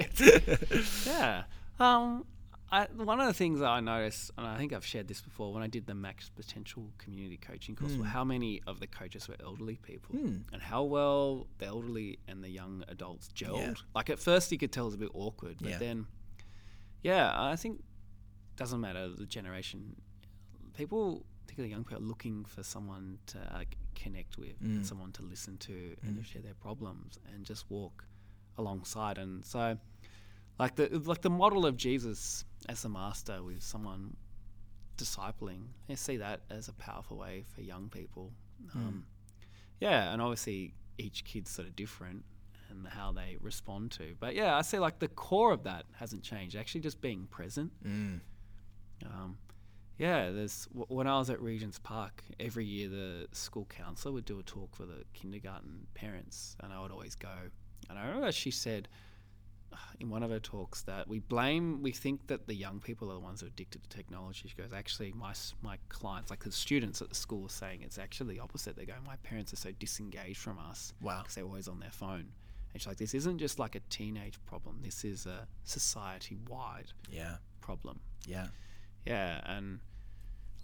Yeah. 1.05 1.43
Um, 1.79 2.25
I, 2.69 2.87
one 2.97 3.19
of 3.21 3.27
the 3.27 3.33
things 3.33 3.59
that 3.59 3.67
I 3.69 3.79
noticed, 3.79 4.31
and 4.37 4.45
I 4.45 4.57
think 4.57 4.73
I've 4.73 4.85
shared 4.85 5.07
this 5.07 5.21
before, 5.21 5.53
when 5.53 5.63
I 5.63 5.67
did 5.67 5.87
the 5.87 5.95
Max 5.95 6.29
Potential 6.29 6.91
Community 6.97 7.37
Coaching 7.37 7.75
course, 7.77 7.95
were 7.95 8.03
how 8.03 8.25
many 8.25 8.61
of 8.67 8.81
the 8.81 8.87
coaches 8.87 9.27
were 9.29 9.35
elderly 9.41 9.77
people, 9.77 10.15
and 10.15 10.61
how 10.61 10.83
well 10.83 11.47
the 11.59 11.65
elderly 11.67 12.19
and 12.27 12.43
the 12.43 12.49
young 12.49 12.83
adults 12.89 13.29
gelled. 13.33 13.59
Yeah. 13.59 13.73
Like 13.95 14.09
at 14.09 14.19
first, 14.19 14.51
you 14.51 14.57
could 14.57 14.73
tell 14.73 14.83
it 14.83 14.87
was 14.87 14.95
a 14.95 14.97
bit 14.97 15.11
awkward, 15.13 15.57
but 15.61 15.69
Yeah. 15.71 15.77
then 15.77 16.07
yeah, 17.03 17.31
I 17.35 17.55
think 17.55 17.81
doesn't 18.57 18.81
matter 18.81 19.07
the 19.09 19.25
generation. 19.25 19.95
People, 20.75 21.25
particularly 21.47 21.71
young 21.71 21.83
people, 21.83 22.03
are 22.03 22.07
looking 22.07 22.43
for 22.45 22.61
someone 22.61 23.17
to 23.27 23.37
like, 23.53 23.77
connect 23.95 24.37
with, 24.37 24.59
and 24.61 24.81
Mm. 24.81 24.85
someone 24.85 25.11
to 25.13 25.23
listen 25.23 25.57
to, 25.59 25.95
and 26.03 26.15
Mm. 26.15 26.19
to 26.19 26.23
share 26.23 26.41
their 26.41 26.53
problems, 26.55 27.17
and 27.33 27.45
just 27.45 27.69
walk 27.69 28.05
alongside. 28.57 29.17
And 29.17 29.45
so, 29.45 29.77
like 30.59 30.75
the 30.75 30.87
like 31.05 31.21
the 31.21 31.29
model 31.29 31.65
of 31.65 31.77
Jesus 31.77 32.43
as 32.67 32.81
the 32.81 32.89
master 32.89 33.41
with 33.43 33.61
someone 33.63 34.17
discipling, 34.97 35.67
I 35.89 35.95
see 35.95 36.17
that 36.17 36.41
as 36.49 36.67
a 36.67 36.73
powerful 36.73 37.17
way 37.17 37.45
for 37.53 37.61
young 37.61 37.89
people. 37.89 38.33
Um, 38.73 39.05
yeah, 39.79 40.11
and 40.11 40.21
obviously 40.21 40.73
each 40.97 41.23
kid's 41.23 41.51
sort 41.51 41.67
of 41.67 41.75
different 41.75 42.25
and 42.69 42.87
how 42.87 43.11
they 43.11 43.37
respond 43.39 43.91
to. 43.91 44.15
But 44.19 44.33
yeah, 44.35 44.57
I 44.57 44.61
see 44.63 44.79
like 44.79 44.99
the 44.99 45.07
core 45.07 45.53
of 45.53 45.63
that 45.63 45.85
hasn't 45.95 46.23
changed. 46.23 46.55
Actually, 46.55 46.81
just 46.81 46.99
being 47.01 47.27
present. 47.27 47.71
Mm. 47.83 48.19
Um, 49.05 49.37
yeah, 49.97 50.29
there's 50.31 50.67
when 50.73 51.07
I 51.07 51.17
was 51.17 51.29
at 51.29 51.41
Regent's 51.41 51.79
Park 51.79 52.23
every 52.39 52.65
year, 52.65 52.87
the 52.89 53.27
school 53.31 53.65
counsellor 53.65 54.11
would 54.13 54.25
do 54.25 54.39
a 54.39 54.43
talk 54.43 54.75
for 54.75 54.85
the 54.85 55.03
kindergarten 55.13 55.87
parents, 55.93 56.55
and 56.61 56.71
I 56.73 56.81
would 56.81 56.91
always 56.91 57.15
go. 57.15 57.29
And 57.89 57.97
I 57.97 58.05
remember 58.07 58.31
she 58.31 58.51
said 58.51 58.87
uh, 59.73 59.77
in 59.99 60.09
one 60.09 60.23
of 60.23 60.29
her 60.31 60.39
talks 60.39 60.81
that 60.83 61.07
we 61.07 61.19
blame, 61.19 61.81
we 61.81 61.91
think 61.91 62.27
that 62.27 62.47
the 62.47 62.53
young 62.55 62.79
people 62.79 63.09
are 63.11 63.15
the 63.15 63.19
ones 63.19 63.41
who 63.41 63.47
are 63.47 63.49
addicted 63.49 63.83
to 63.83 63.89
technology. 63.89 64.47
She 64.47 64.55
goes, 64.55 64.71
actually, 64.73 65.11
my 65.13 65.33
my 65.61 65.77
clients, 65.89 66.29
like 66.29 66.43
the 66.43 66.51
students 66.51 67.01
at 67.01 67.09
the 67.09 67.15
school, 67.15 67.45
are 67.45 67.49
saying 67.49 67.81
it's 67.81 67.97
actually 67.97 68.35
the 68.35 68.39
opposite. 68.41 68.75
They're 68.75 68.85
going, 68.85 69.03
my 69.05 69.17
parents 69.17 69.51
are 69.53 69.57
so 69.57 69.71
disengaged 69.79 70.39
from 70.39 70.57
us 70.59 70.93
Wow. 71.01 71.19
because 71.21 71.35
they're 71.35 71.43
always 71.45 71.67
on 71.67 71.79
their 71.79 71.91
phone. 71.91 72.27
And 72.73 72.81
she's 72.81 72.87
like, 72.87 72.97
this 72.97 73.13
isn't 73.15 73.39
just 73.39 73.57
like 73.59 73.75
a 73.75 73.79
teenage 73.89 74.37
problem. 74.45 74.79
This 74.83 75.03
is 75.03 75.25
a 75.25 75.47
society-wide 75.63 76.91
Yeah. 77.09 77.37
problem. 77.61 77.99
Yeah. 78.25 78.47
Yeah, 79.07 79.41
and 79.45 79.79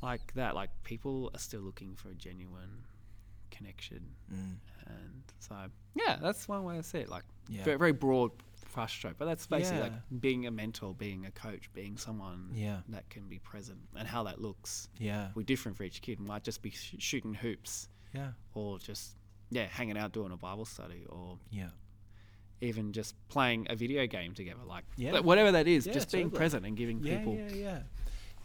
like 0.02 0.34
that, 0.34 0.56
like 0.56 0.70
people 0.84 1.32
are 1.34 1.40
still 1.40 1.62
looking 1.62 1.96
for 1.96 2.10
a 2.10 2.14
genuine 2.16 2.84
connection, 3.52 4.16
Mm. 4.34 4.56
and 4.88 5.24
so 5.40 5.56
yeah, 5.96 6.18
that's 6.22 6.48
one 6.48 6.64
way 6.64 6.78
to 6.78 6.84
see 6.84 7.00
it. 7.00 7.10
Like 7.10 7.24
Yeah. 7.48 7.64
very, 7.64 7.78
very 7.78 7.92
broad 7.92 8.32
brushstroke, 8.74 9.16
but 9.20 9.26
that's 9.26 9.46
basically 9.46 9.78
Yeah. 9.78 9.84
like 9.84 10.22
being 10.22 10.48
a 10.48 10.52
mentor, 10.52 10.96
being 10.96 11.26
a 11.28 11.32
coach, 11.32 11.72
being 11.74 11.96
someone 11.98 12.50
Yeah. 12.54 12.82
that 12.90 13.08
can 13.10 13.28
be 13.30 13.38
present, 13.40 13.80
and 13.96 14.08
how 14.08 14.24
that 14.24 14.42
looks 14.42 14.90
Yeah. 14.98 15.32
be 15.36 15.44
different 15.44 15.78
for 15.78 15.84
each 15.84 16.02
kid. 16.02 16.14
It 16.14 16.22
might 16.22 16.44
just 16.44 16.62
be 16.64 16.72
sh- 16.72 16.96
shooting 16.98 17.36
hoops, 17.36 17.88
Yeah. 18.14 18.34
or 18.54 18.80
just 18.80 19.16
yeah, 19.52 19.68
hanging 19.68 19.98
out 20.00 20.12
doing 20.14 20.32
a 20.32 20.38
Bible 20.38 20.66
study, 20.66 21.06
or 21.06 21.38
Yeah. 21.52 21.70
even 22.60 22.92
just 22.92 23.14
playing 23.28 23.68
a 23.70 23.76
video 23.76 24.08
game 24.08 24.34
together. 24.34 24.64
Like 24.64 24.86
Yeah. 24.98 25.20
whatever 25.20 25.52
that 25.52 25.68
is, 25.68 25.86
Yeah, 25.86 25.94
just 25.94 26.12
being 26.12 26.32
present 26.32 26.66
and 26.66 26.76
giving 26.76 27.04
Yeah, 27.04 27.18
people. 27.20 27.36
yeah, 27.36 27.50
yeah. 27.54 27.84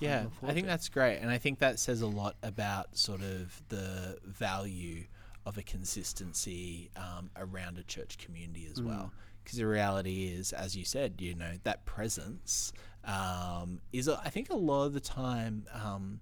Yeah, 0.00 0.26
I 0.42 0.52
think 0.52 0.66
to 0.66 0.70
that's 0.70 0.88
great, 0.88 1.18
and 1.18 1.30
I 1.30 1.38
think 1.38 1.58
that 1.58 1.78
says 1.78 2.02
a 2.02 2.06
lot 2.06 2.36
about 2.42 2.96
sort 2.96 3.20
of 3.20 3.62
the 3.68 4.18
value 4.24 5.04
of 5.44 5.58
a 5.58 5.62
consistency 5.62 6.90
um, 6.96 7.30
around 7.36 7.78
a 7.78 7.82
church 7.82 8.18
community 8.18 8.68
as 8.70 8.82
well. 8.82 9.12
Because 9.42 9.58
the 9.58 9.66
reality 9.66 10.26
is, 10.26 10.52
as 10.52 10.76
you 10.76 10.84
said, 10.84 11.14
you 11.18 11.34
know 11.34 11.52
that 11.64 11.86
presence 11.86 12.72
um, 13.04 13.80
is, 13.92 14.08
I 14.08 14.28
think, 14.28 14.50
a 14.50 14.56
lot 14.56 14.84
of 14.84 14.92
the 14.92 15.00
time. 15.00 15.64
Um, 15.72 16.20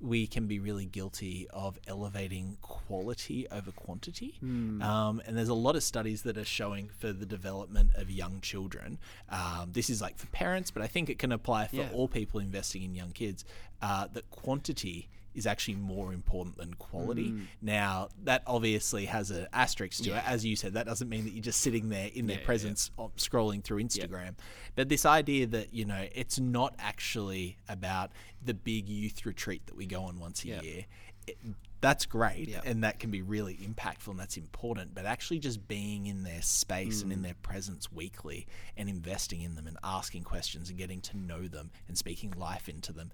we 0.00 0.26
can 0.26 0.46
be 0.46 0.58
really 0.58 0.84
guilty 0.84 1.46
of 1.50 1.78
elevating 1.86 2.58
quality 2.60 3.46
over 3.50 3.70
quantity. 3.72 4.34
Hmm. 4.40 4.82
Um, 4.82 5.22
and 5.26 5.36
there's 5.36 5.48
a 5.48 5.54
lot 5.54 5.74
of 5.74 5.82
studies 5.82 6.22
that 6.22 6.36
are 6.36 6.44
showing 6.44 6.90
for 6.98 7.12
the 7.12 7.24
development 7.24 7.92
of 7.94 8.10
young 8.10 8.40
children. 8.42 8.98
Um, 9.30 9.70
this 9.72 9.88
is 9.88 10.02
like 10.02 10.18
for 10.18 10.26
parents, 10.28 10.70
but 10.70 10.82
I 10.82 10.86
think 10.86 11.08
it 11.08 11.18
can 11.18 11.32
apply 11.32 11.68
for 11.68 11.76
Yeah. 11.76 11.90
all 11.94 12.08
people 12.08 12.40
investing 12.40 12.82
in 12.82 12.94
young 12.94 13.12
kids. 13.12 13.44
Uh, 13.80 14.06
that 14.12 14.30
quantity 14.30 15.08
is 15.36 15.46
actually 15.46 15.76
more 15.76 16.12
important 16.12 16.56
than 16.56 16.74
quality. 16.74 17.34
Now, 17.62 18.08
that 18.24 18.42
obviously 18.46 19.04
has 19.06 19.30
an 19.30 19.46
asterisk 19.52 20.02
to. 20.04 20.10
Yeah. 20.10 20.18
it. 20.18 20.24
As 20.28 20.44
you 20.44 20.56
said, 20.56 20.74
that 20.74 20.86
doesn't 20.86 21.08
mean 21.08 21.24
that 21.24 21.30
you're 21.32 21.42
just 21.42 21.60
sitting 21.60 21.88
there 21.88 22.10
in 22.14 22.26
their 22.26 22.34
Yeah, 22.36 22.38
yeah, 22.38 22.40
yeah. 22.40 22.46
presence 22.46 22.90
uh, 22.98 23.08
scrolling 23.16 23.62
through 23.62 23.82
Instagram. 23.82 24.34
But 24.74 24.88
this 24.88 25.04
idea 25.06 25.46
that, 25.48 25.72
you 25.72 25.84
know, 25.84 26.06
it's 26.14 26.38
not 26.40 26.74
actually 26.78 27.58
about 27.68 28.10
the 28.44 28.54
big 28.54 28.88
youth 28.88 29.24
retreat 29.26 29.66
that 29.66 29.76
we 29.76 29.86
go 29.86 30.02
on 30.02 30.18
once 30.18 30.44
a 30.44 30.48
Yeah. 30.48 30.62
year. 30.62 30.84
It, 31.26 31.36
that's 31.82 32.06
great 32.06 32.48
Yeah. 32.48 32.62
and 32.64 32.82
that 32.84 32.98
can 32.98 33.10
be 33.10 33.20
really 33.20 33.54
impactful 33.56 34.08
and 34.08 34.18
that's 34.18 34.38
important 34.38 34.94
but 34.94 35.04
actually 35.04 35.38
just 35.38 35.68
being 35.68 36.06
in 36.06 36.22
their 36.22 36.40
space 36.40 37.02
and 37.02 37.12
in 37.12 37.20
their 37.20 37.34
presence 37.42 37.92
weekly 37.92 38.46
and 38.78 38.88
investing 38.88 39.42
in 39.42 39.56
them 39.56 39.66
and 39.66 39.76
asking 39.84 40.22
questions 40.22 40.70
and 40.70 40.78
getting 40.78 41.02
to 41.02 41.16
know 41.18 41.46
them 41.46 41.70
and 41.86 41.98
speaking 41.98 42.32
life 42.38 42.68
into 42.70 42.92
them 42.94 43.12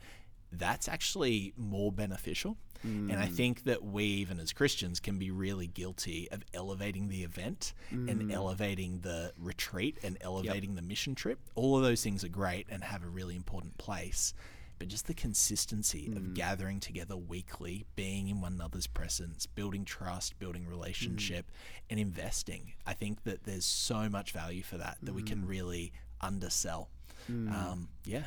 that's 0.52 0.88
actually 0.88 1.52
more 1.56 1.92
beneficial. 1.92 2.56
And 2.84 3.12
i 3.12 3.28
mm. 3.28 3.32
think 3.32 3.62
that 3.62 3.84
we 3.84 4.02
even 4.02 4.40
as 4.40 4.52
christians 4.52 4.98
can 4.98 5.16
be 5.16 5.30
really 5.30 5.68
guilty 5.68 6.28
of 6.32 6.42
elevating 6.52 7.08
the 7.08 7.22
event 7.22 7.74
and 7.90 8.08
mm. 8.08 8.32
elevating 8.32 8.98
the 9.02 9.32
retreat 9.38 9.98
and 10.02 10.18
elevating 10.20 10.74
the 10.74 10.82
mission 10.82 11.14
trip. 11.14 11.38
All 11.54 11.76
of 11.76 11.84
those 11.84 12.02
things 12.02 12.24
are 12.24 12.28
great 12.28 12.66
and 12.68 12.82
have 12.82 13.04
a 13.04 13.08
really 13.08 13.36
important 13.36 13.78
place 13.78 14.34
but 14.82 14.88
just 14.88 15.06
the 15.06 15.14
consistency 15.14 16.08
of 16.16 16.22
mm. 16.22 16.34
gathering 16.34 16.80
together 16.80 17.16
weekly, 17.16 17.86
being 17.94 18.26
in 18.26 18.40
one 18.40 18.54
another's 18.54 18.88
presence, 18.88 19.46
building 19.46 19.84
trust, 19.84 20.36
building 20.40 20.66
relationship, 20.66 21.52
and 21.88 22.00
investing. 22.00 22.72
I 22.84 22.94
think 22.94 23.22
that 23.22 23.44
there's 23.44 23.64
so 23.64 24.08
much 24.08 24.32
value 24.32 24.64
for 24.64 24.78
that 24.78 24.98
that 25.04 25.14
we 25.14 25.22
can 25.22 25.46
really 25.46 25.92
undersell. 26.20 26.90
Um, 27.28 27.90
yeah. 28.04 28.24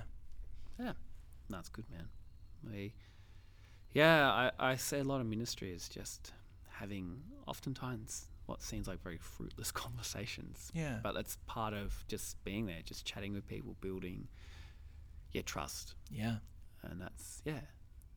Yeah, 0.79 0.93
that's 1.49 1.67
good, 1.67 1.89
man. 1.91 2.07
We, 2.71 2.93
yeah, 3.93 4.29
I, 4.29 4.51
I 4.71 4.75
say 4.75 4.99
a 4.99 5.03
lot 5.03 5.21
of 5.21 5.27
ministry 5.27 5.71
is 5.71 5.87
just 5.89 6.33
having 6.69 7.21
oftentimes 7.47 8.27
what 8.45 8.61
seems 8.61 8.87
like 8.87 9.01
very 9.01 9.17
fruitless 9.17 9.71
conversations. 9.83 10.71
Yeah. 10.73 10.99
But 11.01 11.13
that's 11.13 11.37
part 11.47 11.73
of 11.73 12.03
just 12.07 12.43
being 12.43 12.65
there, 12.65 12.81
just 12.83 13.05
chatting 13.05 13.33
with 13.33 13.47
people, 13.47 13.75
building, 13.81 14.27
yeah, 15.31 15.41
trust, 15.43 15.95
Yeah. 16.11 16.37
and 16.83 17.01
that's 17.01 17.41
yeah, 17.45 17.61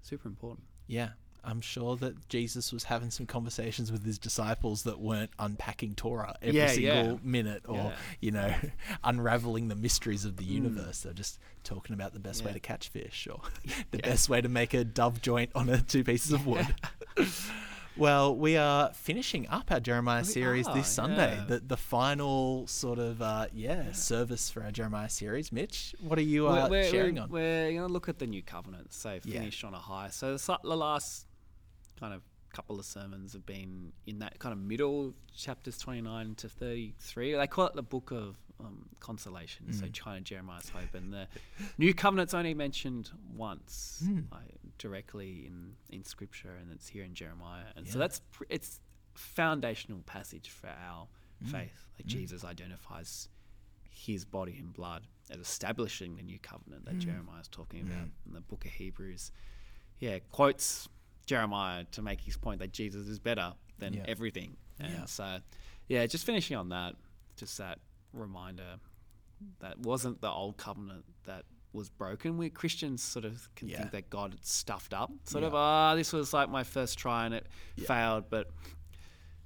super 0.03 0.28
important. 0.28 0.66
Yeah. 0.86 1.11
I'm 1.45 1.61
sure 1.61 1.97
that 1.97 2.28
Jesus 2.28 2.72
was 2.72 2.84
having 2.84 3.11
some 3.11 3.26
conversations 3.26 3.91
with 3.93 4.05
his 4.05 4.18
disciples 4.18 4.82
that 4.82 4.99
weren't 5.01 5.30
unpacking 5.39 5.95
Torah 5.95 6.36
every 6.43 6.59
Yeah, 6.59 6.66
single 6.68 6.95
yeah. 6.95 7.16
minute 7.22 7.62
or, 7.66 7.76
Yeah. 7.76 7.97
you 8.20 8.30
know, 8.30 8.55
unraveling 9.05 9.68
the 9.68 9.74
mysteries 9.76 10.24
of 10.24 10.36
the 10.36 10.45
universe. 10.45 11.01
They're 11.01 11.12
just 11.12 11.39
talking 11.64 11.95
about 11.95 12.12
the 12.12 12.20
best 12.20 12.45
way 12.45 12.53
to 12.53 12.61
catch 12.61 12.89
fish 12.89 13.28
or 13.30 13.41
the 13.91 13.99
best 13.99 14.28
way 14.28 14.41
to 14.41 14.49
make 14.49 14.74
a 14.74 14.84
dove 14.84 15.20
joint 15.22 15.51
on 15.55 15.68
a 15.68 15.80
two 15.80 16.05
pieces 16.05 16.32
of 16.32 16.47
wood. 16.47 16.66
well, 17.97 18.34
we 18.34 18.57
are 18.57 18.93
finishing 18.93 19.49
up 19.49 19.70
our 19.70 19.80
Jeremiah 19.80 20.22
We 20.22 20.28
series 20.28 20.68
are, 20.68 20.74
this 20.74 20.89
Sunday. 20.89 21.39
The 21.49 21.61
the 21.61 21.76
final 21.76 22.66
sort 22.66 22.99
of 22.99 23.20
uh, 23.20 23.47
yeah, 23.53 23.93
service 23.93 24.51
for 24.51 24.62
our 24.62 24.70
Jeremiah 24.70 25.09
series. 25.09 25.51
Mitch, 25.53 25.95
what 26.01 26.18
are 26.18 26.22
you 26.22 26.49
uh, 26.49 26.64
we're, 26.64 26.82
we're, 26.82 26.91
sharing 26.91 27.16
we're, 27.16 27.22
on? 27.22 27.30
We're 27.30 27.72
going 27.72 27.86
to 27.86 27.93
look 27.93 28.09
at 28.09 28.18
the 28.18 28.26
new 28.26 28.43
covenant. 28.43 28.93
So 28.93 29.18
finish 29.20 29.64
on 29.64 29.74
a 29.74 29.78
high. 29.78 30.11
So 30.11 30.36
the 30.36 30.76
last 30.76 31.26
kind 31.99 32.14
of 32.14 32.22
couple 32.51 32.78
of 32.78 32.86
sermons 32.86 33.34
have 33.34 33.44
been 33.44 33.92
in 34.07 34.18
that 34.20 34.38
kind 34.38 34.55
of 34.55 34.59
middle 34.59 35.12
chapters 35.36 35.76
29 35.78 36.34
to 36.36 36.49
33. 36.49 37.34
They 37.34 37.46
call 37.46 37.66
it 37.66 37.74
the 37.74 37.82
book 37.82 38.11
of 38.11 38.36
um, 38.59 38.88
consolation. 39.01 39.70
So 39.72 39.84
Mm. 39.84 39.92
China, 39.92 40.20
Jeremiah's 40.22 40.68
hope, 40.70 40.94
and 40.94 41.12
the 41.12 41.28
new 41.76 41.92
covenant's 41.94 42.34
only 42.34 42.55
mentioned 42.55 43.11
once 43.36 44.03
Mm. 44.05 44.32
like, 44.32 44.59
directly 44.78 45.46
in 45.46 45.76
in 45.90 46.05
scripture, 46.05 46.55
and 46.61 46.72
it's 46.72 46.88
here 46.88 47.05
in 47.05 47.14
Jeremiah. 47.14 47.66
And 47.76 47.86
so 47.86 47.99
that's 47.99 48.20
pr- 48.32 48.44
it's 48.49 48.80
foundational 49.14 50.01
passage 50.07 50.49
for 50.51 50.68
our 50.68 51.07
Mm. 51.44 51.51
faith. 51.53 51.88
Like 51.99 52.07
Jesus 52.07 52.42
identifies 52.44 53.28
his 53.90 54.24
body 54.24 54.57
and 54.59 54.72
blood 54.72 55.07
as 55.30 55.38
establishing 55.38 56.16
the 56.16 56.22
new 56.22 56.38
covenant 56.38 56.86
that 56.86 56.99
Jeremiah 56.99 57.40
is 57.40 57.49
talking 57.49 57.80
about 57.82 58.09
in 58.26 58.32
the 58.32 58.40
book 58.40 58.64
of 58.64 58.72
Hebrews. 58.72 59.30
Yeah, 60.01 60.18
quotes 60.30 60.88
Jeremiah 61.29 61.85
to 61.93 62.03
make 62.03 62.20
his 62.20 62.37
point 62.37 62.59
that 62.61 62.72
Jesus 62.72 63.07
is 63.07 63.18
better 63.20 63.53
than 63.79 63.93
Yeah. 63.95 64.05
everything. 64.09 64.57
And 64.81 64.93
Yeah. 64.93 65.05
so, 65.05 65.41
yeah, 65.87 66.07
just 66.07 66.24
finishing 66.24 66.57
on 66.57 66.70
that, 66.70 66.97
just 67.37 67.57
that 67.59 67.79
reminder 68.12 68.81
that 69.61 69.79
wasn't 69.79 70.20
the 70.20 70.31
old 70.31 70.57
covenant 70.57 71.05
that 71.24 71.45
was 71.72 71.91
broken. 71.91 72.39
We 72.39 72.49
Christians 72.51 73.03
sort 73.03 73.24
of 73.26 73.55
can 73.55 73.68
Yeah. 73.68 73.76
think 73.79 73.91
that 73.93 74.11
God 74.11 74.39
stuffed 74.43 74.95
up. 74.95 75.12
Sort 75.29 75.43
Yeah. 75.43 75.49
of, 75.49 75.55
ah, 75.55 75.95
this 75.95 76.12
was 76.12 76.33
like 76.33 76.49
my 76.49 76.64
first 76.64 76.99
try 76.99 77.26
and 77.26 77.35
it 77.35 77.47
Yeah. 77.76 77.87
failed, 77.87 78.31
but 78.31 78.51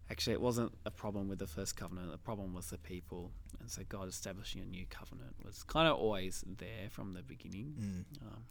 actually 0.08 0.34
it 0.34 0.40
wasn't 0.40 0.72
a 0.86 0.90
problem 0.90 1.28
with 1.28 1.40
the 1.40 1.46
first 1.46 1.76
covenant. 1.76 2.10
The 2.12 2.18
problem 2.18 2.54
was 2.54 2.70
the 2.70 2.78
people. 2.78 3.32
And 3.58 3.70
so 3.70 3.82
God 3.84 4.08
establishing 4.08 4.62
a 4.62 4.66
new 4.66 4.86
covenant 4.86 5.34
was 5.44 5.62
kind 5.64 5.88
of 5.88 5.96
always 5.98 6.44
there 6.46 6.88
from 6.90 7.12
the 7.14 7.22
beginning. 7.22 7.74
Mm. 7.78 8.22
Um, 8.26 8.44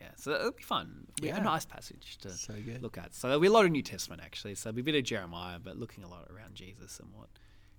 yeah, 0.00 0.08
so 0.16 0.32
it'll 0.32 0.52
be 0.52 0.62
fun. 0.62 1.06
Yeah. 1.20 1.36
A 1.36 1.42
nice 1.42 1.64
passage 1.66 2.18
to 2.22 2.30
So 2.30 2.54
look 2.80 2.96
at. 2.98 3.14
So 3.14 3.28
there'll 3.28 3.40
be 3.40 3.48
a 3.48 3.52
lot 3.52 3.64
of 3.66 3.70
New 3.70 3.82
Testament 3.82 4.22
actually. 4.24 4.54
So 4.54 4.68
there'll 4.70 4.76
be 4.76 4.80
a 4.82 4.84
bit 4.92 4.94
of 4.96 5.04
Jeremiah, 5.04 5.58
but 5.62 5.76
looking 5.76 6.04
a 6.04 6.08
lot 6.08 6.26
around 6.34 6.54
Jesus 6.54 6.98
and 7.00 7.08
what 7.12 7.28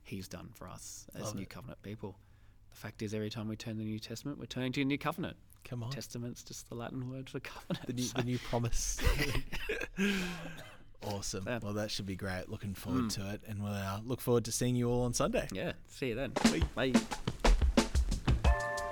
he's 0.03 0.27
done 0.27 0.49
for 0.53 0.67
us 0.67 1.07
as 1.15 1.23
Love 1.23 1.35
new 1.35 1.41
it. 1.43 1.49
covenant 1.49 1.81
people. 1.81 2.17
The 2.71 2.77
fact 2.77 3.01
is, 3.01 3.13
every 3.13 3.29
time 3.29 3.47
we 3.47 3.55
turn 3.55 3.77
the 3.77 3.83
New 3.83 3.99
Testament, 3.99 4.39
we're 4.39 4.45
turning 4.45 4.71
to 4.73 4.81
a 4.81 4.85
new 4.85 4.97
covenant. 4.97 5.35
Come 5.65 5.83
on. 5.83 5.91
Testament's 5.91 6.41
just 6.43 6.69
the 6.69 6.75
Latin 6.75 7.09
word 7.11 7.29
for 7.29 7.39
covenant. 7.41 7.85
The 7.87 7.93
new, 7.93 8.03
so- 8.03 8.17
the 8.19 8.23
new 8.23 8.39
promise. 8.39 8.99
awesome. 11.03 11.45
Well, 11.61 11.73
that 11.73 11.91
should 11.91 12.05
be 12.05 12.15
great. 12.15 12.49
Looking 12.49 12.73
forward 12.73 13.09
to 13.11 13.29
it. 13.31 13.41
And 13.47 13.61
we'll 13.63 13.73
uh, 13.73 13.99
look 14.05 14.21
forward 14.21 14.45
to 14.45 14.51
seeing 14.51 14.75
you 14.75 14.89
all 14.89 15.03
on 15.03 15.13
Sunday. 15.13 15.47
yeah, 15.51 15.73
see 15.87 16.09
you 16.09 16.15
then. 16.15 16.31
Bye. 16.75 16.93